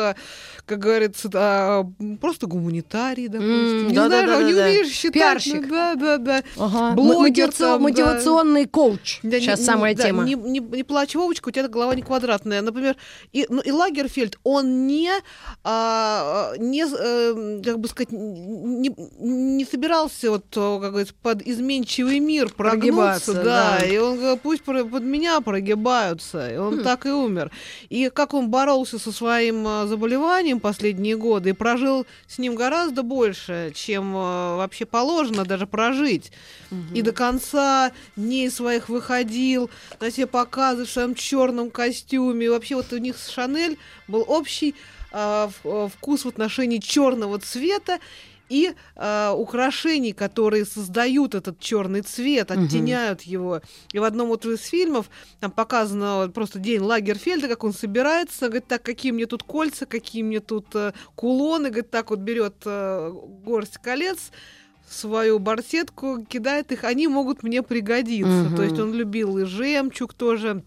как 0.65 0.79
говорится, 0.79 1.29
а 1.33 1.85
просто 2.21 2.47
гуманитарий, 2.47 3.27
допустим. 3.27 3.87
Не 3.87 3.93
знаю, 3.93 4.45
не 4.47 4.53
умеешь 4.53 4.87
считать. 4.89 5.13
Пиарщик. 5.13 5.61
ну, 5.63 5.69
да, 5.69 5.95
да, 5.95 6.17
да. 6.17 6.43
Ага. 6.57 6.95
блогер 6.95 7.49
Мотивацион- 7.49 7.57
там, 7.57 7.77
да. 7.77 7.79
мотивационный 7.79 8.65
коуч. 8.65 9.19
Да, 9.23 9.39
Сейчас 9.39 9.59
не- 9.59 9.65
самая 9.65 9.95
да, 9.95 10.03
тема. 10.03 10.23
Не, 10.23 10.35
не, 10.35 10.59
не 10.59 10.83
плачь, 10.83 11.15
Вовочка, 11.15 11.49
у 11.49 11.51
тебя 11.51 11.67
голова 11.67 11.95
не 11.95 12.01
квадратная. 12.01 12.61
Например, 12.61 12.95
и, 13.33 13.45
ну, 13.49 13.61
и 13.61 13.71
Лагерфельд, 13.71 14.37
он 14.43 14.87
не, 14.87 15.11
а, 15.63 15.78
не 16.57 16.83
э, 16.83 17.61
как 17.63 17.79
бы 17.79 17.87
сказать, 17.87 18.11
не, 18.11 18.93
не 19.19 19.65
собирался 19.65 20.31
вот, 20.31 20.45
э, 20.55 20.79
как 20.81 20.91
говорится, 20.91 21.13
под 21.21 21.41
изменчивый 21.41 22.19
мир 22.19 22.51
Прогибаться, 22.53 23.33
прогнуться, 23.33 23.43
да, 23.43 23.77
да. 23.79 23.85
и 23.85 23.97
он 23.97 24.17
говорит, 24.17 24.41
пусть 24.41 24.63
под 24.63 25.03
меня 25.03 25.41
прогибаются, 25.41 26.49
и 26.51 26.57
он 26.57 26.79
Хм. 26.79 26.83
так 26.83 27.05
и 27.05 27.09
умер. 27.09 27.51
И 27.89 28.09
как 28.09 28.33
он 28.33 28.49
боролся 28.49 28.99
со 28.99 29.11
своим 29.11 29.67
э, 29.67 29.87
заболеванием 29.87 30.59
последние 30.59 31.17
годы 31.17 31.49
и 31.49 31.53
прожил 31.53 32.05
с 32.27 32.37
ним 32.37 32.55
гораздо 32.55 33.03
больше, 33.03 33.71
чем 33.75 34.15
э, 34.15 34.57
вообще 34.57 34.85
положено 34.85 35.45
даже 35.45 35.67
прожить 35.67 36.31
и 36.93 37.01
до 37.01 37.11
конца 37.11 37.91
дней 38.15 38.49
своих 38.49 38.89
выходил, 38.89 39.69
на 39.99 40.11
себе 40.11 40.27
показы 40.27 40.85
в 40.85 40.89
своем 40.89 41.15
черном 41.15 41.71
костюме. 41.71 42.45
И 42.45 42.49
вообще 42.49 42.75
вот 42.75 42.91
у 42.93 42.97
них 42.97 43.17
с 43.17 43.29
Шанель 43.29 43.77
был 44.07 44.23
общий 44.27 44.75
а, 45.11 45.49
а, 45.63 45.87
вкус 45.87 46.25
в 46.25 46.27
отношении 46.27 46.79
черного 46.79 47.39
цвета 47.39 47.99
и 48.49 48.73
а, 48.95 49.33
украшений, 49.33 50.11
которые 50.11 50.65
создают 50.65 51.35
этот 51.35 51.59
черный 51.59 52.01
цвет, 52.01 52.51
оттеняют 52.51 53.21
его. 53.21 53.61
И 53.93 53.99
в 53.99 54.03
одном 54.03 54.29
вот 54.29 54.45
из 54.45 54.61
фильмов 54.61 55.09
там 55.39 55.51
показано 55.51 56.31
просто 56.33 56.59
день 56.59 56.81
Лагерфельда, 56.81 57.47
как 57.47 57.63
он 57.63 57.73
собирается, 57.73 58.47
говорит, 58.47 58.67
так, 58.67 58.81
какие 58.81 59.11
мне 59.11 59.27
тут 59.27 59.43
кольца, 59.43 59.85
какие 59.85 60.23
мне 60.23 60.39
тут 60.39 60.67
э, 60.73 60.93
кулоны, 61.15 61.69
говорит, 61.69 61.91
так 61.91 62.09
вот 62.09 62.19
берет 62.19 62.55
э, 62.65 63.11
горсть 63.43 63.77
колец, 63.77 64.31
свою 64.89 65.39
барсетку, 65.39 66.25
кидает 66.27 66.71
их, 66.71 66.83
они 66.83 67.07
могут 67.07 67.43
мне 67.43 67.61
пригодиться. 67.61 68.31
Мгм. 68.31 68.55
То 68.55 68.63
есть 68.63 68.79
он 68.79 68.93
любил 68.93 69.37
и 69.37 69.43
жемчуг 69.43 70.13
тоже, 70.13 70.63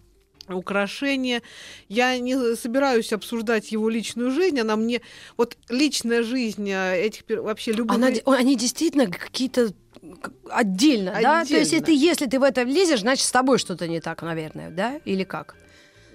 украшения. 0.48 1.42
Я 1.88 2.18
не 2.18 2.57
собираюсь 2.57 3.12
обсуждать 3.12 3.72
его 3.72 3.88
личную 3.88 4.31
жизнь, 4.31 4.59
она 4.61 4.76
мне... 4.76 5.00
Вот 5.37 5.57
личная 5.68 6.22
жизнь 6.22 6.68
э, 6.70 7.00
этих 7.00 7.22
вообще 7.28 7.72
любых... 7.72 7.96
Она 7.96 8.09
они 8.26 8.57
действительно 8.57 9.07
какие-то 9.07 9.72
к- 10.20 10.33
отдельно, 10.50 11.18
да? 11.22 11.44
То 11.44 11.55
есть 11.55 11.72
Отдельно. 11.72 11.83
это 11.83 11.92
если 11.92 12.26
ты 12.26 12.38
в 12.38 12.42
это 12.42 12.64
влезешь, 12.64 13.00
значит, 13.00 13.26
с 13.26 13.31
тобой 13.31 13.59
что-то 13.59 13.87
не 13.87 14.00
так, 14.00 14.22
наверное, 14.22 14.70
да? 14.70 15.00
Или 15.05 15.24
как? 15.24 15.57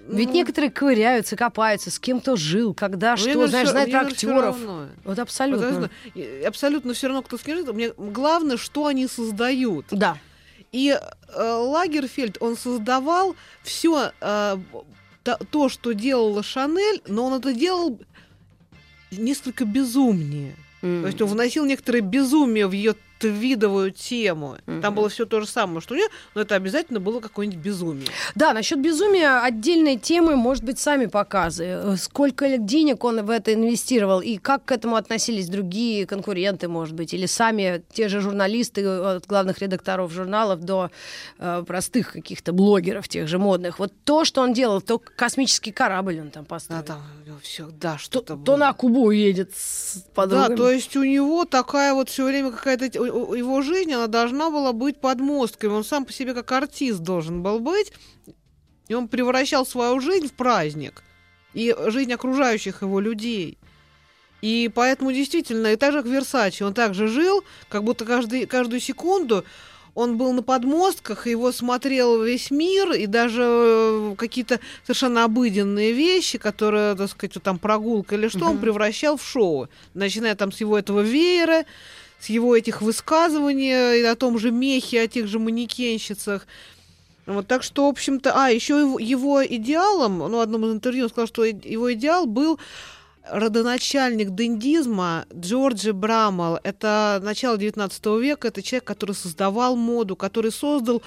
Ведь 0.08 0.28
Ну, 0.28 0.34
некоторые 0.34 0.70
ковыряются, 0.70 1.36
копаются, 1.36 1.90
с 1.90 1.98
кем 1.98 2.20
кто 2.20 2.34
жил, 2.34 2.72
когда, 2.72 3.12
мне, 3.12 3.20
что, 3.20 3.46
наверное, 3.46 3.66
знаешь, 3.66 3.88
мне, 3.88 3.92
про 3.98 4.06
актеров. 4.06 4.56
Вот 5.04 5.18
абсолютно. 5.18 5.90
Вот, 6.14 6.46
абсолютно. 6.46 6.94
Все 6.94 7.08
равно, 7.08 7.22
кто 7.22 7.36
скажет. 7.36 7.70
Мне 7.74 7.92
главное, 7.96 8.56
что 8.56 8.86
они 8.86 9.06
создают. 9.06 9.86
Да. 9.90 10.16
И 10.72 10.90
э, 10.90 11.42
Лагерфельд, 11.42 12.38
он 12.40 12.56
создавал 12.56 13.36
все 13.62 14.12
то, 15.50 15.68
что 15.68 15.92
делала 15.92 16.42
Шанель, 16.42 17.02
но 17.06 17.26
он 17.26 17.34
это 17.34 17.52
делал 17.52 17.98
несколько 19.10 19.64
безумнее. 19.64 20.56
М. 20.82 21.02
То 21.02 21.08
есть 21.08 21.20
он 21.20 21.28
вносил 21.28 21.64
некоторое 21.64 22.00
безумие 22.00 22.66
в 22.66 22.72
ее 22.72 22.94
твидовую 23.18 23.90
тему. 23.90 24.56
Мгм. 24.66 24.82
Там 24.82 24.94
было 24.94 25.08
все 25.08 25.26
то 25.26 25.40
же 25.40 25.46
самое, 25.46 25.80
что 25.80 25.94
у 25.94 25.96
нее, 25.96 26.08
но 26.34 26.42
это 26.42 26.54
обязательно 26.54 27.00
было 27.00 27.20
какое-нибудь 27.20 27.60
безумие. 27.60 28.08
Да, 28.34 28.52
насчет 28.52 28.80
безумия 28.80 29.40
отдельной 29.42 29.96
темы, 29.96 30.36
может 30.36 30.64
быть, 30.64 30.78
сами 30.78 31.06
показы. 31.06 31.64
Э, 31.64 31.96
Сколько 31.96 32.58
денег 32.58 33.04
он 33.04 33.24
в 33.24 33.30
это 33.30 33.54
инвестировал 33.54 34.20
и 34.20 34.38
как 34.38 34.64
к 34.64 34.72
этому 34.72 34.96
относились 34.96 35.48
другие 35.48 36.06
конкуренты, 36.06 36.68
может 36.68 36.94
быть, 36.94 37.14
или 37.14 37.26
сами 37.26 37.82
те 37.92 38.08
же 38.08 38.20
журналисты 38.20 38.82
э, 38.82 39.16
от 39.16 39.26
главных 39.26 39.58
редакторов 39.58 40.12
журналов 40.12 40.60
до 40.60 40.90
э, 41.38 41.64
простых 41.66 42.12
каких-то 42.12 42.52
блогеров, 42.52 43.08
тех 43.08 43.28
же 43.28 43.38
модных. 43.38 43.78
Вот 43.78 43.92
то, 44.04 44.24
что 44.24 44.42
он 44.42 44.52
делал, 44.52 44.80
то 44.80 44.98
космический 44.98 45.72
корабль 45.72 46.20
он 46.20 46.30
там 46.30 46.44
поставил. 46.44 46.80
А 46.80 46.84
там 46.84 47.02
всегда 47.42 47.92
то, 47.92 47.98
что-то 47.98 48.36
то 48.36 48.56
на 48.56 48.72
Кубу 48.72 49.06
уедет 49.06 49.52
с 49.54 50.04
подругами. 50.14 50.48
Да, 50.48 50.56
то 50.56 50.70
есть 50.70 50.96
у 50.96 51.04
него 51.04 51.44
такая 51.44 51.94
вот 51.94 52.08
все 52.08 52.24
время 52.24 52.50
какая-то 52.50 53.07
его 53.08 53.62
жизнь, 53.62 53.92
она 53.92 54.06
должна 54.06 54.50
была 54.50 54.72
быть 54.72 55.00
подмостками. 55.00 55.72
Он 55.72 55.84
сам 55.84 56.04
по 56.04 56.12
себе 56.12 56.34
как 56.34 56.50
артист 56.52 57.00
должен 57.00 57.42
был 57.42 57.60
быть. 57.60 57.92
И 58.88 58.94
он 58.94 59.08
превращал 59.08 59.66
свою 59.66 60.00
жизнь 60.00 60.28
в 60.28 60.32
праздник. 60.32 61.02
И 61.54 61.74
жизнь 61.86 62.12
окружающих 62.12 62.82
его 62.82 63.00
людей. 63.00 63.58
И 64.40 64.70
поэтому 64.72 65.12
действительно, 65.12 65.72
и 65.72 65.76
так 65.76 65.92
же 65.92 66.02
как 66.02 66.10
Версачи, 66.10 66.62
он 66.62 66.72
также 66.72 67.08
жил, 67.08 67.42
как 67.68 67.82
будто 67.82 68.04
каждый, 68.04 68.46
каждую 68.46 68.80
секунду 68.80 69.44
он 69.98 70.16
был 70.16 70.32
на 70.32 70.44
подмостках, 70.44 71.26
его 71.26 71.50
смотрел 71.50 72.22
весь 72.22 72.52
мир, 72.52 72.92
и 72.92 73.06
даже 73.06 73.42
э, 73.44 74.14
какие-то 74.16 74.60
совершенно 74.84 75.24
обыденные 75.24 75.90
вещи, 75.92 76.38
которые, 76.38 76.94
так 76.94 77.10
сказать, 77.10 77.34
вот 77.34 77.42
там 77.42 77.58
прогулка 77.58 78.14
или 78.14 78.28
что, 78.28 78.44
угу. 78.44 78.50
он 78.50 78.58
превращал 78.58 79.16
в 79.16 79.24
шоу. 79.24 79.68
Начиная 79.94 80.36
там 80.36 80.52
с 80.52 80.60
его 80.60 80.78
этого 80.78 81.00
веера, 81.00 81.64
с 82.20 82.28
его 82.28 82.56
этих 82.56 82.82
высказываний 82.82 84.08
о 84.10 84.14
том 84.16 84.38
же 84.38 84.50
мехе, 84.50 85.02
о 85.02 85.08
тех 85.08 85.26
же 85.26 85.38
манекенщицах. 85.38 86.46
Вот, 87.26 87.46
так 87.46 87.62
что, 87.62 87.86
в 87.86 87.90
общем-то, 87.90 88.32
а, 88.34 88.48
еще 88.48 88.80
его, 88.80 88.98
его 88.98 89.46
идеалом, 89.46 90.18
ну, 90.18 90.38
в 90.38 90.40
одном 90.40 90.64
из 90.64 90.72
интервью 90.72 91.04
он 91.04 91.10
сказал, 91.10 91.26
что 91.26 91.44
его 91.44 91.92
идеал 91.92 92.26
был 92.26 92.58
родоначальник 93.30 94.34
дендизма 94.34 95.26
Джорджи 95.34 95.92
Брамал. 95.92 96.58
Это 96.62 97.20
начало 97.22 97.58
19 97.58 98.06
века, 98.18 98.48
это 98.48 98.62
человек, 98.62 98.84
который 98.84 99.14
создавал 99.14 99.76
моду, 99.76 100.16
который 100.16 100.50
создал, 100.50 101.02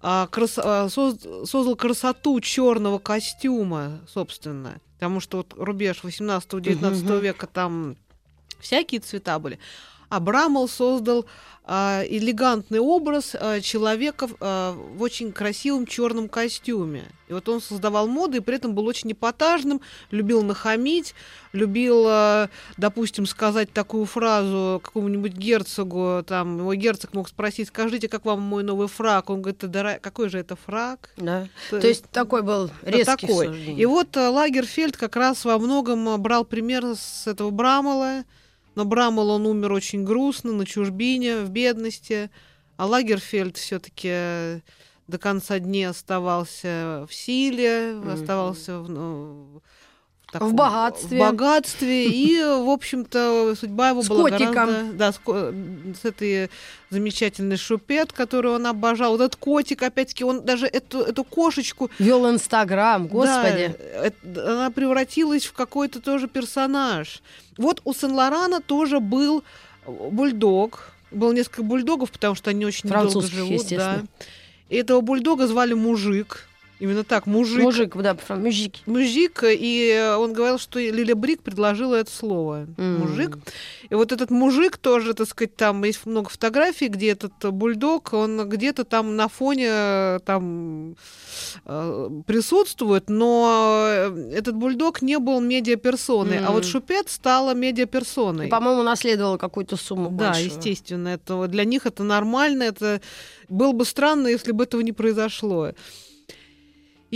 а, 0.00 0.28
крас, 0.28 0.58
а, 0.58 0.88
соз, 0.88 1.16
создал 1.44 1.76
красоту 1.76 2.40
черного 2.40 2.98
костюма, 2.98 4.00
собственно. 4.08 4.80
Потому 4.94 5.20
что 5.20 5.38
вот 5.38 5.54
рубеж 5.56 6.00
18-19 6.02 7.20
века 7.20 7.46
там 7.46 7.96
всякие 8.60 9.00
цвета 9.00 9.38
были. 9.38 9.58
А 10.14 10.20
Брамал 10.20 10.68
создал 10.68 11.26
а, 11.64 12.04
элегантный 12.06 12.78
образ 12.78 13.34
а, 13.34 13.60
человека 13.60 14.28
в 14.38 15.02
очень 15.02 15.32
красивом 15.32 15.86
черном 15.86 16.28
костюме. 16.28 17.10
И 17.26 17.32
вот 17.32 17.48
он 17.48 17.60
создавал 17.60 18.06
моды, 18.06 18.38
и 18.38 18.40
при 18.40 18.54
этом 18.54 18.74
был 18.74 18.86
очень 18.86 19.10
эпатажным, 19.10 19.80
любил 20.12 20.44
нахамить, 20.44 21.16
любил, 21.52 22.04
а, 22.06 22.48
допустим, 22.76 23.26
сказать 23.26 23.72
такую 23.72 24.04
фразу 24.04 24.80
какому-нибудь 24.84 25.32
герцогу, 25.32 26.22
там, 26.24 26.58
его 26.58 26.74
герцог 26.74 27.12
мог 27.12 27.28
спросить, 27.28 27.66
скажите, 27.66 28.08
как 28.08 28.24
вам 28.24 28.40
мой 28.40 28.62
новый 28.62 28.86
фраг? 28.86 29.30
Он 29.30 29.42
говорит, 29.42 29.58
да, 29.68 29.98
какой 29.98 30.28
же 30.28 30.38
это 30.38 30.54
фраг? 30.54 31.10
Да. 31.16 31.48
То, 31.70 31.80
То 31.80 31.88
есть 31.88 32.04
такой 32.10 32.42
был 32.42 32.70
резкий 32.82 33.26
такой. 33.26 33.72
И 33.72 33.84
вот 33.84 34.14
Лагерфельд 34.14 34.96
как 34.96 35.16
раз 35.16 35.44
во 35.44 35.58
многом 35.58 36.22
брал 36.22 36.44
пример 36.44 36.84
с 36.94 37.26
этого 37.26 37.50
Брамала, 37.50 38.22
но 38.74 38.84
Браммел, 38.84 39.30
он 39.30 39.46
умер 39.46 39.72
очень 39.72 40.04
грустно, 40.04 40.52
на 40.52 40.66
чужбине, 40.66 41.38
в 41.38 41.50
бедности. 41.50 42.30
А 42.76 42.86
Лагерфельд 42.86 43.56
все-таки 43.56 44.08
э, 44.10 44.60
до 45.06 45.18
конца 45.18 45.58
дней 45.58 45.84
оставался 45.88 47.06
в 47.08 47.14
силе, 47.14 47.92
mm-hmm. 47.92 48.12
оставался 48.12 48.78
в, 48.80 48.88
ну, 48.88 49.62
таком, 50.34 50.50
в 50.50 50.54
богатстве. 50.54 51.16
В 51.16 51.20
богатстве. 51.20 52.06
И, 52.06 52.38
в 52.40 52.70
общем-то, 52.70 53.54
судьба 53.58 53.88
его 53.90 54.02
с 54.02 54.08
была 54.08 54.30
котиком. 54.30 54.52
гораздо... 54.52 54.92
Да, 54.92 55.12
с, 55.12 55.20
с 56.00 56.04
этой 56.04 56.50
замечательной 56.90 57.56
шупет, 57.56 58.12
которую 58.12 58.56
он 58.56 58.66
обожал. 58.66 59.12
Вот 59.12 59.20
этот 59.20 59.36
котик, 59.36 59.82
опять-таки, 59.82 60.24
он 60.24 60.44
даже 60.44 60.66
эту, 60.66 61.00
эту 61.00 61.24
кошечку... 61.24 61.90
Вел 61.98 62.28
Инстаграм, 62.30 63.06
господи. 63.06 63.74
Да, 63.78 64.06
это, 64.06 64.52
она 64.52 64.70
превратилась 64.70 65.46
в 65.46 65.52
какой-то 65.52 66.00
тоже 66.00 66.28
персонаж. 66.28 67.22
Вот 67.56 67.80
у 67.84 67.94
Сен-Лорана 67.94 68.60
тоже 68.60 69.00
был 69.00 69.42
бульдог. 69.86 70.90
Было 71.10 71.32
несколько 71.32 71.62
бульдогов, 71.62 72.10
потому 72.10 72.34
что 72.34 72.50
они 72.50 72.66
очень 72.66 72.88
долго 72.88 73.22
живут. 73.22 73.66
Да. 73.70 74.02
И 74.68 74.76
этого 74.76 75.00
бульдога 75.00 75.46
звали 75.46 75.74
Мужик. 75.74 76.48
Именно 76.84 77.02
так, 77.02 77.24
мужик. 77.26 77.62
Мужик, 77.62 77.96
да, 77.96 78.14
мужик. 78.36 78.74
Мужик, 78.84 79.42
и 79.42 80.14
он 80.18 80.34
говорил, 80.34 80.58
что 80.58 80.78
Лиля 80.78 81.14
Брик 81.14 81.40
предложила 81.42 81.94
это 81.94 82.10
слово. 82.10 82.66
Mm. 82.76 82.98
Мужик. 82.98 83.38
И 83.88 83.94
вот 83.94 84.12
этот 84.12 84.30
мужик 84.30 84.76
тоже, 84.76 85.14
так 85.14 85.26
сказать, 85.26 85.56
там 85.56 85.82
есть 85.84 86.04
много 86.04 86.28
фотографий, 86.28 86.88
где 86.88 87.12
этот 87.12 87.32
бульдог, 87.54 88.12
он 88.12 88.46
где-то 88.50 88.84
там 88.84 89.16
на 89.16 89.28
фоне 89.28 90.18
там 90.26 90.96
э, 91.64 92.10
присутствует, 92.26 93.08
но 93.08 94.10
этот 94.30 94.54
бульдог 94.54 95.00
не 95.00 95.18
был 95.18 95.40
медиаперсоной, 95.40 96.36
mm. 96.36 96.44
а 96.46 96.52
вот 96.52 96.66
Шупет 96.66 97.08
стала 97.08 97.54
медиаперсоной. 97.54 98.48
По-моему, 98.48 98.82
наследовала 98.82 99.38
какую-то 99.38 99.78
сумму 99.78 100.10
Да, 100.10 100.32
большую. 100.32 100.46
естественно. 100.48 101.08
Это, 101.08 101.46
для 101.46 101.64
них 101.64 101.86
это 101.86 102.02
нормально, 102.02 102.64
это 102.64 103.00
было 103.48 103.72
бы 103.72 103.86
странно, 103.86 104.28
если 104.28 104.52
бы 104.52 104.64
этого 104.64 104.82
не 104.82 104.92
произошло. 104.92 105.70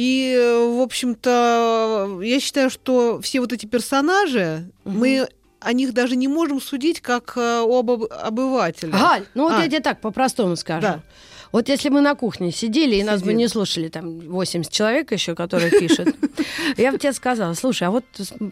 И, 0.00 0.32
в 0.76 0.80
общем-то, 0.80 2.20
я 2.22 2.38
считаю, 2.38 2.70
что 2.70 3.20
все 3.20 3.40
вот 3.40 3.52
эти 3.52 3.66
персонажи, 3.66 4.70
угу. 4.84 4.96
мы 4.96 5.28
о 5.58 5.72
них 5.72 5.92
даже 5.92 6.14
не 6.14 6.28
можем 6.28 6.60
судить 6.60 7.00
как 7.00 7.32
э, 7.36 7.64
об 7.68 7.90
обывателе. 7.90 8.92
Галь, 8.92 9.24
ну 9.34 9.48
вот 9.48 9.54
а. 9.54 9.62
я 9.62 9.66
тебе 9.66 9.80
так 9.80 10.00
по-простому 10.00 10.54
скажу. 10.54 10.82
Да. 10.82 11.02
Вот 11.50 11.68
если 11.68 11.88
мы 11.88 12.00
на 12.00 12.14
кухне 12.14 12.52
сидели, 12.52 12.94
и 12.94 13.02
нас 13.02 13.22
бы 13.22 13.32
не 13.32 13.48
слушали 13.48 13.88
там 13.88 14.20
80 14.20 14.70
человек 14.70 15.10
еще, 15.10 15.34
которые 15.34 15.72
пишут, 15.72 16.14
я 16.76 16.92
бы 16.92 16.98
тебе 16.98 17.12
сказала, 17.12 17.54
слушай, 17.54 17.84
а 17.84 17.90
вот 17.90 18.04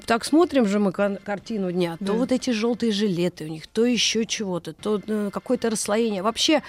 так 0.05 0.25
смотрим 0.25 0.67
же 0.67 0.81
мы 0.81 0.91
картину 0.91 1.71
дня, 1.71 1.97
то 2.05 2.15
вот 2.15 2.33
эти 2.33 2.51
желтые 2.51 2.91
жилеты 2.91 3.45
у 3.45 3.49
них, 3.49 3.69
то 3.69 3.85
еще 3.85 4.25
чего-то, 4.25 4.73
то 4.73 5.01
э, 5.07 5.31
какое-то 5.33 5.71
расслоение. 5.71 6.23
Вообще, 6.23 6.63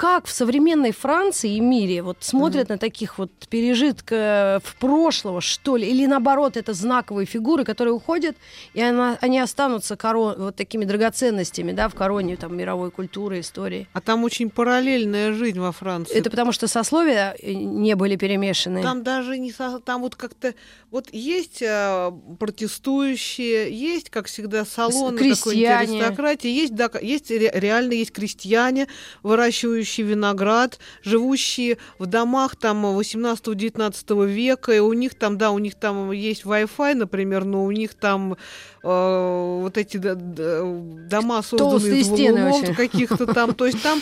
как 0.00 0.24
в 0.24 0.32
современной 0.32 0.92
Франции 0.92 1.56
и 1.56 1.60
мире 1.60 2.00
вот 2.00 2.16
смотрят 2.20 2.68
mm-hmm. 2.68 2.72
на 2.72 2.78
таких 2.78 3.18
вот 3.18 3.30
пережитков 3.50 4.74
прошлого, 4.80 5.42
что 5.42 5.76
ли, 5.76 5.86
или 5.90 6.06
наоборот, 6.06 6.56
это 6.56 6.72
знаковые 6.72 7.26
фигуры, 7.26 7.64
которые 7.64 7.92
уходят, 7.92 8.34
и 8.72 8.80
она, 8.80 9.18
они 9.20 9.38
останутся 9.38 9.96
корон, 9.96 10.36
вот 10.38 10.56
такими 10.56 10.86
драгоценностями, 10.86 11.72
да, 11.72 11.90
в 11.90 11.94
короне 11.94 12.38
там 12.38 12.56
мировой 12.56 12.90
культуры, 12.90 13.40
истории. 13.40 13.88
А 13.92 14.00
там 14.00 14.24
очень 14.24 14.48
параллельная 14.48 15.34
жизнь 15.34 15.60
во 15.60 15.70
Франции. 15.70 16.16
Это 16.16 16.30
потому 16.30 16.52
что 16.52 16.66
сословия 16.66 17.36
э, 17.38 17.52
не 17.52 17.94
были 17.94 18.16
перемешаны. 18.16 18.82
Там 18.82 19.02
даже 19.02 19.36
не 19.36 19.52
со... 19.52 19.80
там 19.80 20.00
вот 20.00 20.14
как-то 20.14 20.54
вот 20.90 21.08
есть 21.12 21.60
э, 21.60 22.10
протестующие, 22.38 23.70
есть, 23.70 24.08
как 24.08 24.28
всегда, 24.28 24.64
салоны 24.64 25.18
крестьяне. 25.18 26.00
аристократии, 26.00 26.48
есть, 26.48 26.74
да, 26.74 26.90
есть 27.02 27.30
реально 27.30 27.92
есть 27.92 28.12
крестьяне, 28.12 28.88
выращивающие 29.22 29.89
пьющие 29.90 30.06
виноград, 30.06 30.78
живущие 31.02 31.78
в 31.98 32.06
домах 32.06 32.56
там 32.56 32.84
18-19 32.86 34.26
века, 34.26 34.72
и 34.72 34.78
у 34.78 34.92
них 34.92 35.14
там, 35.14 35.38
да, 35.38 35.50
у 35.50 35.58
них 35.58 35.74
там 35.74 36.12
есть 36.12 36.44
Wi-Fi, 36.44 36.94
например, 36.94 37.44
но 37.44 37.64
у 37.64 37.70
них 37.70 37.94
там 37.94 38.36
э, 38.82 39.58
вот 39.62 39.76
эти 39.76 39.96
дома 39.96 41.42
созданы 41.42 42.00
из 42.00 42.08
валунов 42.08 42.76
каких-то 42.76 43.26
там, 43.26 43.54
то 43.60 43.66
есть 43.66 43.82
там 43.82 44.00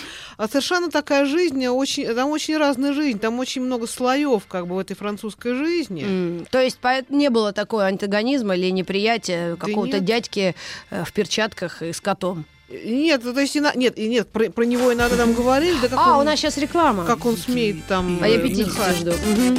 совершенно 0.51 0.91
такая 0.91 1.25
жизнь, 1.25 1.67
очень, 1.67 2.15
там 2.15 2.31
очень 2.31 2.57
разная 2.57 2.93
жизнь, 2.93 3.19
там 3.19 3.39
очень 3.39 3.63
много 3.63 3.87
слоев 3.87 4.47
как 4.47 4.67
бы 4.67 4.77
в 4.77 4.79
этой 4.79 4.95
французской 4.95 5.55
жизни. 5.55 6.03
Mm. 6.03 6.49
То 6.51 6.61
есть 6.61 6.79
не 7.09 7.31
было 7.31 7.53
такого 7.53 7.87
антагонизма 7.87 8.57
или 8.57 8.71
неприятия 8.71 9.57
какого-то 9.57 10.01
дядьки 10.01 10.55
э, 10.91 11.05
в 11.05 11.13
перчатках 11.13 11.83
и 11.83 11.93
с 11.93 12.01
котом? 12.01 12.45
Нет, 12.71 13.23
то 13.23 13.41
есть 13.41 13.55
нет, 13.55 13.97
нет, 13.97 14.29
про, 14.29 14.51
про 14.51 14.65
него 14.65 14.93
иногда 14.93 15.17
нам 15.17 15.33
говорили. 15.33 15.77
Да 15.81 15.89
как 15.89 15.99
а, 15.99 16.15
он, 16.17 16.21
у 16.21 16.25
нас 16.25 16.39
сейчас 16.39 16.59
реклама. 16.59 17.07
Как 17.07 17.25
он 17.25 17.37
смеет 17.37 17.79
там. 17.89 18.19
А 18.21 18.29
я 18.29 18.39
50 18.39 18.97
жду. 18.97 19.11
Угу. 19.11 19.59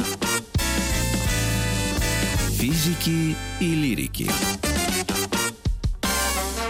Физики 2.52 3.34
и 3.60 3.64
лирики. 3.64 4.30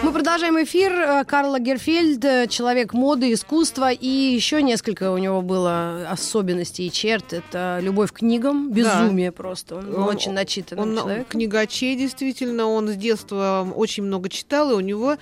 Мы 0.02 0.12
продолжаем 0.12 0.56
эфир. 0.62 0.92
Э, 0.92 1.24
Карл 1.26 1.58
Герфельд, 1.58 2.24
э, 2.24 2.46
человек 2.48 2.94
моды, 2.94 3.34
искусства, 3.34 3.92
и 3.92 4.06
еще 4.06 4.62
несколько 4.62 5.10
у 5.10 5.18
него 5.18 5.42
было 5.42 6.08
особенностей 6.08 6.86
и 6.86 6.90
черт. 6.90 7.34
Это 7.34 7.80
любовь 7.82 8.12
к 8.12 8.20
книгам, 8.20 8.72
безумие 8.72 9.30
да. 9.30 9.36
просто. 9.36 9.76
Он, 9.76 9.94
он 9.94 10.08
очень 10.08 10.32
начитанный 10.32 10.82
он, 10.82 10.96
человек. 10.96 11.28
Книгачей, 11.28 11.96
действительно, 11.96 12.66
он 12.66 12.88
с 12.88 12.96
детства 12.96 13.68
очень 13.76 14.04
много 14.04 14.30
читал, 14.30 14.70
и 14.70 14.74
у 14.74 14.80
него 14.80 15.18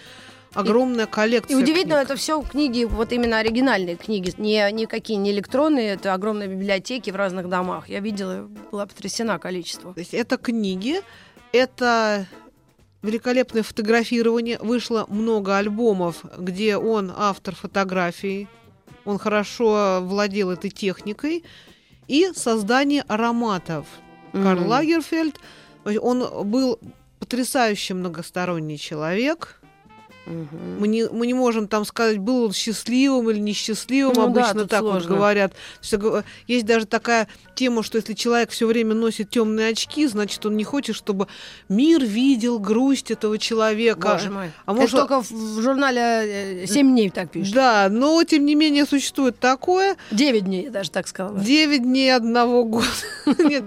огромная 0.55 1.07
коллекция. 1.07 1.57
И 1.57 1.61
удивительно, 1.61 1.97
книг. 1.97 2.05
это 2.07 2.17
все 2.17 2.43
книги, 2.43 2.85
вот 2.85 3.13
именно 3.13 3.39
оригинальные 3.39 3.97
книги, 3.97 4.33
не 4.39 4.71
никакие 4.73 5.19
не 5.19 5.31
электронные, 5.31 5.91
это 5.91 6.15
огромные 6.15 6.49
библиотеки 6.49 7.11
в 7.11 7.17
разных 7.17 7.49
домах. 7.49 7.89
Я 7.89 8.01
видела, 8.01 8.49
была 8.71 8.87
потрясена 8.87 9.39
количество. 9.39 9.95
То 9.95 10.01
есть 10.01 10.15
это 10.15 10.37
книги, 10.37 11.01
это 11.53 12.27
великолепное 13.03 13.63
фотографирование. 13.63 14.59
Вышло 14.59 15.07
много 15.09 15.57
альбомов, 15.57 16.25
где 16.37 16.77
он 16.77 17.13
автор 17.17 17.55
фотографий, 17.55 18.49
он 19.05 19.19
хорошо 19.19 20.01
владел 20.03 20.51
этой 20.51 20.71
техникой. 20.71 21.45
И 22.09 22.31
создание 22.35 23.03
ароматов. 23.03 23.87
Mm-hmm. 24.33 24.43
Карл 24.43 24.67
Лагерфельд, 24.67 25.39
он 25.85 26.49
был 26.51 26.79
потрясающе 27.19 27.95
многосторонний 27.95 28.79
человек, 28.79 29.58
Мгм. 30.29 30.81
Мы 30.81 30.89
не, 30.89 31.09
мы 31.09 31.27
не 31.27 31.35
можем 31.35 31.69
там 31.69 31.85
сказать, 31.85 32.19
был 32.19 32.45
он 32.45 32.53
счастливым 32.53 33.31
или 33.31 33.39
несчастливым, 33.39 34.15
Ну 34.15 34.29
да, 34.29 34.43
обычно 34.43 34.61
тут 34.63 34.71
так 34.71 34.83
вот 34.83 34.91
сложно. 34.91 35.17
говорят. 35.17 35.53
Что 35.81 35.99
г- 35.99 36.25
есть 36.47 36.67
даже 36.67 36.87
такая 36.87 37.29
тема, 37.55 37.83
что 37.83 37.97
если 37.99 38.13
человек 38.15 38.51
все 38.51 38.67
время 38.67 38.95
носит 38.95 39.31
темные 39.31 39.69
очки, 39.71 40.07
значит, 40.07 40.45
он 40.45 40.57
не 40.57 40.65
хочет, 40.65 40.97
чтобы 40.97 41.29
мир 41.69 42.05
видел 42.05 42.59
грусть 42.59 43.11
этого 43.11 43.39
человека. 43.39 44.13
Боже 44.13 44.31
мой. 44.31 44.51
а 44.67 44.73
Это 44.73 44.81
может- 44.81 44.99
только 45.01 45.23
в- 45.23 45.31
в 45.31 45.63
журнале 45.63 46.67
«Семь 46.69 46.91
дней» 46.91 47.11
так 47.11 47.31
пишут. 47.31 47.55
Да, 47.55 47.89
но 47.91 48.23
тем 48.25 48.45
не 48.45 48.55
менее 48.55 48.85
существует 48.87 49.39
такое. 49.39 49.97
Девять 50.11 50.45
дней, 50.45 50.65
я 50.65 50.71
даже 50.71 50.91
так 50.91 51.09
сказала. 51.09 51.39
Девять 51.41 51.83
дней 51.85 52.15
одного 52.15 52.65
года. 52.65 52.87
Нет, 53.39 53.65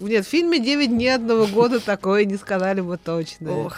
нет, 0.00 0.26
в 0.26 0.28
фильме 0.28 0.58
«Девять 0.58 0.90
дней 0.90 1.14
одного 1.14 1.46
года» 1.46 1.80
такое 1.80 2.24
не 2.24 2.36
сказали 2.36 2.80
бы 2.80 2.98
точно. 2.98 3.66
Ох. 3.66 3.76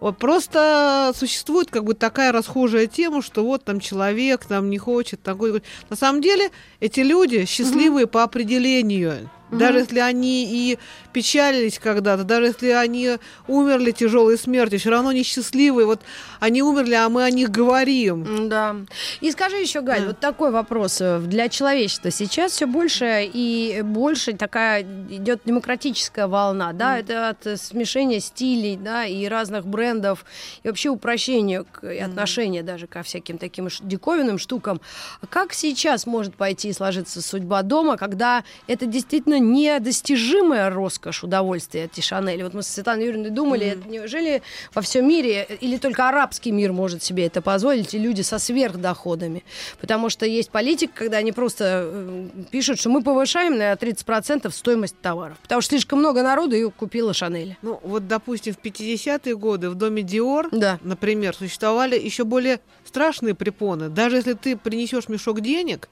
Вот 0.00 0.18
просто 0.18 1.12
существует 1.16 1.70
как 1.70 1.84
бы 1.84 1.94
такая 1.94 2.32
расхожая 2.32 2.86
тема, 2.86 3.22
что 3.22 3.44
вот 3.44 3.64
там 3.64 3.80
человек 3.80 4.44
там 4.44 4.70
не 4.70 4.78
хочет 4.78 5.22
такой. 5.22 5.62
На 5.90 5.96
самом 5.96 6.20
деле 6.20 6.50
эти 6.80 7.00
люди 7.00 7.44
счастливые 7.44 8.06
по 8.06 8.22
определению. 8.22 9.30
Даже 9.50 9.78
если 9.78 9.98
они 9.98 10.44
и 10.44 10.78
печалились 11.12 11.78
когда-то, 11.78 12.24
даже 12.24 12.46
если 12.46 12.68
они 12.70 13.16
умерли 13.46 13.92
тяжелой 13.92 14.36
смертью, 14.38 14.78
все 14.78 14.90
равно 14.90 15.08
они 15.10 15.22
счастливые. 15.22 15.86
Вот 15.86 16.00
они 16.40 16.62
умерли, 16.62 16.94
а 16.94 17.08
мы 17.08 17.24
о 17.24 17.30
них 17.30 17.50
говорим. 17.50 18.48
Да. 18.48 18.76
И 19.20 19.30
скажи 19.30 19.56
еще, 19.56 19.80
Галь, 19.80 20.00
Да. 20.02 20.06
вот 20.08 20.20
такой 20.20 20.50
вопрос. 20.50 21.00
э, 21.00 21.18
Для 21.20 21.48
человечества 21.48 22.10
сейчас 22.10 22.52
все 22.52 22.66
больше 22.66 23.28
и 23.32 23.80
больше 23.84 24.32
такая 24.34 24.82
идет 25.10 25.40
демократическая 25.44 26.26
волна, 26.26 26.72
да, 26.72 26.98
это 26.98 27.30
от 27.30 27.58
смешения 27.60 28.20
стилей, 28.20 28.76
да, 28.76 29.04
и 29.06 29.26
разных 29.26 29.66
брендов, 29.66 30.24
и 30.62 30.68
вообще 30.68 30.90
упрощения 30.90 31.64
к- 31.64 31.86
и 31.90 31.98
отношения 31.98 32.62
даже 32.62 32.86
ко 32.86 33.02
всяким 33.02 33.38
таким 33.38 33.68
диковинным 33.82 34.38
штукам. 34.38 34.80
А 35.22 35.26
Как 35.26 35.52
сейчас 35.52 36.06
может 36.06 36.34
пойти 36.34 36.68
и 36.68 36.72
сложиться 36.72 37.22
судьба 37.22 37.62
дома, 37.62 37.96
когда 37.96 38.44
это 38.66 38.86
действительно 38.86 39.37
недостижимая 39.38 40.70
роскошь 40.70 41.22
удовольствия 41.24 41.84
от 41.84 42.02
Шанели? 42.02 42.42
Вот 42.42 42.54
мы 42.54 42.62
с 42.62 42.68
Светланой 42.68 43.06
Юрьевной 43.06 43.30
думали, 43.30 43.66
это 43.68 43.88
неужели 43.88 44.42
во 44.74 44.82
всем 44.82 45.08
мире 45.08 45.46
или 45.60 45.76
только 45.76 46.08
арабский 46.08 46.52
мир 46.52 46.72
может 46.72 47.02
себе 47.02 47.26
это 47.26 47.42
позволить, 47.42 47.94
и 47.94 47.98
люди 47.98 48.22
со 48.22 48.38
сверхдоходами? 48.38 49.44
Потому 49.80 50.08
что 50.10 50.26
есть 50.26 50.50
политика, 50.50 50.92
когда 50.94 51.18
они 51.18 51.32
просто 51.32 51.84
э, 51.90 52.28
пишут, 52.50 52.78
что 52.80 52.90
мы 52.90 53.02
повышаем 53.02 53.56
на 53.58 53.72
30% 53.72 54.50
стоимость 54.50 55.00
товаров, 55.00 55.38
потому 55.42 55.60
что 55.60 55.70
слишком 55.70 55.98
много 56.00 56.22
народу 56.22 56.54
ее 56.54 56.70
купила 56.70 57.12
Шанель. 57.14 57.56
Ну, 57.62 57.80
вот, 57.82 58.06
допустим, 58.06 58.54
в 58.54 58.58
50-е 58.64 59.36
годы 59.36 59.70
в 59.70 59.74
доме 59.74 60.02
Диор, 60.02 60.48
Да. 60.52 60.78
например, 60.82 61.34
существовали 61.34 61.98
еще 61.98 62.24
более 62.24 62.60
страшные 62.84 63.34
препоны. 63.34 63.88
Даже 63.88 64.16
если 64.16 64.32
ты 64.34 64.56
принесешь 64.56 65.08
мешок 65.08 65.40
денег, 65.40 65.88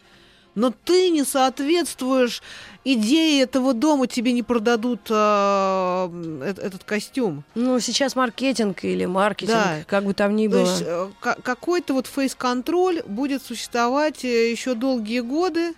но 0.57 0.73
ты 0.85 1.11
не 1.11 1.23
соответствуешь 1.23 2.43
идее 2.83 3.43
этого 3.43 3.73
дома, 3.75 4.07
тебе 4.09 4.33
не 4.33 4.43
продадут 4.43 5.01
а, 5.11 6.11
э- 6.43 6.55
этот 6.61 6.83
костюм. 6.85 7.45
Ну, 7.55 7.79
сейчас 7.79 8.17
маркетинг 8.17 8.83
или 8.85 9.05
маркетинг, 9.05 9.57
Да. 9.57 9.77
как 9.87 10.05
бы 10.05 10.15
там 10.15 10.35
ни 10.35 10.47
То 10.49 10.53
было. 10.53 10.61
есть 10.63 10.83
э, 10.85 11.09
ка- 11.21 11.37
какой-то 11.43 11.95
вот 11.95 12.07
фейс-контроль 12.07 13.03
будет 13.07 13.43
существовать 13.43 14.25
э, 14.25 14.51
еще 14.51 14.75
долгие 14.75 15.21
годы 15.21 15.75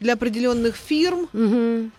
для 0.00 0.14
определенных 0.14 0.76
фирм, 0.76 1.28
Мгм. 1.32 1.92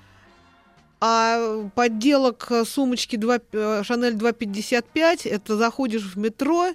а 1.02 1.70
подделок 1.76 2.48
э, 2.50 2.64
сумочки 2.66 3.16
2, 3.18 3.40
э, 3.52 3.82
Шанель 3.84 4.14
255 4.14 5.26
это 5.26 5.58
заходишь 5.58 6.04
в 6.04 6.18
метро, 6.18 6.70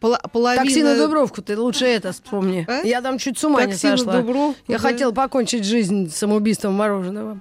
половина... 0.00 0.64
Такси 0.64 0.82
на 0.82 0.96
Дубровку, 0.96 1.42
ты 1.42 1.58
лучше 1.58 1.86
это 1.86 2.12
вспомни. 2.12 2.64
А? 2.68 2.82
Я 2.86 3.00
там 3.02 3.18
чуть 3.18 3.38
с 3.38 3.44
ума 3.44 3.64
не 3.64 3.72
Такси 3.72 3.88
на 3.88 3.96
сошла. 3.96 4.20
Дубровку, 4.20 4.60
Я 4.68 4.76
да. 4.78 4.82
хотела 4.82 5.12
покончить 5.12 5.64
жизнь 5.64 6.10
самоубийством 6.10 6.74
мороженого. 6.74 7.40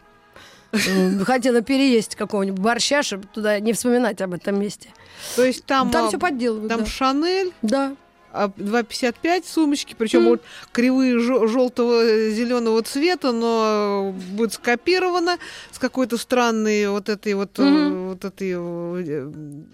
Хотела 1.23 1.61
поесть 1.61 2.15
какого-нибудь 2.15 2.59
борща, 2.59 3.01
чтобы 3.03 3.27
туда 3.33 3.59
не 3.59 3.71
вспоминать 3.73 4.21
об 4.21 4.33
этом 4.33 4.59
месте. 4.59 4.89
То 5.35 5.45
есть 5.45 5.65
там, 5.65 5.89
Там 5.89 6.05
а, 6.05 6.07
все 6.09 6.17
подделывают. 6.19 6.69
там. 6.69 6.85
Шанель, 6.85 7.53
Да. 7.61 7.95
А, 8.35 8.47
2,55 8.57 9.43
сумочки, 9.47 9.95
причем 9.97 10.21
Мгм. 10.21 10.29
вот 10.29 10.41
кривые 10.71 11.19
желтого 11.19 12.29
зеленого 12.31 12.81
цвета, 12.83 13.31
но 13.31 14.13
будет 14.31 14.53
скопировано 14.53 15.37
с 15.71 15.79
какой-то 15.79 16.17
странной 16.17 16.89
вот 16.89 17.09
этой 17.09 17.33
вот, 17.33 17.57
э, 17.59 17.63
Мгм. 17.63 18.09
вот 18.09 18.25
этой 18.25 18.51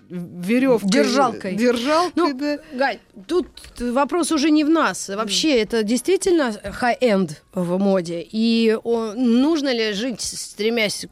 веревкой. 0.09 0.89
Держалкой. 0.89 1.55
Держалкой, 1.55 2.11
Ну, 2.15 2.33
да. 2.37 2.57
Галь, 2.73 2.99
тут 3.27 3.47
вопрос 3.79 4.31
уже 4.31 4.51
не 4.51 4.63
в 4.63 4.69
нас. 4.69 5.09
Вообще, 5.09 5.57
это 5.61 5.83
действительно 5.83 6.53
хай-энд 6.71 7.43
в 7.53 7.77
моде. 7.77 8.25
И 8.31 8.77
нужно 8.83 9.73
ли 9.73 9.93
жить, 9.93 10.21
стремясь 10.21 11.05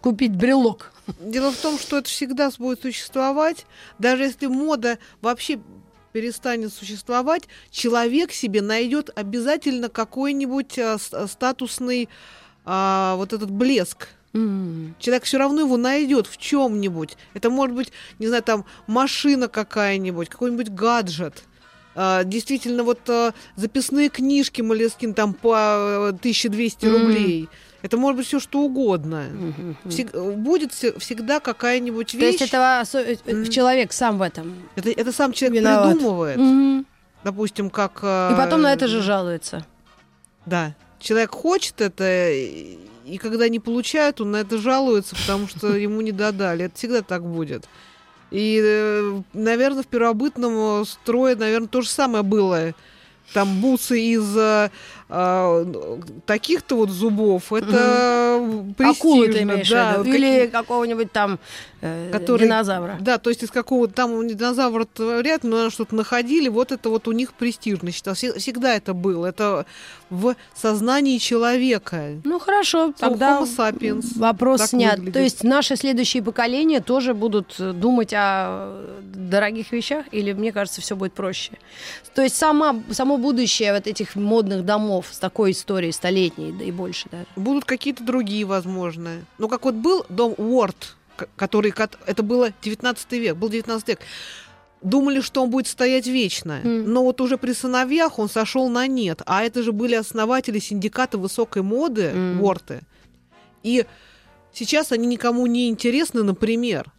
купить 0.00 0.32
брелок? 0.36 0.92
Дело 1.18 1.50
в 1.50 1.56
том, 1.56 1.78
что 1.78 1.98
это 1.98 2.08
всегда 2.08 2.50
будет 2.58 2.82
существовать, 2.82 3.66
даже 3.98 4.24
если 4.24 4.46
мода 4.46 4.98
вообще 5.22 5.58
перестанет 6.12 6.72
существовать, 6.72 7.44
человек 7.70 8.32
себе 8.32 8.62
найдет 8.62 9.10
обязательно 9.14 9.88
какой-нибудь 9.88 10.78
а, 10.78 10.98
с- 10.98 11.26
статусный 11.28 12.08
а, 12.64 13.14
вот 13.16 13.32
этот 13.32 13.50
блеск. 13.50 14.08
М. 14.32 14.94
Человек 14.98 15.24
все 15.24 15.38
равно 15.38 15.62
его 15.62 15.76
найдет 15.76 16.26
в 16.26 16.36
чем-нибудь. 16.36 17.16
Это 17.34 17.50
может 17.50 17.74
быть, 17.74 17.92
не 18.18 18.28
знаю, 18.28 18.42
там 18.42 18.64
машина 18.86 19.48
какая-нибудь, 19.48 20.28
какой-нибудь 20.28 20.68
гаджет. 20.70 21.42
А, 21.96 22.22
действительно, 22.24 22.84
вот 22.84 23.00
а, 23.08 23.32
записные 23.56 24.08
книжки 24.08 24.62
Малескин 24.62 25.14
там 25.14 25.34
по 25.34 26.10
э, 26.10 26.12
1200 26.12 26.86
Мгм. 26.86 26.92
рублей. 26.96 27.48
Это 27.82 27.96
может 27.96 28.16
быть 28.18 28.26
все 28.26 28.38
что 28.40 28.60
угодно. 28.60 29.24
Мгм. 29.32 29.76
Всег- 29.86 30.36
будет 30.36 30.72
все- 30.72 30.98
всегда 30.98 31.40
какая-нибудь 31.40 32.12
То 32.12 32.18
вещь. 32.18 32.40
есть 32.40 32.52
это 32.52 32.80
осо- 32.82 33.00
э, 33.02 33.16
э, 33.24 33.34
Мгм. 33.34 33.50
человек 33.50 33.92
сам 33.92 34.18
в 34.18 34.22
этом. 34.22 34.54
это, 34.76 34.90
это 34.90 35.12
сам 35.12 35.32
человек 35.32 35.60
Виноват. 35.60 35.92
придумывает. 35.94 36.36
Мгм. 36.38 36.86
Допустим, 37.24 37.70
как... 37.70 37.98
И 37.98 38.34
потом 38.36 38.62
на 38.62 38.72
это 38.72 38.86
же 38.88 39.00
жалуется. 39.02 39.66
Да. 40.46 40.74
Человек 40.98 41.30
хочет 41.32 41.80
это, 41.80 42.30
и, 42.30 42.78
и 43.06 43.18
когда 43.18 43.48
не 43.48 43.58
получает, 43.60 44.20
он 44.20 44.30
на 44.32 44.36
это 44.38 44.58
жалуется, 44.58 45.16
потому 45.16 45.48
что 45.48 45.74
ему 45.76 46.00
не 46.02 46.12
додали. 46.12 46.66
Это 46.66 46.76
всегда 46.76 47.02
так 47.02 47.24
будет. 47.24 47.64
И, 48.30 48.60
наверное, 49.32 49.82
в 49.82 49.86
первобытном 49.86 50.84
строе, 50.84 51.34
наверное, 51.34 51.68
то 51.68 51.80
же 51.82 51.88
самое 51.88 52.22
было. 52.22 52.74
Там 53.32 53.60
бусы 53.60 54.00
из 54.00 54.36
а, 55.10 55.64
таких-то 56.26 56.76
вот 56.76 56.90
зубов, 56.90 57.52
это 57.52 58.36
Акулы 58.78 59.26
ты 59.26 59.32
престижно, 59.32 59.52
имеешь 59.54 59.68
да, 59.70 59.98
в 59.98 60.06
виду? 60.06 60.16
Или 60.16 60.30
какие- 60.32 60.46
какого-нибудь 60.46 61.12
там 61.12 61.38
э, 61.82 62.10
Который- 62.12 62.44
динозавра. 62.46 62.96
Да, 63.00 63.18
то 63.18 63.30
есть 63.30 63.42
из 63.42 63.50
какого-то 63.50 63.92
там 63.94 64.26
динозавра 64.28 64.86
вряд 64.98 65.44
ли, 65.44 65.50
но 65.50 65.70
что-то 65.70 65.94
находили, 65.94 66.48
вот 66.48 66.72
это 66.72 66.88
вот 66.90 67.08
у 67.08 67.12
них 67.12 67.32
престижно 67.34 67.90
считалось. 67.90 68.18
Все- 68.18 68.38
Всегда 68.38 68.74
это 68.74 68.94
было. 68.94 69.26
Это 69.26 69.66
в 70.10 70.34
сознании 70.54 71.18
человека. 71.18 72.02
Ну 72.24 72.38
хорошо, 72.38 72.92
тогда 72.98 73.40
вопрос 74.16 74.60
так 74.60 74.68
снят. 74.70 74.96
выглядит. 74.96 75.14
То 75.14 75.20
есть 75.20 75.44
наши 75.44 75.76
следующие 75.76 76.22
поколения 76.22 76.80
тоже 76.80 77.14
будут 77.14 77.56
э, 77.58 77.72
думать 77.72 78.12
о 78.14 78.84
дорогих 79.14 79.72
вещах, 79.72 80.04
или 80.12 80.32
мне 80.32 80.52
кажется, 80.52 80.80
все 80.80 80.96
будет 80.96 81.12
проще. 81.12 81.52
То 82.14 82.22
есть 82.22 82.36
сама, 82.36 82.76
само 82.90 83.16
будущее 83.18 83.72
вот 83.72 83.86
этих 83.86 84.16
модных 84.16 84.64
домов 84.64 84.99
с 85.10 85.18
такой 85.18 85.52
историей 85.52 85.92
столетней, 85.92 86.52
да 86.52 86.64
и 86.64 86.70
больше 86.70 87.08
даже. 87.10 87.26
Будут 87.36 87.64
какие-то 87.64 88.02
другие, 88.04 88.44
возможно. 88.44 89.24
Ну, 89.38 89.48
как 89.48 89.64
вот 89.64 89.74
был 89.74 90.04
дом 90.08 90.34
Уорд, 90.38 90.96
который... 91.36 91.70
кот- 91.70 91.98
Это 92.06 92.22
было 92.22 92.52
19 92.62 93.12
век, 93.12 93.36
был 93.36 93.48
19 93.48 93.88
век. 93.88 94.00
Думали, 94.82 95.20
что 95.20 95.42
он 95.42 95.50
будет 95.50 95.66
стоять 95.66 96.06
вечно. 96.06 96.60
Мгм. 96.64 96.92
Но 96.92 97.04
вот 97.04 97.20
уже 97.20 97.36
при 97.36 97.52
сыновьях 97.52 98.18
он 98.18 98.28
сошел 98.30 98.68
на 98.70 98.86
нет. 98.86 99.20
А 99.26 99.42
это 99.42 99.62
же 99.62 99.72
были 99.72 99.94
основатели 99.94 100.58
синдиката 100.58 101.18
высокой 101.18 101.62
моды, 101.62 102.10
Мгм. 102.14 102.42
Уорты. 102.42 102.80
И 103.62 103.84
сейчас 104.54 104.90
они 104.90 105.06
никому 105.06 105.46
не 105.46 105.68
интересны, 105.68 106.22
например. 106.22 106.90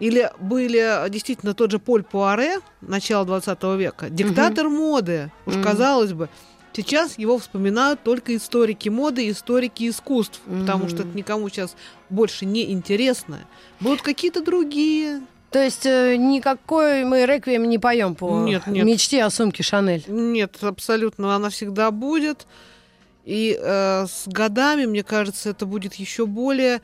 Или 0.00 0.30
были 0.40 0.78
а, 0.78 1.08
действительно 1.08 1.54
тот 1.54 1.70
же 1.70 1.78
Поль 1.78 2.02
Пуаре, 2.02 2.58
начала 2.80 3.24
20 3.24 3.62
века, 3.76 4.10
диктатор 4.10 4.68
моды, 4.68 5.30
уж 5.46 5.54
Мгм. 5.54 5.62
казалось 5.62 6.12
бы. 6.14 6.28
Сейчас 6.74 7.18
его 7.18 7.38
вспоминают 7.38 8.02
только 8.02 8.34
историки 8.36 8.88
моды 8.88 9.30
историки 9.30 9.88
искусств, 9.88 10.40
потому 10.46 10.88
что 10.88 11.02
это 11.02 11.16
никому 11.16 11.48
сейчас 11.48 11.76
больше 12.10 12.46
не 12.46 12.72
интересно. 12.72 13.40
Будут 13.80 14.02
какие-то 14.02 14.42
другие. 14.42 15.22
То 15.50 15.62
есть 15.62 15.86
э, 15.86 16.16
никакой 16.16 17.04
мы 17.04 17.26
реквием 17.26 17.68
не 17.68 17.78
поем 17.78 18.16
по 18.16 18.40
Нет, 18.40 18.66
нет. 18.66 18.84
мечте 18.84 19.22
о 19.22 19.30
сумке 19.30 19.62
Шанель. 19.62 20.02
Нет, 20.08 20.58
абсолютно, 20.62 21.36
она 21.36 21.48
всегда 21.48 21.92
будет. 21.92 22.48
И 23.24 23.56
э, 23.56 24.06
с 24.06 24.26
годами, 24.26 24.86
мне 24.86 25.04
кажется, 25.04 25.50
это 25.50 25.64
будет 25.64 25.94
еще 25.94 26.26
более 26.26 26.82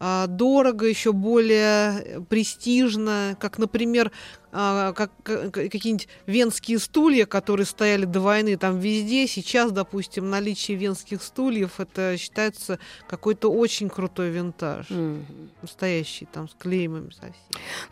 а, 0.00 0.28
дорого, 0.28 0.86
еще 0.86 1.12
более 1.12 2.00
э, 2.00 2.20
престижно. 2.28 3.36
Как, 3.40 3.58
например, 3.58 4.12
а, 4.52 4.92
как, 4.92 5.10
как- 5.22 5.52
какие-нибудь 5.52 6.08
венские 6.26 6.78
стулья, 6.78 7.26
которые 7.26 7.66
стояли 7.66 8.04
до 8.04 8.20
войны 8.20 8.56
там 8.56 8.78
везде. 8.78 9.26
Сейчас, 9.26 9.72
допустим, 9.72 10.30
наличие 10.30 10.76
венских 10.76 11.22
стульев 11.22 11.78
это 11.80 12.16
считается 12.18 12.78
какой-то 13.08 13.50
очень 13.50 13.88
крутой 13.88 14.30
винтаж. 14.30 14.86
Мгм. 14.90 15.24
Настоящий, 15.62 16.26
там, 16.32 16.48
с 16.48 16.54
клеймами 16.54 17.10
совсем. 17.10 17.34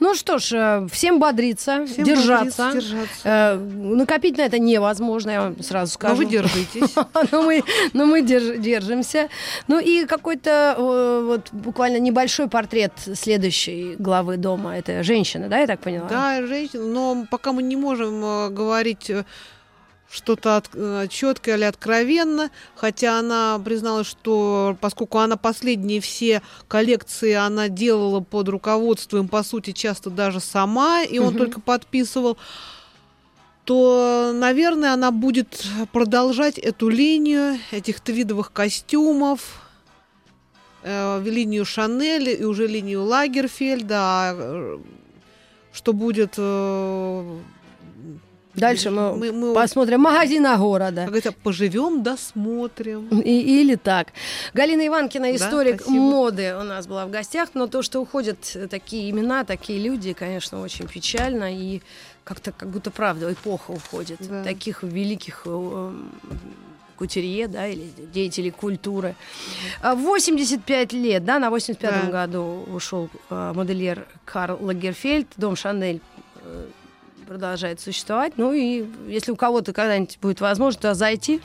Ну 0.01 0.15
что 0.15 0.39
ж, 0.39 0.53
э, 0.53 0.87
всем 0.91 1.19
бодриться, 1.19 1.85
Всем 1.87 2.05
держаться. 2.05 2.67
бодриться, 2.67 2.73
держаться. 2.91 3.21
Э, 3.25 3.55
накопить 3.57 4.37
на 4.39 4.43
это 4.43 4.59
невозможно, 4.59 5.31
я 5.31 5.41
вам 5.43 5.63
сразу 5.63 5.93
скажу. 5.93 6.15
Но 6.15 6.19
вы 6.19 6.27
держитесь. 6.27 6.95
но 7.33 7.43
мы, 7.43 7.63
но 7.93 8.07
мы 8.07 8.23
держ- 8.23 8.59
держимся. 8.59 9.29
Ну 9.69 9.79
и 9.79 10.07
какой-то 10.07 10.75
э, 10.79 11.23
вот 11.27 11.49
буквально 11.53 11.99
небольшой 11.99 12.49
портрет 12.49 12.93
следующей 13.15 13.97
главы 13.99 14.37
дома. 14.37 14.77
Это 14.77 15.03
женщина, 15.03 15.49
да, 15.49 15.59
я 15.59 15.67
так 15.67 15.81
поняла? 15.81 16.09
Да, 16.09 16.46
женщина, 16.47 16.85
но 16.85 17.27
пока 17.31 17.53
мы 17.53 17.63
не 17.63 17.77
можем 17.77 18.25
э, 18.25 18.49
говорить 18.51 19.11
э, 19.11 19.25
что-то 20.11 20.63
четко 21.11 21.55
или 21.55 21.65
откровенно, 21.65 22.51
хотя 22.77 23.19
она 23.19 23.61
призналась, 23.65 24.07
что 24.07 24.77
поскольку 24.81 25.19
она 25.19 25.37
последние 25.37 26.01
все 26.01 26.43
коллекции 26.69 27.33
она 27.33 27.69
делала 27.69 28.21
под 28.21 28.49
руководством, 28.49 29.27
по 29.29 29.43
сути, 29.43 29.73
часто 29.73 30.11
даже 30.11 30.41
сама, 30.41 31.03
и 31.03 31.19
он 31.19 31.31
Мгм. 31.31 31.39
только 31.39 31.61
подписывал, 31.61 32.39
то, 33.65 34.31
наверное, 34.33 34.93
она 34.93 35.11
будет 35.11 35.67
продолжать 35.93 36.57
эту 36.57 36.89
линию 36.89 37.59
этих 37.73 37.99
твидовых 38.01 38.53
костюмов, 38.53 39.61
э, 40.85 41.21
линию 41.25 41.65
Шанель 41.65 42.29
и 42.41 42.45
уже 42.45 42.69
линию 42.69 43.03
Лагерфельда, 43.03 43.99
а, 43.99 44.35
э, 44.37 44.79
что 45.77 45.93
будет... 45.93 46.35
э, 46.39 47.37
Дальше 48.55 48.91
мы, 48.91 49.15
мы, 49.17 49.33
мы 49.33 49.55
посмотрим 49.55 50.01
магазина 50.01 50.57
города. 50.57 51.03
как 51.03 51.07
говорится, 51.09 51.33
поживем, 51.33 52.03
досмотрим. 52.03 53.07
И- 53.21 53.61
или 53.61 53.75
так. 53.75 54.09
Галина 54.55 54.87
Иванкина, 54.87 55.27
Да, 55.29 55.37
историк 55.37 55.83
спасибо. 55.83 56.01
моды, 56.01 56.57
у 56.59 56.63
нас 56.63 56.87
была 56.87 57.05
в 57.05 57.11
гостях. 57.11 57.51
Но 57.53 57.67
то, 57.67 57.83
что 57.83 58.01
уходят 58.01 58.39
такие 58.71 59.11
имена, 59.11 59.45
такие 59.45 59.79
люди, 59.79 60.15
конечно, 60.15 60.63
очень 60.63 60.89
печально. 60.89 61.55
И 61.55 61.83
как-то 62.25 62.51
как 62.51 62.71
будто 62.71 62.91
правда 62.91 63.31
эпоха 63.31 63.73
уходит. 63.73 64.19
Да. 64.27 64.43
Таких 64.43 64.83
великих 64.83 65.43
э, 65.45 65.93
кутюрье, 66.97 67.47
да, 67.49 67.67
или 67.69 67.89
деятелей 68.13 68.51
культуры. 68.51 69.15
А, 69.83 69.95
85 69.95 70.93
лет, 70.93 71.25
да, 71.25 71.39
на 71.39 71.49
85-м 71.49 72.07
Да. 72.11 72.27
году 72.27 72.65
ушел 72.73 73.09
э, 73.31 73.53
модельер 73.55 74.07
Карл 74.25 74.59
Лагерфельд. 74.61 75.29
Дом 75.37 75.55
Шанель 75.57 76.01
э, 76.43 76.67
продолжает 77.27 77.81
существовать. 77.81 78.35
Ну 78.37 78.53
и 78.53 78.85
если 79.09 79.33
у 79.33 79.37
кого-то 79.37 79.73
когда-нибудь 79.73 80.19
будет 80.21 80.41
возможность 80.41 80.81
туда 80.81 80.95
зайти, 80.95 81.41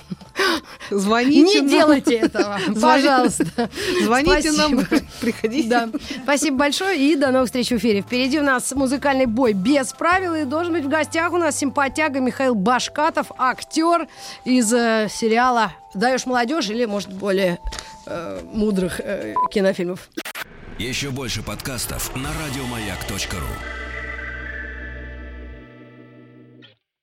Звоните 0.89 1.41
не 1.41 1.61
нам. 1.61 1.67
делайте 1.69 2.15
этого, 2.15 2.59
пожалуйста. 2.82 3.69
Звоните 4.03 4.51
нам, 4.51 4.86
приходите. 5.19 5.69
Да. 5.69 5.89
Спасибо 6.23 6.57
большое 6.57 6.97
и 6.97 7.15
до 7.15 7.32
новых 7.32 7.47
встреч 7.47 7.69
в 7.69 7.77
эфире. 7.77 8.01
Впереди 8.01 8.39
у 8.39 8.43
нас 8.43 8.71
музыкальный 8.71 9.25
бой 9.25 9.53
без 9.53 9.91
правил. 9.93 10.36
И 10.36 10.45
должен 10.45 10.73
быть 10.73 10.86
в 10.86 10.89
гостях 10.89 11.34
у 11.34 11.38
нас 11.38 11.57
симпатяга 11.57 12.19
Михаил 12.19 12.55
Башкатов, 12.55 13.32
актер 13.38 14.07
из 14.45 14.71
э, 14.73 15.07
сериала 15.09 15.73
«Даешь 15.93 16.25
молодежь» 16.25 16.69
или, 16.69 16.86
может, 16.86 17.11
более 17.11 17.59
э, 18.05 18.41
мудрых 18.53 18.99
э, 18.99 19.34
кинофильмов. 19.51 20.09
Еще 20.77 21.09
больше 21.11 21.43
подкастов 21.43 22.15
на 22.15 22.29
радиомаяк.ру. 22.43 23.80